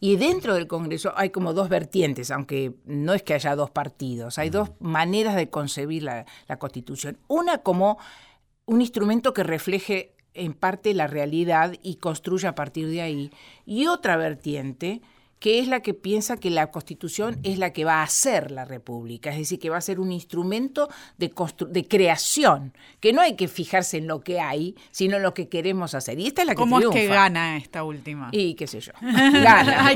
Y 0.00 0.16
dentro 0.16 0.54
del 0.54 0.68
Congreso 0.68 1.12
hay 1.16 1.30
como 1.30 1.54
dos 1.54 1.68
vertientes, 1.68 2.30
aunque 2.30 2.74
no 2.84 3.14
es 3.14 3.22
que 3.22 3.34
haya 3.34 3.56
dos 3.56 3.70
partidos, 3.70 4.38
hay 4.38 4.50
dos 4.50 4.70
maneras 4.78 5.34
de 5.34 5.50
concebir 5.50 6.04
la, 6.04 6.24
la 6.46 6.58
constitución. 6.58 7.18
Una 7.26 7.58
como 7.58 7.98
un 8.66 8.80
instrumento 8.80 9.32
que 9.32 9.42
refleje 9.42 10.14
en 10.34 10.54
parte 10.54 10.94
la 10.94 11.08
realidad 11.08 11.74
y 11.82 11.96
construya 11.96 12.50
a 12.50 12.54
partir 12.54 12.88
de 12.88 13.02
ahí. 13.02 13.30
Y 13.66 13.86
otra 13.86 14.16
vertiente 14.16 15.02
que 15.40 15.60
es 15.60 15.68
la 15.68 15.80
que 15.80 15.94
piensa 15.94 16.36
que 16.36 16.50
la 16.50 16.70
Constitución 16.70 17.38
es 17.42 17.58
la 17.58 17.72
que 17.72 17.84
va 17.84 18.00
a 18.00 18.02
hacer 18.02 18.50
la 18.50 18.64
República, 18.64 19.30
es 19.30 19.38
decir, 19.38 19.58
que 19.58 19.70
va 19.70 19.76
a 19.76 19.80
ser 19.80 20.00
un 20.00 20.12
instrumento 20.12 20.88
de, 21.16 21.32
de 21.68 21.88
creación, 21.88 22.72
que 23.00 23.12
no 23.12 23.20
hay 23.20 23.36
que 23.36 23.48
fijarse 23.48 23.98
en 23.98 24.06
lo 24.06 24.20
que 24.20 24.40
hay, 24.40 24.74
sino 24.90 25.16
en 25.16 25.22
lo 25.22 25.34
que 25.34 25.48
queremos 25.48 25.94
hacer. 25.94 26.18
Y 26.18 26.26
esta 26.26 26.42
es 26.42 26.46
la 26.46 26.54
que 26.54 26.58
¿Cómo 26.58 26.80
es 26.80 26.88
que 26.88 27.06
gana 27.06 27.56
esta 27.56 27.84
última? 27.84 28.30
Y 28.32 28.54
qué 28.54 28.66
sé 28.66 28.80
yo, 28.80 28.92
gana, 29.00 29.94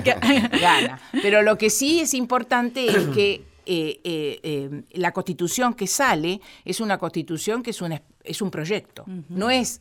gana. 0.60 1.00
Pero 1.22 1.42
lo 1.42 1.58
que 1.58 1.70
sí 1.70 2.00
es 2.00 2.14
importante 2.14 2.86
es 2.86 3.08
que 3.08 3.44
eh, 3.64 4.00
eh, 4.02 4.40
eh, 4.42 4.82
la 4.92 5.12
Constitución 5.12 5.74
que 5.74 5.86
sale 5.86 6.40
es 6.64 6.80
una 6.80 6.98
Constitución 6.98 7.62
que 7.62 7.70
es 7.70 7.80
un, 7.80 8.00
es 8.24 8.42
un 8.42 8.50
proyecto, 8.50 9.04
no 9.28 9.50
es... 9.50 9.80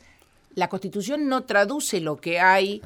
La 0.53 0.67
Constitución 0.67 1.29
no 1.29 1.43
traduce 1.43 2.01
lo 2.01 2.17
que 2.17 2.41
hay 2.41 2.81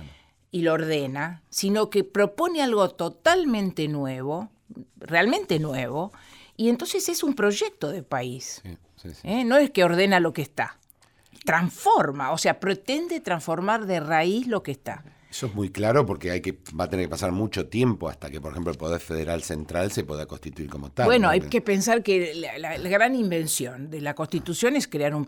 y 0.56 0.62
lo 0.62 0.72
ordena, 0.72 1.42
sino 1.50 1.90
que 1.90 2.06
propone 2.06 2.64
algo 2.64 2.90
totalmente 2.90 3.90
nuevo, 3.90 4.48
realmente 4.96 5.60
nuevo, 5.60 6.14
y 6.56 6.70
entonces 6.70 7.10
es 7.10 7.24
un 7.24 7.34
proyecto 7.34 7.92
de 7.92 8.04
país. 8.04 8.64
¿eh? 9.24 9.44
No 9.44 9.58
es 9.58 9.72
que 9.72 9.84
ordena 9.84 10.22
lo 10.22 10.32
que 10.32 10.44
está, 10.44 10.78
transforma, 11.44 12.32
o 12.32 12.38
sea, 12.38 12.62
pretende 12.62 13.20
transformar 13.20 13.86
de 13.86 14.00
raíz 14.00 14.48
lo 14.48 14.64
que 14.64 14.72
está. 14.72 15.04
Eso 15.36 15.48
es 15.48 15.54
muy 15.54 15.70
claro 15.70 16.06
porque 16.06 16.32
hay 16.32 16.40
que 16.40 16.58
va 16.80 16.86
a 16.86 16.90
tener 16.90 17.08
que 17.08 17.10
pasar 17.10 17.34
mucho 17.34 17.68
tiempo 17.68 18.08
hasta 18.08 18.30
que, 18.30 18.40
por 18.40 18.52
ejemplo, 18.54 18.72
el 18.72 18.78
Poder 18.78 19.02
Federal 19.02 19.44
Central 19.44 19.92
se 19.92 20.06
pueda 20.06 20.26
constituir 20.28 20.70
como 20.70 20.92
tal. 20.92 21.08
Bueno, 21.08 21.28
hay 21.28 21.42
que 21.42 21.60
pensar 21.60 22.04
que 22.04 22.34
la, 22.58 22.78
gran 22.78 23.16
invención 23.16 23.90
de 23.90 24.00
la 24.00 24.14
Constitución 24.14 24.78
es 24.78 24.88
crear 24.88 25.14
un, 25.14 25.28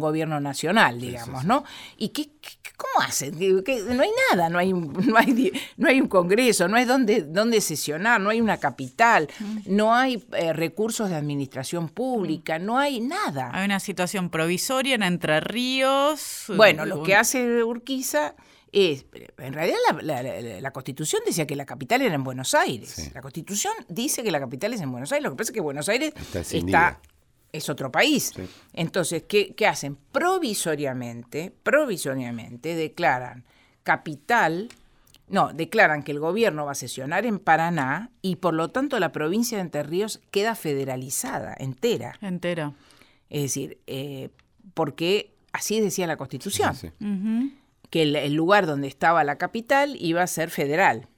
gobierno 0.00 0.40
nacional, 0.40 1.00
digamos, 1.00 1.44
¿no? 1.44 1.62
¿Y 1.96 2.08
qué, 2.08 2.28
cómo 2.76 3.06
hacen? 3.06 3.38
no 3.38 4.02
hay 4.02 4.10
nada, 4.32 4.48
no 4.48 4.58
hay, 4.58 4.72
no 4.72 5.16
hay, 5.16 5.52
no 5.76 5.88
hay 5.90 6.00
un 6.00 6.08
Congreso, 6.08 6.66
no 6.66 6.76
hay 6.76 6.84
donde, 6.84 7.22
donde 7.22 7.60
sesionar, 7.60 8.20
no 8.20 8.30
hay 8.30 8.40
una 8.40 8.56
capital, 8.56 9.28
no 9.64 9.94
hay 9.94 10.24
eh, 10.32 10.54
recursos 10.54 11.08
de 11.08 11.14
administración 11.14 11.88
pública, 11.88 12.58
no 12.58 12.78
hay 12.78 12.98
nada. 12.98 13.50
Hay 13.52 13.66
una 13.66 13.78
situación 13.78 14.28
provisoria 14.28 14.96
en 14.96 15.04
Entre 15.04 15.38
Ríos. 15.38 16.46
Bueno, 16.48 16.84
lo 16.84 17.04
que 17.04 17.14
hace 17.14 17.62
Urquiza 17.62 18.34
es, 18.76 19.06
en 19.38 19.54
realidad 19.54 19.78
la, 20.02 20.70
Constitución 20.70 21.22
decía 21.24 21.46
que 21.46 21.56
la 21.56 21.64
capital 21.64 22.02
era 22.02 22.14
en 22.14 22.22
Buenos 22.22 22.52
Aires. 22.52 23.10
La 23.14 23.22
Constitución 23.22 23.72
dice 23.88 24.22
que 24.22 24.30
la 24.30 24.38
capital 24.38 24.74
es 24.74 24.82
en 24.82 24.92
Buenos 24.92 25.12
Aires. 25.12 25.24
Lo 25.24 25.30
que 25.30 25.36
pasa 25.36 25.50
es 25.50 25.54
que 25.54 25.62
Buenos 25.62 25.88
Aires 25.88 26.12
está, 26.52 27.00
es 27.52 27.70
otro 27.70 27.90
país. 27.90 28.34
Entonces, 28.74 29.22
¿qué, 29.26 29.54
hacen? 29.66 29.96
Provisoriamente, 30.12 31.54
provisoriamente 31.62 32.74
declaran 32.74 33.44
capital, 33.82 34.68
no, 35.28 35.54
declaran 35.54 36.02
que 36.02 36.12
el 36.12 36.20
gobierno 36.20 36.66
va 36.66 36.72
a 36.72 36.74
sesionar 36.74 37.24
en 37.24 37.38
Paraná 37.38 38.10
y 38.20 38.36
por 38.36 38.52
lo 38.52 38.68
tanto 38.68 39.00
la 39.00 39.10
provincia 39.10 39.56
de 39.56 39.62
Entre 39.62 39.84
Ríos 39.84 40.20
queda 40.30 40.54
federalizada, 40.54 41.54
entera. 41.58 42.18
Entera. 42.20 42.74
Es 43.30 43.40
decir, 43.42 43.78
eh, 43.86 44.28
porque 44.74 45.32
así 45.52 45.80
decía 45.80 46.06
la 46.06 46.18
Constitución 46.18 46.76
que 47.90 48.02
el, 48.02 48.34
lugar 48.34 48.66
donde 48.66 48.88
estaba 48.88 49.24
la 49.24 49.38
capital 49.38 49.96
iba 49.98 50.22
a 50.22 50.26
ser 50.26 50.50
federal. 50.50 51.08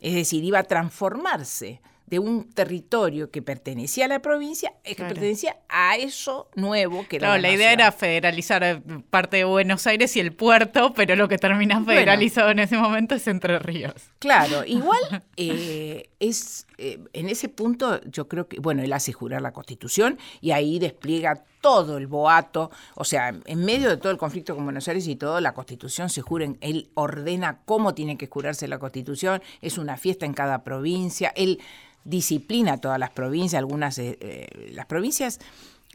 Es 0.00 0.14
decir, 0.14 0.44
iba 0.44 0.58
a 0.58 0.64
transformarse 0.64 1.80
de 2.06 2.18
un 2.18 2.50
territorio 2.50 3.30
que 3.30 3.40
pertenecía 3.40 4.06
a 4.06 4.08
la 4.08 4.20
provincia, 4.20 4.72
que 4.82 4.96
pertenecía 4.96 5.56
a 5.68 5.96
eso 5.96 6.50
nuevo 6.56 7.06
que 7.06 7.16
era. 7.16 7.28
Claro, 7.28 7.40
la, 7.40 7.52
idea 7.52 7.72
era 7.72 7.92
federalizar 7.92 8.64
eh, 8.64 8.82
parte 9.10 9.36
de 9.36 9.44
Buenos 9.44 9.86
Aires 9.86 10.16
y 10.16 10.20
el 10.20 10.32
puerto, 10.32 10.92
pero 10.92 11.14
lo 11.14 11.28
que 11.28 11.38
termina 11.38 11.84
federalizado 11.84 12.50
en 12.50 12.58
ese 12.58 12.76
momento 12.76 13.14
es 13.14 13.28
Entre 13.28 13.60
Ríos. 13.60 13.94
Claro, 14.18 14.64
igual 14.66 15.22
eh, 15.36 16.10
es 16.18 16.66
en 17.12 17.28
ese 17.28 17.48
punto 17.48 18.00
yo 18.04 18.28
creo 18.28 18.48
que, 18.48 18.58
bueno, 18.60 18.82
él 18.82 18.92
hace 18.92 19.12
jurar 19.12 19.42
la 19.42 19.52
Constitución 19.52 20.18
y 20.40 20.52
ahí 20.52 20.78
despliega 20.78 21.44
todo 21.60 21.98
el 21.98 22.06
boato, 22.06 22.70
o 22.94 23.04
sea, 23.04 23.34
en 23.44 23.64
medio 23.64 23.88
de 23.88 23.96
todo 23.98 24.10
el 24.10 24.18
conflicto 24.18 24.54
con 24.54 24.64
Buenos 24.64 24.88
Aires 24.88 25.06
y 25.06 25.16
todo, 25.16 25.40
la 25.40 25.52
Constitución 25.52 26.08
se 26.08 26.22
jura, 26.22 26.46
él 26.60 26.90
ordena 26.94 27.60
cómo 27.64 27.94
tiene 27.94 28.16
que 28.16 28.26
jurarse 28.26 28.66
la 28.66 28.78
Constitución, 28.78 29.42
es 29.60 29.78
una 29.78 29.96
fiesta 29.96 30.26
en 30.26 30.32
cada 30.32 30.64
provincia, 30.64 31.32
él 31.36 31.60
disciplina 32.04 32.78
todas 32.78 32.98
las 32.98 33.10
provincias, 33.10 33.58
algunas, 33.58 33.98
eh, 33.98 34.16
eh, 34.20 34.70
las 34.72 34.86
provincias 34.86 35.38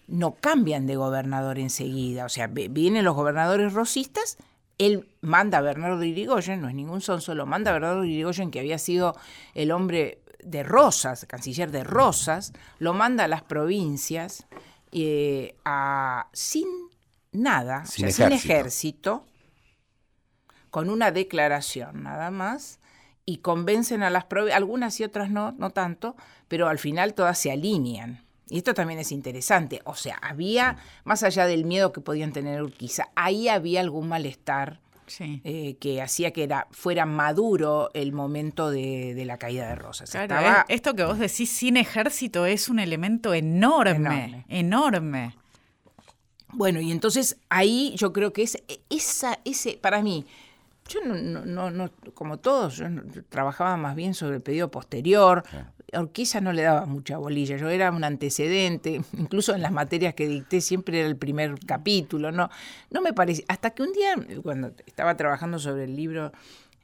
no 0.07 0.36
cambian 0.36 0.86
de 0.86 0.95
gobernador 0.95 1.57
enseguida, 1.57 2.25
o 2.25 2.29
sea, 2.29 2.47
vienen 2.47 3.03
los 3.03 3.15
gobernadores 3.15 3.73
rosistas, 3.73 4.38
él 4.77 5.07
manda 5.21 5.59
a 5.59 5.61
Bernardo 5.61 6.03
Irigoyen, 6.03 6.61
no 6.61 6.67
es 6.67 6.75
ningún 6.75 7.01
son, 7.01 7.21
solo 7.21 7.45
manda 7.45 7.71
a 7.71 7.73
Bernardo 7.73 8.03
Irigoyen, 8.03 8.51
que 8.51 8.59
había 8.59 8.77
sido 8.77 9.15
el 9.53 9.71
hombre 9.71 10.19
de 10.45 10.63
Rosas, 10.63 11.25
canciller 11.27 11.71
de 11.71 11.83
Rosas, 11.83 12.53
lo 12.79 12.93
manda 12.93 13.25
a 13.25 13.27
las 13.27 13.41
provincias 13.41 14.45
eh, 14.91 15.57
a, 15.65 16.29
sin 16.31 16.67
nada, 17.31 17.85
sin, 17.85 18.11
sin 18.11 18.31
ejército, 18.31 19.25
con 20.69 20.89
una 20.89 21.11
declaración 21.11 22.03
nada 22.03 22.31
más, 22.31 22.79
y 23.25 23.37
convencen 23.37 24.03
a 24.03 24.09
las 24.09 24.25
provincias, 24.25 24.57
algunas 24.57 24.99
y 24.99 25.03
otras 25.03 25.31
no, 25.31 25.51
no 25.53 25.71
tanto, 25.71 26.15
pero 26.47 26.67
al 26.67 26.79
final 26.79 27.13
todas 27.13 27.39
se 27.39 27.51
alinean. 27.51 28.23
Y 28.47 28.59
esto 28.59 28.75
también 28.75 28.99
es 28.99 29.11
interesante. 29.11 29.81
O 29.85 29.95
sea, 29.95 30.17
había, 30.21 30.77
más 31.03 31.23
allá 31.23 31.47
del 31.47 31.65
miedo 31.65 31.91
que 31.91 32.01
podían 32.01 32.31
tener 32.31 32.61
Urquiza, 32.61 33.09
ahí 33.15 33.49
había 33.49 33.81
algún 33.81 34.07
malestar 34.07 34.79
eh, 35.20 35.78
que 35.80 36.01
hacía 36.01 36.32
que 36.32 36.43
era, 36.43 36.68
fuera 36.72 37.06
maduro 37.06 37.89
el 37.93 38.12
momento 38.12 38.70
de, 38.70 39.24
la 39.26 39.38
caída 39.38 39.68
de 39.70 39.76
Rosas. 39.76 40.10
Claro, 40.12 40.66
esto 40.68 40.93
que 40.95 41.03
vos 41.03 41.20
decís 41.20 41.49
sin 41.51 41.78
ejército 41.78 42.45
es 42.45 42.70
un 42.70 42.80
elemento 42.80 43.34
enorme, 43.34 44.45
enorme. 44.49 45.36
Bueno, 46.53 46.80
y 46.80 46.91
entonces 46.91 47.38
ahí 47.49 47.93
yo 47.97 48.14
creo 48.14 48.32
que 48.32 48.43
es 48.43 48.62
esa, 48.89 49.39
ese, 49.43 49.78
para 49.82 50.01
mí, 50.01 50.26
yo 50.88 51.01
no, 51.03 51.16
no, 51.45 51.72
no, 51.72 51.89
como 52.14 52.38
todos, 52.38 52.78
yo 52.78 52.88
trabajaba 53.30 53.76
más 53.76 53.95
bien 53.95 54.14
sobre 54.14 54.38
el 54.38 54.41
pedido 54.41 54.70
posterior. 54.70 55.43
Orquiza 55.97 56.41
no 56.41 56.53
le 56.53 56.63
daba 56.63 56.85
mucha 56.85 57.17
bolilla, 57.17 57.57
yo 57.57 57.69
era 57.69 57.91
un 57.91 58.03
antecedente, 58.03 59.01
incluso 59.17 59.53
en 59.53 59.61
las 59.61 59.71
materias 59.71 60.13
que 60.13 60.27
dicté 60.27 60.61
siempre 60.61 60.99
era 60.99 61.07
el 61.07 61.17
primer 61.17 61.59
capítulo, 61.65 62.31
no, 62.31 62.49
no 62.91 63.01
me 63.01 63.13
parece, 63.13 63.45
hasta 63.47 63.71
que 63.71 63.83
un 63.83 63.93
día, 63.93 64.15
cuando 64.43 64.73
estaba 64.85 65.15
trabajando 65.17 65.59
sobre 65.59 65.85
el 65.85 65.95
libro 65.95 66.31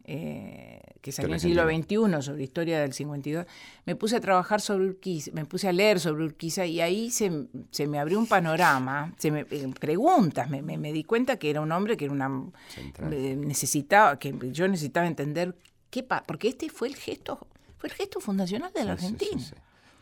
eh, 0.06 0.82
que 1.02 1.12
salió 1.12 1.30
en 1.30 1.34
el 1.36 1.40
siglo 1.40 1.64
XXI, 1.64 2.22
sobre 2.22 2.44
historia 2.44 2.80
del 2.80 2.94
52, 2.94 3.46
me 3.86 3.96
puse 3.96 4.16
a 4.16 4.20
trabajar 4.20 4.60
sobre 4.60 4.86
Urquiza, 4.86 5.32
me 5.34 5.46
puse 5.46 5.68
a 5.68 5.72
leer 5.72 6.00
sobre 6.00 6.26
Urquiza 6.26 6.66
y 6.66 6.82
ahí 6.82 7.12
se, 7.12 7.48
se 7.70 7.88
me 7.88 8.00
abrió 8.00 8.20
un 8.20 8.28
panorama, 8.28 9.14
se 9.18 9.32
me, 9.32 9.42
eh, 9.50 9.72
preguntas, 9.80 10.50
me, 10.50 10.62
me, 10.62 10.94
di 10.94 11.04
cuenta 11.04 11.38
que 11.38 11.50
era 11.50 11.62
un 11.62 11.72
hombre 11.72 11.98
que 11.98 12.06
era 12.06 12.14
una 12.14 12.30
eh, 13.12 13.36
necesitaba, 13.38 14.18
que 14.20 14.34
yo 14.52 14.68
necesitaba 14.68 15.08
entender 15.08 15.56
qué 15.90 16.04
porque 16.04 16.48
este 16.50 16.70
fue 16.70 16.88
el 16.88 16.96
gesto, 16.96 17.48
fue 17.82 17.90
el 17.90 17.96
gesto 17.96 18.20
fundacional 18.20 18.72
de 18.74 18.86
la 18.86 18.92
Argentina. 18.92 19.42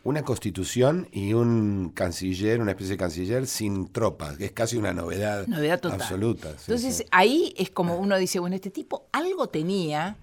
una 0.04 0.22
constitución 0.22 1.08
y 1.12 1.32
un 1.32 1.92
canciller, 1.94 2.60
una 2.60 2.72
especie 2.72 2.92
de 2.92 2.98
canciller 2.98 3.46
sin 3.46 3.90
tropas, 3.90 4.36
que 4.36 4.44
es 4.46 4.52
casi 4.52 4.76
una 4.76 4.92
novedad, 4.92 5.46
absoluta. 5.84 6.50
Entonces 6.50 7.06
ahí 7.10 7.54
es 7.56 7.70
como 7.70 7.96
uno 7.96 8.18
dice, 8.18 8.38
bueno, 8.38 8.54
este 8.54 8.70
tipo 8.70 9.06
algo 9.12 9.48
tenía 9.48 10.18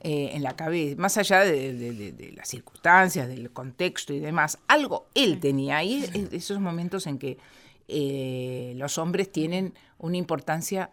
eh, 0.00 0.30
en 0.32 0.42
la 0.42 0.56
cabeza, 0.56 0.96
más 0.98 1.18
allá 1.18 1.40
de, 1.40 2.32
las 2.34 2.48
circunstancias, 2.48 3.28
del 3.28 3.50
contexto 3.50 4.14
y 4.14 4.20
demás, 4.20 4.58
algo 4.66 5.06
él 5.14 5.40
tenía. 5.40 5.76
Ahí 5.78 6.08
esos 6.32 6.58
momentos 6.58 7.06
en 7.06 7.18
que 7.18 7.36
eh, 7.86 8.72
los 8.76 8.96
hombres 8.96 9.30
tienen 9.30 9.74
una 9.98 10.16
importancia 10.16 10.90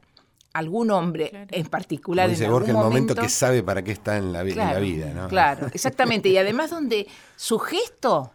algún 0.53 0.91
hombre 0.91 1.47
en 1.51 1.65
particular 1.67 2.25
Como 2.25 2.31
dice 2.31 2.45
en 2.45 2.51
Borges, 2.51 2.69
el 2.69 2.75
algún 2.75 2.89
momento, 2.89 3.13
momento 3.13 3.21
que 3.27 3.29
sabe 3.29 3.63
para 3.63 3.81
qué 3.83 3.91
está 3.91 4.17
en 4.17 4.33
la, 4.33 4.43
vi- 4.43 4.51
en 4.51 4.57
la 4.57 4.63
Claro, 4.69 4.81
vida, 4.81 5.13
¿no? 5.13 5.27
Claro, 5.27 5.67
exactamente. 5.73 6.29
Y 6.29 6.37
además 6.37 6.69
donde 6.71 7.07
su 7.35 7.57
gesto, 7.59 8.31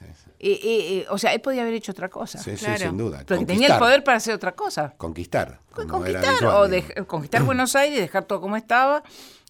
eh, 0.00 0.08
eh, 0.38 0.58
eh, 0.62 1.06
o 1.08 1.16
sea, 1.18 1.32
él 1.32 1.40
podía 1.40 1.62
haber 1.62 1.74
hecho 1.74 1.92
otra 1.92 2.08
cosa. 2.10 2.38
Sí, 2.38 2.56
sí, 2.56 2.64
Claro. 2.66 2.78
sin 2.88 2.96
duda. 2.98 3.24
Porque 3.26 3.46
tenía 3.46 3.68
el 3.74 3.78
poder 3.78 4.04
para 4.04 4.18
hacer 4.18 4.34
otra 4.34 4.52
cosa. 4.52 4.94
Conquistar. 4.98 5.60
conquistar 5.74 6.44
o 6.44 7.06
conquistar 7.06 7.42
Buenos 7.44 7.74
Aires, 7.74 7.98
dejar 8.00 8.24
todo 8.24 8.40
como 8.42 8.56
estaba 8.56 9.02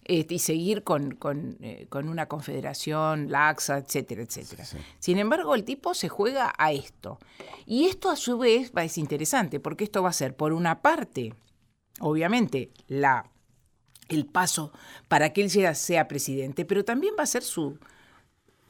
este, 0.05 0.35
y 0.35 0.39
seguir 0.39 0.83
con, 0.85 1.11
con, 1.15 1.57
eh, 1.59 1.87
con 1.89 2.07
una 2.07 2.27
confederación 2.27 3.29
laxa, 3.29 3.77
etcétera, 3.79 4.21
etcétera. 4.21 4.63
Sin 4.99 5.19
embargo, 5.19 5.53
el 5.55 5.65
tipo 5.65 5.93
se 5.93 6.07
juega 6.07 6.53
a 6.57 6.71
esto. 6.71 7.19
Y 7.65 7.87
esto 7.87 8.09
a 8.09 8.15
su 8.15 8.37
vez 8.37 8.71
va, 8.75 8.85
es 8.85 8.97
interesante, 8.97 9.59
porque 9.59 9.83
esto 9.83 10.01
va 10.01 10.09
a 10.09 10.13
ser, 10.13 10.33
por 10.37 10.53
una 10.53 10.81
parte, 10.81 11.33
obviamente, 11.99 12.71
la, 12.87 13.29
el 14.09 14.25
paso 14.25 14.71
para 15.07 15.33
que 15.33 15.41
él 15.41 15.49
sea, 15.49 15.75
sea 15.75 16.07
presidente, 16.07 16.65
pero 16.65 16.83
también 16.85 17.13
va 17.19 17.23
a 17.23 17.27
ser 17.27 17.43
su, 17.43 17.77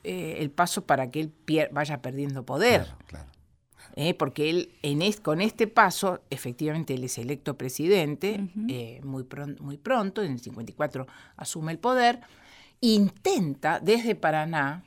eh, 0.03 0.37
el 0.39 0.49
paso 0.51 0.85
para 0.85 1.11
que 1.11 1.19
él 1.21 1.31
pier- 1.45 1.69
vaya 1.71 2.01
perdiendo 2.01 2.43
poder. 2.45 2.83
Claro, 2.83 2.97
claro. 3.07 3.31
¿eh? 3.95 4.13
porque 4.13 4.49
él 4.49 4.73
en 4.83 5.01
es- 5.01 5.19
con 5.19 5.41
este 5.41 5.67
paso, 5.67 6.21
efectivamente, 6.29 6.93
él 6.93 7.03
es 7.03 7.17
electo 7.17 7.57
presidente 7.57 8.47
eh, 8.69 9.01
muy, 9.03 9.23
pron- 9.23 9.59
muy 9.59 9.77
pronto, 9.77 10.21
en 10.23 10.33
el 10.33 10.39
54 10.39 11.07
asume 11.35 11.71
el 11.71 11.79
poder, 11.79 12.19
intenta 12.81 13.79
desde 13.79 14.15
Paraná 14.15 14.83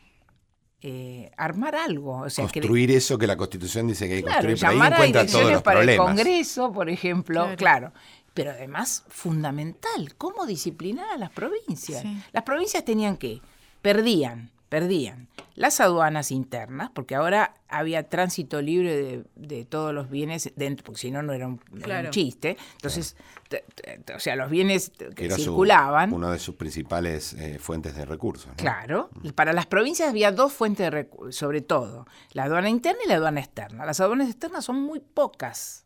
eh, 0.82 1.30
armar 1.36 1.74
algo. 1.76 2.20
O 2.20 2.30
sea, 2.30 2.47
que- 2.47 2.61
Construir 2.61 2.91
eso 2.93 3.18
que 3.18 3.26
la 3.26 3.36
Constitución 3.36 3.86
dice 3.88 4.07
que 4.09 4.14
hay 4.14 4.20
que 4.20 4.24
claro, 4.24 4.36
construir, 4.49 4.59
pero 4.61 4.70
ahí 4.70 4.76
llamar 4.76 4.93
a 4.93 4.97
encuentra 4.97 5.26
todos 5.26 5.53
los 5.53 5.62
para 5.62 5.80
el 5.80 5.86
problemas. 5.86 6.07
Congreso, 6.07 6.72
por 6.72 6.88
ejemplo, 6.88 7.41
Claro. 7.43 7.57
claro. 7.57 7.93
Pero 8.35 8.51
además, 8.53 9.05
fundamental, 9.09 10.14
cómo 10.16 10.47
disciplinar 10.47 11.09
a 11.11 11.16
las 11.18 11.31
provincias. 11.31 12.03
Sí. 12.03 12.22
Las 12.33 12.45
provincias 12.45 12.85
tenían 12.85 13.16
que, 13.16 13.41
perdían, 13.83 14.51
perdían 14.68 15.28
las 15.57 15.81
aduanas 15.81 16.31
internas, 16.31 16.91
porque 16.95 17.16
ahora 17.16 17.55
había 17.68 18.09
tránsito 18.09 18.62
libre 18.62 18.97
de, 18.97 19.24
de 19.35 19.64
todos 19.64 19.93
los 19.93 20.09
bienes 20.09 20.53
dentro, 20.57 20.85
porque 20.85 21.01
si 21.01 21.11
no, 21.11 21.22
no 21.22 21.33
era 21.33 21.49
un, 21.49 21.61
era 21.66 21.72
un 21.74 21.81
Claro. 21.81 22.11
chiste. 22.11 22.57
Entonces, 22.76 23.16
t- 23.49 23.64
t- 24.05 24.14
o 24.14 24.20
sea, 24.20 24.37
los 24.37 24.49
bienes 24.49 24.93
que 25.16 25.26
era 25.26 25.35
su- 25.37 25.43
circulaban. 25.43 26.12
una 26.14 26.31
de 26.31 26.39
sus 26.39 26.55
principales 26.55 27.33
eh, 27.35 27.59
fuentes 27.59 27.95
de 27.97 28.05
recursos. 28.05 28.47
¿no? 28.47 28.55
Claro, 28.57 29.11
para 29.35 29.53
las 29.53 29.66
provincias 29.66 30.09
había 30.09 30.31
dos 30.33 30.53
fuentes 30.53 30.87
de 30.87 30.91
recursos, 30.91 31.35
sobre 31.37 31.61
todo, 31.62 32.07
la 32.33 32.45
aduana 32.45 32.70
interna 32.70 33.01
y 33.05 33.09
la 33.09 33.16
aduana 33.16 33.41
externa. 33.41 33.85
Las 33.85 34.01
aduanas 34.01 34.28
externas 34.31 34.64
son 34.64 34.81
muy 34.81 35.01
pocas 35.01 35.85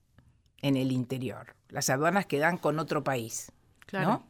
en 0.63 0.77
el 0.77 0.93
interior, 0.93 1.55
las 1.75 1.91
aduanas 1.91 2.25
que 2.25 2.39
dan 2.39 2.57
con 2.57 2.79
otro 2.79 3.05
país. 3.05 3.53
Claro. 3.87 4.09
¿no? 4.09 4.27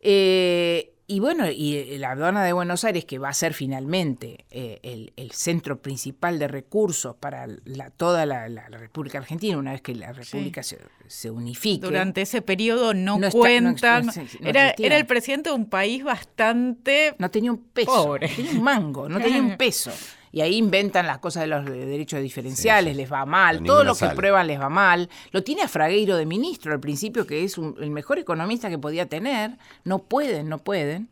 Eh, 0.00 0.94
y 1.10 1.20
bueno, 1.20 1.50
y 1.50 1.96
la 1.96 2.10
aduana 2.10 2.44
de 2.44 2.52
Buenos 2.52 2.84
Aires, 2.84 3.06
que 3.06 3.18
va 3.18 3.30
a 3.30 3.34
ser 3.34 3.54
finalmente 3.54 4.44
eh, 4.50 4.78
el, 4.82 5.12
el 5.16 5.30
centro 5.32 5.80
principal 5.80 6.38
de 6.38 6.48
recursos 6.48 7.16
para 7.16 7.46
la- 7.64 7.88
toda 7.90 8.26
la, 8.26 8.46
República 8.68 9.16
Argentina, 9.16 9.56
una 9.56 9.72
vez 9.72 9.80
que 9.80 9.94
la 9.94 10.12
República 10.12 10.62
se, 10.62 10.78
se 11.06 11.30
unifique. 11.30 11.86
Durante 11.86 12.20
ese 12.20 12.42
periodo 12.42 12.92
no, 12.92 13.18
cuentan. 13.30 14.06
no 14.06 14.12
era, 14.42 14.70
el 14.76 15.06
presidente 15.06 15.48
de 15.48 15.56
un 15.56 15.64
país 15.66 16.04
bastante. 16.04 17.14
No 17.18 17.30
tenía 17.30 17.52
un 17.52 17.62
peso. 17.64 17.90
Pobre. 17.90 18.28
Tenía 18.28 18.52
un 18.52 18.62
mango, 18.62 19.08
no 19.08 19.18
tenía 19.18 19.40
un 19.40 19.56
peso. 19.56 19.90
Y 20.32 20.40
ahí 20.42 20.56
inventan 20.56 21.06
las 21.06 21.18
cosas 21.18 21.42
de 21.42 21.46
los 21.46 21.64
de- 21.64 21.86
derechos 21.86 22.20
diferenciales, 22.20 22.92
Sí, 22.92 22.96
sí. 22.96 23.02
les 23.02 23.12
va 23.12 23.24
mal, 23.24 23.62
todo 23.64 23.82
lo 23.84 23.92
que 23.94 24.00
sale. 24.00 24.14
prueban 24.16 24.46
les 24.46 24.60
va 24.60 24.68
mal. 24.68 25.08
Lo 25.32 25.42
tiene 25.42 25.62
a 25.62 25.68
Fragueiro 25.68 26.16
de 26.16 26.26
ministro 26.26 26.72
al 26.72 26.80
principio, 26.80 27.26
que 27.26 27.44
es 27.44 27.56
un- 27.58 27.76
el 27.80 27.90
mejor 27.90 28.18
economista 28.18 28.68
que 28.68 28.78
podía 28.78 29.06
tener. 29.08 29.56
No 29.84 30.00
pueden, 30.00 30.48
no 30.48 30.58
pueden. 30.58 31.08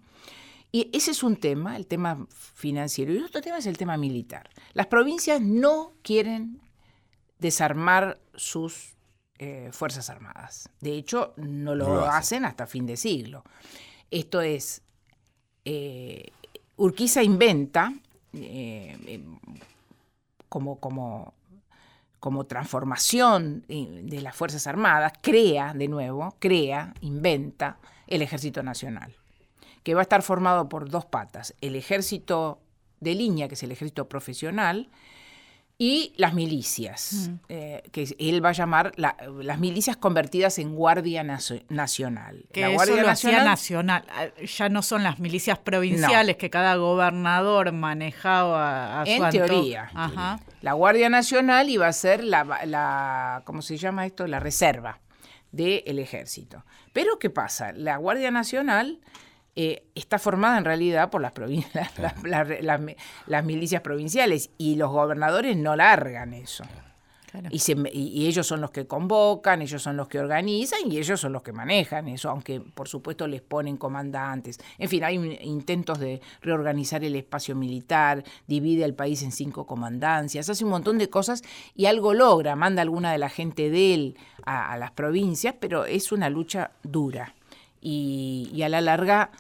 Y 0.73 0.91
ese 0.93 1.13
es 1.13 1.23
un 1.23 1.37
tema, 1.37 1.77
el 1.77 1.87
tema 1.87 2.27
financiero. 2.55 3.13
Y 3.15 3.19
otro 3.19 3.41
tema 3.41 3.57
es 3.59 3.67
el 3.67 3.79
tema 3.79 3.97
militar. 3.97 4.51
Las 4.75 4.87
provincias 4.89 5.41
no 5.41 5.93
quieren 6.03 6.61
desarmar 7.39 8.19
sus 8.35 8.95
eh, 9.39 9.69
Fuerzas 9.71 10.09
Armadas. 10.09 10.71
De 10.81 10.93
hecho, 10.95 11.35
no 11.37 11.75
lo, 11.75 11.87
No 11.89 11.95
lo 11.97 12.01
hacen. 12.07 12.15
hacen 12.15 12.45
hasta 12.47 12.67
fin 12.67 12.87
de 12.87 12.97
siglo. 12.97 13.45
Esto 14.11 14.41
es, 14.41 14.83
eh, 15.65 16.29
Urquiza 16.77 17.23
inventa 17.23 17.93
eh, 18.37 18.97
eh, 19.07 19.25
como, 20.49 20.79
como, 20.79 21.35
como 22.21 22.45
transformación 22.45 23.65
eh, 23.69 24.03
de 24.05 24.21
las 24.21 24.37
Fuerzas 24.37 24.67
Armadas, 24.67 25.13
crea 25.21 25.75
de 25.75 25.89
nuevo, 25.89 26.35
crea, 26.39 26.95
inventa 27.01 27.79
el 28.07 28.23
Ejército 28.23 28.63
Nacional, 28.63 29.15
que 29.83 29.95
va 29.95 30.01
a 30.01 30.03
estar 30.03 30.23
formado 30.23 30.69
por 30.69 30.89
dos 30.89 31.05
patas, 31.05 31.55
el 31.61 31.77
ejército 31.77 32.61
de 33.01 33.15
línea, 33.15 33.49
que 33.49 33.55
es 33.55 33.63
el 33.63 33.73
ejército 33.73 34.09
profesional, 34.09 34.89
y 35.79 36.15
las 36.17 36.33
milicias, 36.33 37.31
eh, 37.51 37.83
que 37.93 38.09
él 38.19 38.43
va 38.43 38.49
a 38.49 38.53
llamar 38.53 38.93
la- 38.97 39.15
las 39.43 39.59
milicias 39.59 39.97
convertidas 39.99 40.59
en 40.59 40.75
Guardia 40.75 41.23
Nacio- 41.23 41.63
Nacional. 41.69 42.47
Que 42.51 42.63
la 42.63 42.67
eso 42.69 42.75
Guardia 42.77 43.03
lo 43.03 43.07
nacional. 43.09 44.05
Ah, 44.09 44.27
Ya 44.43 44.69
no 44.71 44.81
son 44.83 45.03
las 45.03 45.19
milicias 45.19 45.59
provinciales 45.59 46.37
que 46.37 46.49
cada 46.49 46.77
gobernador 46.77 47.73
manejaba 47.73 49.03
a 49.03 49.05
su 49.07 49.13
En 49.13 49.31
teoría. 49.31 49.91
Ajá. 49.95 50.41
La 50.63 50.73
Guardia 50.73 51.11
Nacional 51.11 51.69
iba 51.69 51.87
a 51.87 51.93
ser 51.93 52.25
la, 52.25 52.61
la 52.65 53.43
¿cómo 53.45 53.61
se 53.61 53.77
llama 53.77 54.07
esto? 54.07 54.27
La 54.27 54.41
reserva 54.41 55.01
del 55.53 55.99
ejército. 55.99 56.65
Pero 56.95 57.19
¿qué 57.19 57.29
pasa? 57.31 57.73
La 57.73 57.97
Guardia 57.99 58.31
Nacional 58.31 58.99
eh, 59.57 59.85
está 59.95 60.19
formada 60.19 60.59
en 60.59 60.65
realidad 60.65 61.11
por 61.11 61.21
las, 61.23 61.33
provin- 61.35 61.67
las, 61.75 61.99
las- 61.99 62.23
las- 62.23 62.63
las 62.63 62.81
mi- 62.81 62.97
las 63.27 63.45
milicias 63.45 63.81
provinciales 63.83 64.51
y 64.59 64.77
los 64.77 64.91
gobernadores 64.91 65.57
no 65.57 65.75
largan 65.77 66.35
eso. 66.35 66.65
Claro. 67.31 67.49
Y, 67.51 67.59
se- 67.59 67.77
y- 67.93 68.09
y 68.23 68.27
ellos 68.29 68.47
son 68.47 68.61
los 68.63 68.71
que 68.71 68.87
convocan, 68.87 69.61
ellos 69.61 69.83
son 69.83 69.97
los 69.97 70.09
que 70.09 70.19
organizan 70.21 70.81
y 70.91 70.97
ellos 70.99 71.21
son 71.21 71.33
los 71.33 71.43
que 71.43 71.53
manejan 71.53 72.07
eso, 72.09 72.31
aunque 72.31 72.61
por 72.61 72.87
supuesto 72.89 73.27
les 73.27 73.43
ponen 73.43 73.77
comandantes. 73.77 74.59
En 74.79 74.89
fin, 74.89 75.05
hay 75.05 75.19
un- 75.19 75.33
intentos 75.43 75.99
de 75.99 76.21
reorganizar 76.41 77.03
el 77.05 77.15
espacio 77.17 77.55
militar, 77.55 78.25
divide 78.47 78.85
al 78.85 78.95
país 78.95 79.23
en 79.23 79.33
cinco 79.33 79.67
comandancias, 79.67 80.49
hace 80.49 80.65
un 80.65 80.71
montón 80.71 80.99
de 80.99 81.11
cosas 81.11 81.43
y 81.75 81.87
algo 81.87 82.15
logra, 82.15 82.57
manda 82.57 82.81
alguna 82.83 83.11
de 83.13 83.19
la 83.19 83.29
gente 83.29 83.69
de 83.71 83.95
él 83.95 84.17
a, 84.45 84.73
a 84.73 84.79
las 84.79 84.93
provincias, 84.93 85.55
pero 85.59 85.85
es 85.85 86.13
una 86.13 86.31
lucha 86.31 86.71
dura 86.85 87.35
y, 87.83 88.51
y 88.55 88.63
a 88.63 88.69
la 88.69 88.81
larga 88.81 89.31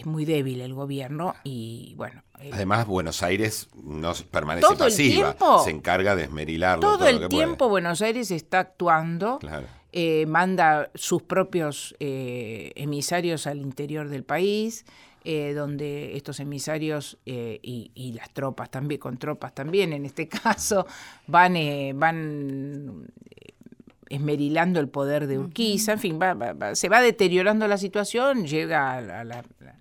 es 0.00 0.06
muy 0.06 0.24
débil 0.24 0.60
el 0.60 0.74
gobierno 0.74 1.34
y 1.44 1.94
bueno. 1.96 2.22
eh, 2.40 2.50
Además, 2.52 2.86
Buenos 2.86 3.22
Aires 3.22 3.68
no 3.82 4.12
permanece 4.30 4.62
Todo 4.66 4.72
el 4.86 4.90
pasiva, 4.92 5.34
tiempo. 5.34 5.64
se 5.64 5.70
encarga 5.70 6.16
de 6.16 6.24
esmerillarlo 6.24 6.80
todo, 6.80 6.98
todo, 6.98 7.04
lo 7.10 7.16
el 7.16 7.20
que 7.20 7.28
tiempo 7.28 7.68
Buenos 7.68 8.02
Aires 8.02 8.30
está 8.30 8.60
actuando. 8.60 9.38
Claro. 9.38 9.66
eh, 9.92 10.24
manda 10.26 10.90
sus 10.94 11.22
propios 11.22 11.94
eh, 12.00 12.72
emisarios 12.76 13.46
al 13.46 13.58
interior 13.58 14.08
del 14.08 14.24
país, 14.24 14.84
eh, 15.24 15.52
donde 15.54 16.16
estos 16.16 16.40
emisarios 16.40 17.18
eh, 17.26 17.60
y, 17.62 17.90
y 17.94 18.12
las 18.12 18.30
tropas 18.30 18.70
también, 18.70 19.00
con 19.00 19.18
tropas 19.18 19.54
también 19.54 19.92
en 19.92 20.04
este 20.06 20.26
caso, 20.42 20.86
van, 21.26 21.56
eh, 21.56 21.92
van 21.94 23.06
esmerilando 24.08 24.78
el 24.80 24.88
poder 24.88 25.26
de 25.26 25.38
Urquiza, 25.38 25.92
en 25.92 25.98
fin, 25.98 26.18
va- 26.20 26.34
va- 26.34 26.52
va- 26.52 26.74
se 26.74 26.88
va 26.88 27.00
deteriorando 27.00 27.66
la 27.68 27.78
situación, 27.78 28.46
llega 28.46 28.92
a 28.94 29.00
la, 29.00 29.20
a 29.20 29.24
la- 29.24 29.44
la- 29.60 29.76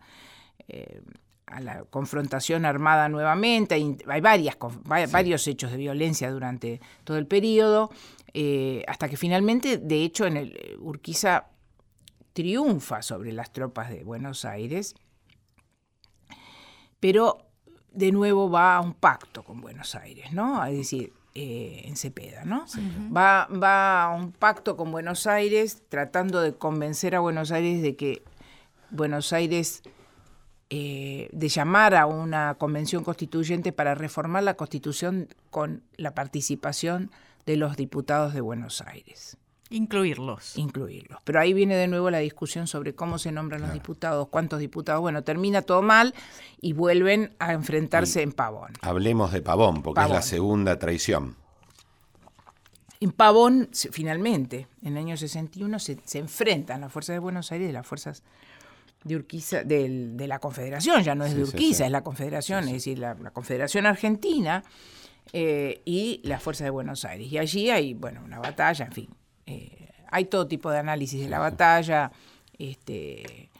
eh, 0.67 1.01
a 1.51 1.59
la 1.59 1.83
confrontación 1.83 2.65
armada 2.65 3.09
nuevamente. 3.09 3.75
Hay, 3.75 3.97
hay 4.07 4.21
varias, 4.21 4.57
varios 4.83 5.45
hechos 5.47 5.71
de 5.71 5.77
violencia 5.77 6.31
durante 6.31 6.79
todo 7.03 7.17
el 7.17 7.27
periodo, 7.27 7.91
eh, 8.33 8.83
hasta 8.87 9.09
que 9.09 9.17
finalmente, 9.17 9.77
de 9.77 10.03
hecho, 10.03 10.25
en 10.25 10.37
el 10.37 10.55
eh, 10.55 10.77
Urquiza 10.79 11.47
triunfa 12.33 13.01
sobre 13.01 13.33
las 13.33 13.51
tropas 13.51 13.89
de 13.89 14.03
Buenos 14.03 14.45
Aires, 14.45 14.95
pero 17.01 17.39
de 17.91 18.13
nuevo 18.13 18.49
va 18.49 18.77
a 18.77 18.81
un 18.81 18.93
pacto 18.93 19.43
con 19.43 19.59
Buenos 19.59 19.95
Aires, 19.95 20.31
¿no? 20.31 20.63
Es 20.63 20.77
decir, 20.77 21.11
eh, 21.35 21.83
en 21.85 21.97
Cepeda, 21.97 22.45
¿no? 22.45 22.65
va, 23.15 23.47
va 23.47 24.03
a 24.03 24.15
un 24.15 24.31
pacto 24.31 24.77
con 24.77 24.91
Buenos 24.91 25.27
Aires 25.27 25.83
tratando 25.89 26.41
de 26.41 26.53
convencer 26.53 27.15
a 27.15 27.19
Buenos 27.19 27.51
Aires 27.51 27.81
de 27.81 27.95
que 27.97 28.23
Buenos 28.89 29.33
Aires 29.33 29.81
eh, 30.73 31.27
de 31.33 31.49
llamar 31.49 31.95
a 31.95 32.05
una 32.05 32.55
convención 32.55 33.03
constituyente 33.03 33.73
para 33.73 33.93
reformar 33.93 34.43
la 34.43 34.53
constitución 34.53 35.27
con 35.49 35.83
la 35.97 36.13
participación 36.15 37.11
de 37.45 37.57
los 37.57 37.75
diputados 37.75 38.33
de 38.33 38.39
Buenos 38.39 38.79
Aires, 38.81 39.35
Incluirlos. 39.69 40.57
incluirlos. 40.57 41.19
Pero 41.25 41.41
ahí 41.41 41.51
viene 41.51 41.75
de 41.75 41.87
nuevo 41.89 42.09
la 42.09 42.19
discusión 42.19 42.67
sobre 42.67 42.95
cómo 42.95 43.17
se 43.19 43.33
nombran 43.33 43.61
los 43.61 43.73
diputados, 43.73 44.29
cuántos 44.29 44.59
diputados. 44.59 45.01
Bueno, 45.01 45.23
termina 45.23 45.61
todo 45.61 45.81
mal 45.81 46.13
y 46.61 46.71
vuelven 46.71 47.35
a 47.39 47.51
enfrentarse 47.51 48.21
en 48.21 48.31
Pavón. 48.31 48.71
Hablemos 48.81 49.33
de 49.33 49.41
Pavón, 49.41 49.81
porque 49.83 49.99
es 49.99 50.07
la 50.07 50.15
Pavón. 50.15 50.23
segunda 50.23 50.79
traición. 50.79 51.35
en 53.01 53.11
Pavón, 53.11 53.69
finalmente, 53.91 54.67
en 54.83 54.93
el 54.93 54.99
año 54.99 55.17
61, 55.17 55.79
se, 55.79 55.97
se 56.05 56.19
enfrentan 56.19 56.79
las 56.81 56.93
fuerzas 56.93 57.15
de 57.15 57.19
Buenos 57.19 57.51
Aires 57.51 57.69
y 57.69 57.73
las 57.73 57.85
fuerzas 57.85 58.23
de 59.03 59.15
Urquiza, 59.15 59.63
de, 59.63 60.25
la 60.27 60.39
Confederación, 60.39 61.03
ya 61.03 61.15
no 61.15 61.25
es 61.25 61.35
de 61.35 61.43
Urquiza, 61.43 61.85
es 61.85 61.91
la 61.91 62.03
Confederación, 62.03 62.65
es 62.65 62.73
decir, 62.73 62.99
la, 62.99 63.15
Confederación 63.31 63.85
Argentina 63.85 64.63
eh, 65.33 65.81
y 65.85 66.21
las 66.23 66.41
fuerzas 66.41 66.65
de 66.65 66.71
Buenos 66.71 67.05
Aires. 67.05 67.31
Y 67.31 67.37
allí 67.37 67.69
hay, 67.69 67.93
bueno, 67.93 68.21
una 68.23 68.39
batalla, 68.39 68.85
en 68.85 68.91
fin, 68.91 69.09
eh, 69.45 69.89
hay 70.09 70.25
todo 70.25 70.47
tipo 70.47 70.69
de 70.71 70.79
análisis 70.79 71.21
de 71.21 71.29
la 71.29 71.39
batalla, 71.39 72.11
este 72.57 73.50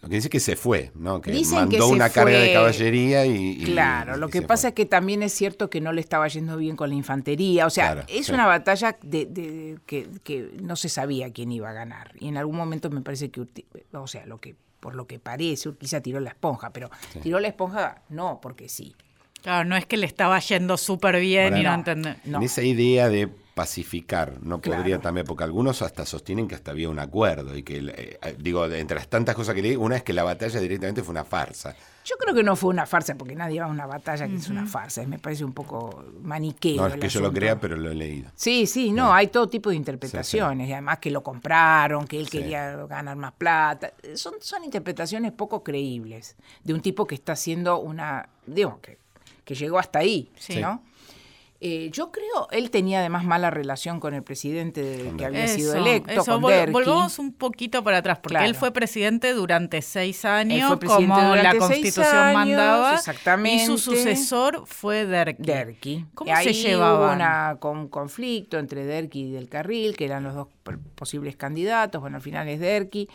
lo 0.00 0.08
que 0.08 0.14
dice 0.14 0.30
que 0.30 0.38
se 0.38 0.54
fue, 0.54 0.92
¿no? 0.94 1.20
Que 1.20 1.42
mandó 1.50 1.88
una 1.88 2.08
carga 2.10 2.38
de 2.38 2.52
caballería 2.52 3.26
y. 3.26 3.64
claro, 3.64 4.16
lo 4.16 4.28
que 4.28 4.42
pasa 4.42 4.68
es 4.68 4.74
que 4.74 4.86
también 4.86 5.22
es 5.22 5.32
cierto 5.32 5.68
que 5.70 5.80
no 5.80 5.92
le 5.92 6.00
estaba 6.00 6.28
yendo 6.28 6.56
bien 6.56 6.76
con 6.76 6.90
la 6.90 6.94
infantería. 6.94 7.66
O 7.66 7.70
sea, 7.70 8.04
es 8.08 8.28
una 8.28 8.46
batalla 8.46 8.96
de, 9.02 9.78
que, 9.86 10.50
no 10.62 10.76
se 10.76 10.88
sabía 10.88 11.32
quién 11.32 11.50
iba 11.50 11.70
a 11.70 11.72
ganar. 11.72 12.12
Y 12.20 12.28
en 12.28 12.36
algún 12.36 12.56
momento 12.56 12.90
me 12.90 13.00
parece 13.00 13.30
que. 13.30 13.44
O 13.92 14.06
sea, 14.06 14.24
lo 14.26 14.38
que 14.38 14.54
por 14.78 14.94
lo 14.94 15.08
que 15.08 15.18
parece, 15.18 15.74
quizá 15.74 16.00
tiró 16.00 16.20
la 16.20 16.30
esponja, 16.30 16.70
pero 16.70 16.88
tiró 17.20 17.40
la 17.40 17.48
esponja 17.48 18.02
no 18.08 18.38
porque 18.40 18.68
sí. 18.68 18.94
Claro, 19.42 19.68
no 19.68 19.76
es 19.76 19.86
que 19.86 19.96
le 19.96 20.06
estaba 20.06 20.38
yendo 20.40 20.76
súper 20.76 21.20
bien 21.20 21.56
y 21.56 21.62
no, 21.62 21.74
entender. 21.74 22.16
En 22.24 22.42
esa 22.42 22.62
idea 22.62 23.08
de 23.08 23.28
pacificar, 23.58 24.34
no 24.40 24.60
podría 24.60 25.00
también, 25.00 25.26
porque 25.26 25.42
algunos 25.42 25.82
hasta 25.82 26.06
sostienen 26.06 26.46
que 26.46 26.54
hasta 26.54 26.70
había 26.70 26.88
un 26.88 27.00
acuerdo 27.00 27.56
y 27.56 27.64
que, 27.64 27.78
eh, 27.78 28.18
eh, 28.22 28.36
digo, 28.38 28.64
entre 28.66 28.98
las 28.98 29.08
tantas 29.08 29.34
cosas 29.34 29.52
que 29.52 29.62
leí, 29.62 29.74
una 29.74 29.96
es 29.96 30.04
que 30.04 30.12
la 30.12 30.22
batalla 30.22 30.60
directamente 30.60 31.02
fue 31.02 31.10
una 31.10 31.24
farsa. 31.24 31.74
Yo 32.04 32.14
creo 32.20 32.36
que 32.36 32.44
no 32.44 32.54
fue 32.54 32.70
una 32.70 32.86
farsa, 32.86 33.16
porque 33.16 33.34
nadie 33.34 33.58
va 33.58 33.66
a 33.66 33.68
una 33.68 33.84
batalla 33.84 34.28
que 34.28 34.36
es 34.36 34.48
una 34.48 34.64
farsa, 34.64 35.04
me 35.08 35.18
parece 35.18 35.44
un 35.44 35.52
poco 35.52 36.04
maniqueo. 36.22 36.76
No 36.76 36.86
es 36.86 37.00
que 37.00 37.08
yo 37.08 37.20
lo 37.20 37.32
crea, 37.32 37.58
pero 37.58 37.76
lo 37.76 37.90
he 37.90 37.96
leído. 37.96 38.30
Sí, 38.36 38.64
sí, 38.68 38.92
no, 38.92 39.12
hay 39.12 39.26
todo 39.26 39.48
tipo 39.48 39.70
de 39.70 39.76
interpretaciones, 39.76 40.68
y 40.68 40.72
además 40.72 41.00
que 41.00 41.10
lo 41.10 41.24
compraron, 41.24 42.06
que 42.06 42.20
él 42.20 42.30
quería 42.30 42.76
ganar 42.86 43.16
más 43.16 43.32
plata, 43.32 43.92
son, 44.14 44.34
son 44.40 44.62
interpretaciones 44.62 45.32
poco 45.32 45.64
creíbles 45.64 46.36
de 46.62 46.74
un 46.74 46.80
tipo 46.80 47.08
que 47.08 47.16
está 47.16 47.32
haciendo 47.32 47.80
una, 47.80 48.28
digo, 48.46 48.80
que, 48.80 48.98
que 49.48 49.54
llegó 49.54 49.78
hasta 49.78 50.00
ahí, 50.00 50.30
¿no? 50.60 50.82
Eh, 51.58 51.88
yo 51.90 52.12
creo, 52.12 52.48
él 52.52 52.70
tenía 52.70 52.98
además 53.00 53.24
mala 53.24 53.50
relación 53.50 53.98
con 53.98 54.12
el 54.12 54.22
presidente 54.22 55.10
que 55.16 55.24
había 55.24 55.48
sido 55.48 55.74
electo. 55.74 56.22
con 56.22 56.42
volvamos 56.42 57.18
un 57.18 57.32
poquito 57.32 57.82
para 57.82 57.96
atrás, 57.96 58.18
porque 58.22 58.44
él 58.44 58.54
fue 58.54 58.72
presidente 58.72 59.32
durante 59.32 59.80
seis 59.80 60.26
años, 60.26 60.78
como 60.86 61.34
la 61.34 61.56
constitución 61.56 62.34
mandaba. 62.34 62.94
Exactamente. 62.96 63.64
Y 63.64 63.66
su 63.66 63.78
sucesor 63.78 64.64
fue 64.66 65.06
Derqui. 65.06 65.42
Derqui. 65.42 66.06
¿Cómo 66.14 66.36
se 66.36 66.52
llevaba? 66.52 67.56
Hubo 67.58 67.70
un 67.70 67.88
conflicto 67.88 68.58
entre 68.58 68.84
Derqui 68.84 69.22
y 69.22 69.30
Del 69.30 69.48
Carril, 69.48 69.96
que 69.96 70.04
eran 70.04 70.24
los 70.24 70.34
dos 70.34 70.48
posibles 70.94 71.36
candidatos. 71.36 72.02
Bueno, 72.02 72.18
al 72.18 72.22
final 72.22 72.46
es 72.48 72.60
Derqui 72.60 73.08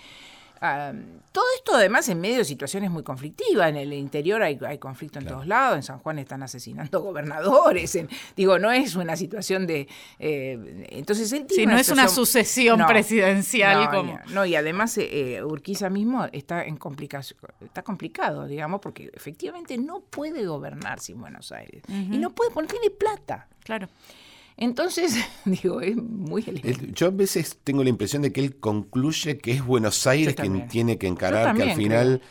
todo 1.31 1.43
esto 1.57 1.75
además 1.75 2.07
en 2.07 2.21
medio 2.21 2.37
de 2.37 2.45
situaciones 2.45 2.89
muy 2.89 3.03
conflictivas. 3.03 3.69
En 3.69 3.75
el 3.75 3.91
interior 3.91 4.41
hay, 4.41 4.57
hay 4.65 4.77
conflicto 4.77 5.19
en 5.19 5.25
todos 5.25 5.45
lados. 5.45 5.75
En 5.75 5.83
San 5.83 5.99
Juan 5.99 6.19
están 6.19 6.41
asesinando 6.43 7.01
gobernadores. 7.03 7.97
digo, 8.37 8.59
no 8.59 8.71
es 8.71 8.95
una 8.95 9.15
situación 9.15 9.67
de... 9.67 9.87
Eh, 10.19 10.87
entonces 10.89 11.31
él 11.33 11.45
no 11.67 11.75
es 11.75 11.89
una 11.89 12.07
sucesión 12.07 12.85
presidencial. 12.87 13.89
como... 13.89 14.19
no, 14.29 14.45
y 14.45 14.55
además 14.55 14.97
eh, 14.97 15.35
eh, 15.35 15.43
Urquiza 15.43 15.89
mismo 15.89 16.25
está 16.31 16.63
en 16.63 16.77
complicación, 16.77 17.39
está 17.61 17.83
complicado, 17.83 18.45
digamos, 18.45 18.79
porque 18.79 19.11
efectivamente 19.13 19.77
no 19.77 19.99
puede 19.99 20.45
gobernar 20.45 20.99
sin 20.99 21.19
Buenos 21.19 21.51
Aires. 21.51 21.83
Y 21.89 22.17
no 22.17 22.29
puede, 22.29 22.51
porque 22.51 22.73
tiene 22.73 22.89
plata. 22.89 23.47
Claro. 23.63 23.89
Entonces, 24.57 25.15
digo, 25.45 25.81
es 25.81 25.95
muy 25.95 26.43
Yo 26.93 27.07
a 27.07 27.11
veces 27.11 27.57
tengo 27.63 27.83
la 27.83 27.89
impresión 27.89 28.21
de 28.21 28.31
que 28.31 28.41
él 28.41 28.57
concluye 28.57 29.37
que 29.37 29.51
es 29.51 29.65
Buenos 29.65 30.05
Aires 30.07 30.35
quien 30.35 30.67
tiene 30.67 30.97
que 30.97 31.07
encarar, 31.07 31.55
que 31.55 31.63
al 31.63 31.75
final 31.75 32.21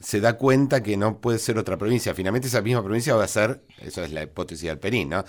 se 0.00 0.20
da 0.20 0.36
cuenta 0.36 0.82
que 0.82 0.96
no 0.96 1.18
puede 1.18 1.38
ser 1.38 1.58
otra 1.58 1.76
provincia. 1.76 2.14
Finalmente 2.14 2.48
esa 2.48 2.62
misma 2.62 2.82
provincia 2.82 3.14
va 3.14 3.24
a 3.24 3.28
ser, 3.28 3.62
eso 3.78 4.04
es 4.04 4.12
la 4.12 4.22
hipótesis 4.22 4.68
del 4.68 4.78
Perín, 4.78 5.08
¿no? 5.08 5.24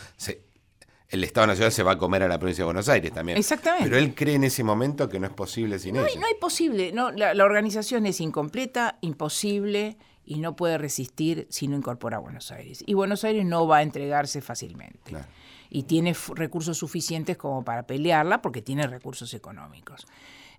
el 1.07 1.23
Estado 1.23 1.47
Nacional 1.47 1.71
se 1.71 1.83
va 1.83 1.93
a 1.93 1.97
comer 1.97 2.23
a 2.23 2.27
la 2.27 2.37
provincia 2.39 2.63
de 2.63 2.65
Buenos 2.65 2.89
Aires 2.89 3.13
también. 3.13 3.37
Exactamente. 3.37 3.85
Pero 3.85 3.97
él 3.97 4.15
cree 4.15 4.35
en 4.35 4.43
ese 4.43 4.63
momento 4.63 5.07
que 5.07 5.19
no 5.19 5.27
es 5.27 5.33
posible 5.33 5.77
sin 5.79 5.95
no 5.95 6.05
ella. 6.05 6.19
no 6.19 6.25
hay 6.25 6.33
posible. 6.33 6.91
No, 6.91 7.11
la, 7.11 7.31
organización 7.45 8.05
es 8.07 8.19
incompleta, 8.19 8.97
imposible 9.01 9.97
y 10.25 10.39
no 10.39 10.55
puede 10.55 10.79
resistir 10.79 11.47
si 11.51 11.67
no 11.67 11.77
incorpora 11.77 12.17
a 12.17 12.19
Buenos 12.19 12.51
Aires. 12.51 12.83
Y 12.85 12.95
Buenos 12.95 13.23
Aires 13.23 13.45
no 13.45 13.67
va 13.67 13.77
a 13.77 13.81
entregarse 13.83 14.41
fácilmente. 14.41 14.99
Claro 15.03 15.27
y 15.75 15.83
tiene 15.83 16.15
recursos 16.35 16.77
suficientes 16.77 17.35
como 17.35 17.65
para 17.65 17.83
pelearla 17.83 18.41
porque 18.41 18.61
tiene 18.61 18.87
recursos 18.87 19.33
económicos. 19.33 20.07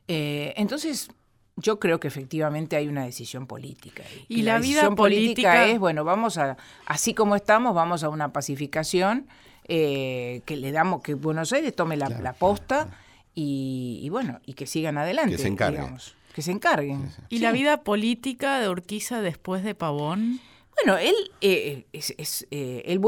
Eh, 0.08 0.52
entonces, 0.58 1.08
yo 1.56 1.80
creo 1.80 1.98
que 1.98 2.06
efectivamente 2.06 2.76
hay 2.76 2.86
una 2.86 3.06
decisión 3.06 3.46
política. 3.46 4.04
Y, 4.28 4.42
la, 4.42 4.58
vida 4.58 4.94
política, 4.94 5.68
es, 5.68 5.78
bueno, 5.78 6.04
vamos 6.04 6.36
a, 6.36 6.58
así 6.84 7.14
como 7.14 7.34
estamos, 7.34 7.74
vamos 7.74 8.04
a 8.04 8.10
una 8.10 8.30
pacificación 8.34 9.26
eh, 9.68 10.42
que 10.44 10.58
le 10.58 10.70
damos, 10.70 11.00
que 11.00 11.14
Buenos 11.14 11.50
Aires 11.54 11.74
tome 11.74 11.96
la, 11.96 12.34
posta 12.34 12.90
Y, 13.34 14.06
bueno, 14.10 14.40
y 14.44 14.52
que 14.52 14.66
sigan 14.66 14.98
adelante. 14.98 15.36
Que 15.36 15.42
se 15.42 15.48
encarguen. 15.48 15.96
que 16.34 16.42
se 16.42 16.52
encarguen. 16.52 17.10
¿Y 17.30 17.38
la 17.38 17.52
vida 17.52 17.84
política 17.84 18.60
de 18.60 18.68
Urquiza 18.68 19.22
después 19.22 19.64
de 19.64 19.74
Pavón? 19.74 20.40
Bueno, 20.74 20.98
él, 20.98 21.14
eh, 21.40 21.86
es, 21.94 22.14
es 22.18 22.46
él, 22.50 23.00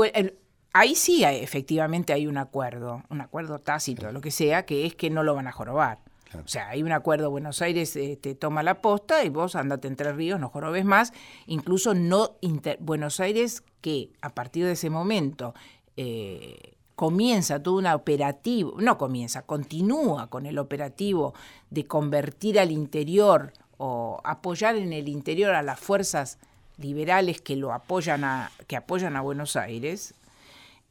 ahí 0.79 0.95
sí 0.95 1.25
efectivamente 1.25 2.13
hay 2.13 2.27
un 2.27 2.39
acuerdo, 2.39 3.03
un 3.11 3.21
acuerdo 3.21 3.59
tácito, 3.59 4.13
lo 4.13 4.21
que 4.21 4.31
sea, 4.31 4.65
que 4.65 4.87
es 4.87 4.95
que 4.95 5.11
no 5.11 5.23
lo 5.23 5.35
van 5.35 5.49
a 5.49 5.53
jorobar. 5.53 5.99
O 6.35 6.47
sea, 6.47 6.69
hay 6.69 6.83
un 6.83 6.93
acuerdo, 6.93 7.31
Buenos 7.31 7.63
Aires 7.63 7.97
eh, 7.97 8.19
te 8.21 8.35
toma 8.35 8.63
la 8.63 8.83
posta 8.83 9.25
y 9.25 9.31
vos 9.31 9.57
andate 9.57 9.89
entre 9.89 10.13
ríos, 10.13 10.39
no 10.39 10.51
jorobes 10.51 10.85
más. 10.85 11.13
Incluso 11.47 11.95
no 11.95 12.37
Buenos 12.81 13.19
Aires 13.19 13.63
que 13.81 14.11
a 14.21 14.31
partir 14.31 14.67
de 14.67 14.73
ese 14.73 14.91
momento 14.91 15.55
eh, 15.97 16.75
comienza 16.95 17.63
todo 17.63 17.77
un 17.77 17.87
operativo, 17.87 18.75
no 18.79 18.99
comienza, 18.99 19.43
continúa 19.43 20.29
con 20.29 20.45
el 20.45 20.59
operativo 20.59 21.33
de 21.71 21.87
convertir 21.87 22.61
al 22.61 22.73
interior 22.73 23.53
o 23.79 24.21
apoyar 24.23 24.77
en 24.77 24.93
el 24.93 25.09
interior 25.09 25.55
a 25.55 25.63
las 25.63 25.81
fuerzas 25.81 26.39
liberales 26.77 27.41
que 27.41 27.57
lo 27.57 27.73
apoyan 27.73 28.25
a, 28.25 28.53
que 28.67 28.77
apoyan 28.77 29.17
a 29.17 29.23
Buenos 29.23 29.57
Aires, 29.57 30.15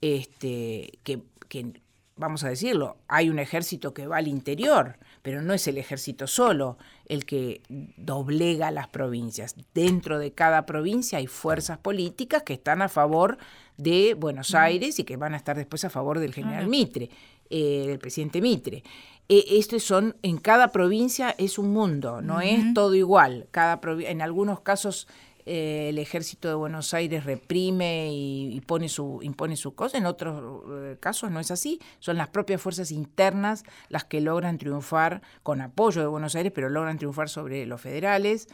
este, 0.02 1.00
que, 1.04 1.22
vamos 2.16 2.44
a 2.44 2.50
decirlo, 2.50 2.98
hay 3.08 3.30
un 3.30 3.40
ejército 3.40 3.94
que 3.94 4.08
va 4.08 4.18
al 4.18 4.28
interior, 4.28 4.98
pero 5.22 5.42
no 5.42 5.54
es 5.54 5.68
el 5.68 5.78
ejército 5.78 6.28
solo 6.28 6.78
el 7.06 7.26
que 7.26 7.62
doblega 7.98 8.72
las 8.72 8.88
provincias. 8.88 9.56
Dentro 9.74 10.20
de 10.20 10.32
cada 10.32 10.66
provincia 10.66 11.18
hay 11.18 11.28
fuerzas 11.28 11.78
políticas 11.78 12.44
que 12.44 12.54
están 12.54 12.82
a 12.82 12.90
favor 12.90 13.38
de 13.78 14.14
Buenos 14.14 14.56
Aires 14.56 15.00
y 15.00 15.04
que 15.04 15.18
van 15.18 15.34
a 15.34 15.38
estar 15.38 15.56
después 15.56 15.84
a 15.86 15.90
favor 15.90 16.20
del 16.20 16.34
general 16.34 16.68
Mitre, 16.68 17.10
eh, 17.50 17.86
del 17.88 18.00
presidente 18.00 18.42
Mitre. 18.42 18.84
E, 19.30 19.60
estos 19.60 19.84
son, 19.84 20.16
en 20.22 20.38
cada 20.38 20.72
provincia 20.72 21.36
es 21.38 21.58
un 21.60 21.72
mundo, 21.72 22.22
no 22.22 22.40
es 22.40 22.74
todo 22.74 22.96
igual. 22.96 23.48
Cada 23.52 23.80
en 24.02 24.22
algunos 24.22 24.62
casos 24.62 25.08
eh, 25.50 25.88
el 25.90 25.98
ejército 25.98 26.50
de 26.50 26.56
Buenos 26.56 26.94
Aires 26.94 27.24
reprime 27.24 28.10
y, 28.12 28.62
pone 28.68 28.90
su, 28.90 29.20
impone 29.22 29.56
su 29.56 29.74
cosa, 29.76 29.98
en 29.98 30.06
otros 30.06 30.64
eh, 30.70 30.98
casos 31.00 31.32
no 31.32 31.40
es 31.40 31.52
así, 31.52 31.80
son 32.00 32.18
las 32.18 32.28
propias 32.28 32.62
fuerzas 32.62 32.92
internas 32.92 33.64
las 33.88 34.04
que 34.04 34.20
logran 34.20 34.58
triunfar 34.58 35.22
con 35.44 35.62
apoyo 35.62 36.02
de 36.02 36.08
Buenos 36.08 36.36
Aires, 36.36 36.52
pero 36.54 36.68
logran 36.68 36.98
triunfar 36.98 37.30
sobre 37.30 37.66
los 37.66 37.80
federales. 37.80 38.50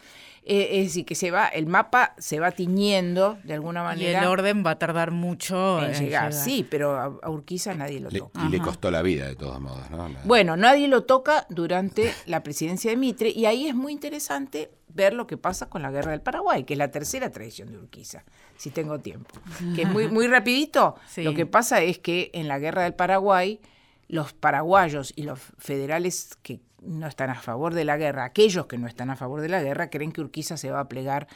Eh, 0.45 0.81
es 0.81 0.87
decir, 0.87 1.05
que 1.05 1.15
se 1.15 1.31
va, 1.31 1.47
el 1.47 1.67
mapa 1.67 2.15
se 2.17 2.39
va 2.39 2.51
tiñendo 2.51 3.39
de 3.43 3.53
alguna 3.53 3.81
manera. 3.81 4.19
Y 4.19 4.23
el 4.23 4.29
orden 4.29 4.63
va 4.63 4.71
a 4.71 4.79
tardar 4.79 5.11
mucho 5.11 5.81
en, 5.81 5.93
llegar. 5.93 6.33
Sí, 6.33 6.67
pero 6.69 6.99
a, 6.99 7.29
Urquiza 7.29 7.73
nadie 7.73 8.01
lo 8.01 8.09
toca. 8.09 8.45
Y 8.45 8.49
le 8.49 8.59
costó 8.59 8.91
la 8.91 9.01
vida 9.01 9.25
de 9.25 9.35
todos 9.35 9.59
modos, 9.61 9.89
¿no? 9.89 10.09
Bueno, 10.25 10.57
nadie 10.57 10.89
lo 10.89 11.05
toca 11.05 11.47
durante 11.49 12.13
la 12.25 12.43
presidencia 12.43 12.91
de 12.91 12.97
Mitre 12.97 13.29
y 13.29 13.45
ahí 13.45 13.67
es 13.67 13.73
muy 13.73 13.93
interesante 13.93 14.69
ver 14.93 15.13
lo 15.13 15.27
que 15.27 15.37
pasa 15.37 15.69
con 15.69 15.81
la 15.81 15.91
guerra 15.91 16.11
del 16.11 16.21
Paraguay, 16.21 16.63
que 16.63 16.73
es 16.73 16.77
la 16.77 16.91
tercera 16.91 17.31
traición 17.31 17.71
de 17.71 17.77
Urquiza, 17.77 18.23
si 18.57 18.69
tengo 18.69 18.99
tiempo. 18.99 19.35
Que 19.75 19.83
es 19.83 19.89
muy, 19.89 20.07
muy 20.07 20.27
rapidito. 20.27 20.95
Lo 21.17 21.33
que 21.33 21.45
pasa 21.45 21.81
es 21.81 21.99
que 21.99 22.31
en 22.33 22.47
la 22.47 22.59
guerra 22.59 22.83
del 22.83 22.93
Paraguay, 22.93 23.59
los 24.07 24.33
paraguayos 24.33 25.13
y 25.15 25.23
los 25.23 25.39
federales 25.57 26.37
que 26.43 26.61
no 26.81 27.07
están 27.07 27.29
a 27.29 27.35
favor 27.35 27.73
de 27.73 27.85
la 27.85 27.97
guerra, 27.97 28.25
aquellos 28.25 28.67
que 28.67 28.77
no 28.77 28.87
están 28.87 29.09
a 29.09 29.15
favor 29.15 29.41
de 29.41 29.49
la 29.49 29.61
guerra, 29.61 29.89
creen 29.89 30.11
que 30.11 30.21
Urquiza 30.21 30.57
se 30.57 30.69
va 30.69 30.81
a 30.81 30.89
plegar 30.89 31.27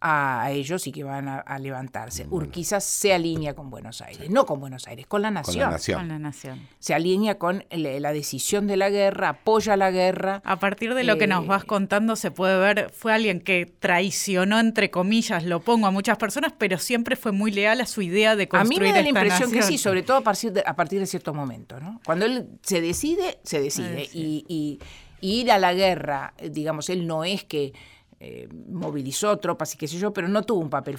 a 0.00 0.50
ellos 0.50 0.86
y 0.86 0.92
que 0.92 1.04
van 1.04 1.28
a, 1.28 1.58
levantarse. 1.58 2.26
Urquiza 2.30 2.80
se 2.80 3.14
alinea 3.14 3.54
con 3.54 3.70
Buenos 3.70 4.02
Aires, 4.02 4.28
no 4.30 4.44
con 4.44 4.60
Buenos 4.60 4.86
Aires, 4.86 5.06
con 5.06 5.22
la 5.22 5.30
nación. 5.30 5.54
Con 5.54 5.62
la 5.62 5.70
nación. 5.70 5.98
Con 5.98 6.08
la 6.08 6.18
nación. 6.18 6.68
Se 6.78 6.94
alinea 6.94 7.38
con 7.38 7.64
la 7.70 8.12
decisión 8.12 8.66
de 8.66 8.76
la 8.76 8.90
guerra, 8.90 9.30
apoya 9.30 9.76
la 9.76 9.90
guerra. 9.90 10.42
A 10.44 10.58
partir 10.58 10.94
de 10.94 11.04
lo 11.04 11.16
que 11.16 11.26
nos 11.26 11.46
vas 11.46 11.64
eh, 11.64 11.66
contando 11.66 12.16
se 12.16 12.30
puede 12.30 12.58
ver, 12.58 12.90
fue 12.90 13.12
alguien 13.12 13.40
que 13.40 13.66
traicionó, 13.66 14.60
entre 14.60 14.90
comillas, 14.90 15.44
lo 15.44 15.60
pongo 15.60 15.86
a 15.86 15.90
muchas 15.90 16.18
personas, 16.18 16.52
pero 16.56 16.78
siempre 16.78 17.16
fue 17.16 17.32
muy 17.32 17.50
leal 17.50 17.80
a 17.80 17.86
su 17.86 18.02
idea 18.02 18.36
de 18.36 18.48
construir 18.48 18.80
A 18.80 18.84
mí 18.84 18.88
me 18.88 18.94
da 18.94 19.02
la 19.02 19.08
impresión 19.08 19.50
que 19.50 19.62
sí, 19.62 19.78
sobre 19.78 20.02
todo 20.02 20.18
a 20.18 20.22
partir 20.22 20.52
de, 20.52 20.62
a 20.66 20.76
partir 20.76 21.00
de 21.00 21.06
cierto 21.06 21.32
momento. 21.32 21.80
¿no? 21.80 22.00
Cuando 22.04 22.26
él 22.26 22.48
se 22.62 22.80
decide, 22.80 23.38
se 23.42 23.60
decide. 23.60 24.08
y, 24.12 24.44
y 24.48 24.78
ir 25.20 25.50
a 25.50 25.58
la 25.58 25.74
guerra, 25.74 26.34
digamos, 26.50 26.90
él 26.90 27.06
no 27.06 27.24
es 27.24 27.44
que 27.44 27.72
eh, 28.18 28.48
movilizó 28.70 29.36
tropas 29.38 29.74
y 29.74 29.78
qué 29.78 29.86
sé 29.86 29.98
yo, 29.98 30.12
pero 30.12 30.26
no 30.28 30.42
tuvo 30.42 30.60
un 30.60 30.70
papel 30.70 30.98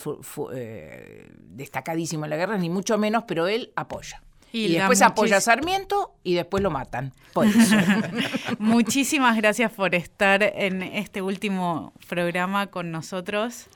eh, 0.53 1.27
destacadísimo 1.39 2.25
en 2.25 2.29
la 2.29 2.37
guerra, 2.37 2.57
ni 2.57 2.69
mucho 2.69 2.97
menos, 2.97 3.23
pero 3.27 3.47
él 3.47 3.71
apoya. 3.75 4.21
Y, 4.51 4.73
después 4.73 5.01
apoya 5.01 5.37
a 5.37 5.41
Sarmiento 5.41 6.13
y 6.23 6.35
después 6.35 6.63
lo 6.63 6.69
matan. 6.71 7.13
Muchísimas 8.59 9.35
gracias 9.37 9.71
por 9.71 9.93
estar 9.93 10.41
en 10.41 10.81
este 10.81 11.21
último 11.21 11.93
programa 12.07 12.67
con 12.67 12.91
nosotros. 12.91 13.67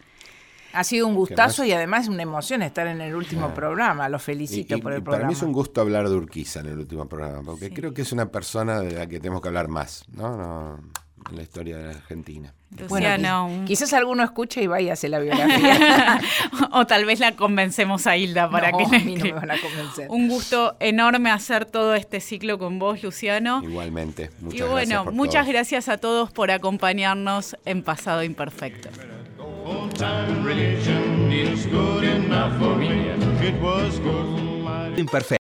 Ha 0.74 0.84
sido 0.84 1.08
un 1.08 1.16
gustazo 1.16 1.66
y 1.66 1.74
además 1.74 2.08
una 2.08 2.24
emoción 2.24 2.62
estar 2.62 2.88
en 2.88 3.02
el 3.02 3.14
último 3.16 3.54
programa. 3.54 4.08
Lo 4.08 4.20
felicito 4.20 4.80
por 4.80 4.94
el 4.94 5.04
programa. 5.04 5.24
Para 5.24 5.28
mí 5.28 5.34
es 5.34 5.42
un 5.42 5.52
gusto 5.52 5.82
hablar 5.82 6.08
de 6.08 6.16
Urquiza 6.16 6.62
en 6.62 6.68
el 6.68 6.78
último 6.80 7.10
programa, 7.10 7.44
porque 7.44 7.72
creo 7.72 7.94
que 7.94 8.04
es 8.04 8.12
una 8.14 8.32
persona 8.32 8.80
de 8.80 8.94
la 8.94 9.08
que 9.08 9.20
tenemos 9.20 9.42
que 9.42 9.50
hablar 9.50 9.68
más, 9.68 10.06
¿no? 10.14 10.38
no 10.38 10.80
en 11.30 11.38
la 11.38 11.44
historia 11.44 11.78
de 11.78 11.84
la 11.86 11.92
Argentina. 11.92 12.54
Bueno, 12.88 13.66
quizás 13.66 13.92
alguno 13.94 14.24
escuche 14.24 14.64
y 14.64 14.68
vaya 14.68 14.92
a 14.92 14.94
hacer 14.94 15.10
la 15.10 15.20
biografía. 15.20 16.22
o 16.72 16.88
tal 16.88 17.06
vez 17.06 17.20
la 17.20 17.34
convencemos 17.34 18.08
a 18.08 18.16
Hilda 18.16 18.50
para 18.50 18.72
que... 18.72 18.84
A 18.84 19.00
mí 19.00 19.16
no 19.16 19.26
me 19.26 19.34
van 19.34 19.52
a 19.52 19.60
convencer. 19.60 20.08
Un 20.10 20.30
gusto 20.30 20.78
enorme 20.80 21.32
hacer 21.32 21.66
todo 21.66 21.96
este 21.96 22.22
ciclo 22.22 22.58
con 22.58 22.80
vos, 22.80 23.04
Luciano. 23.04 23.62
Igualmente. 23.64 24.32
Muchas 24.40 24.60
y 24.60 24.64
bueno, 24.64 25.06
muchas 25.12 25.48
gracias 25.48 25.90
a 25.90 25.98
todos 25.98 26.32
por 26.32 26.50
acompañarnos 26.50 27.58
en 27.66 27.84
Pasado 27.84 28.24
Imperfecto. 28.24 28.90
Imperfecto. 34.98 35.30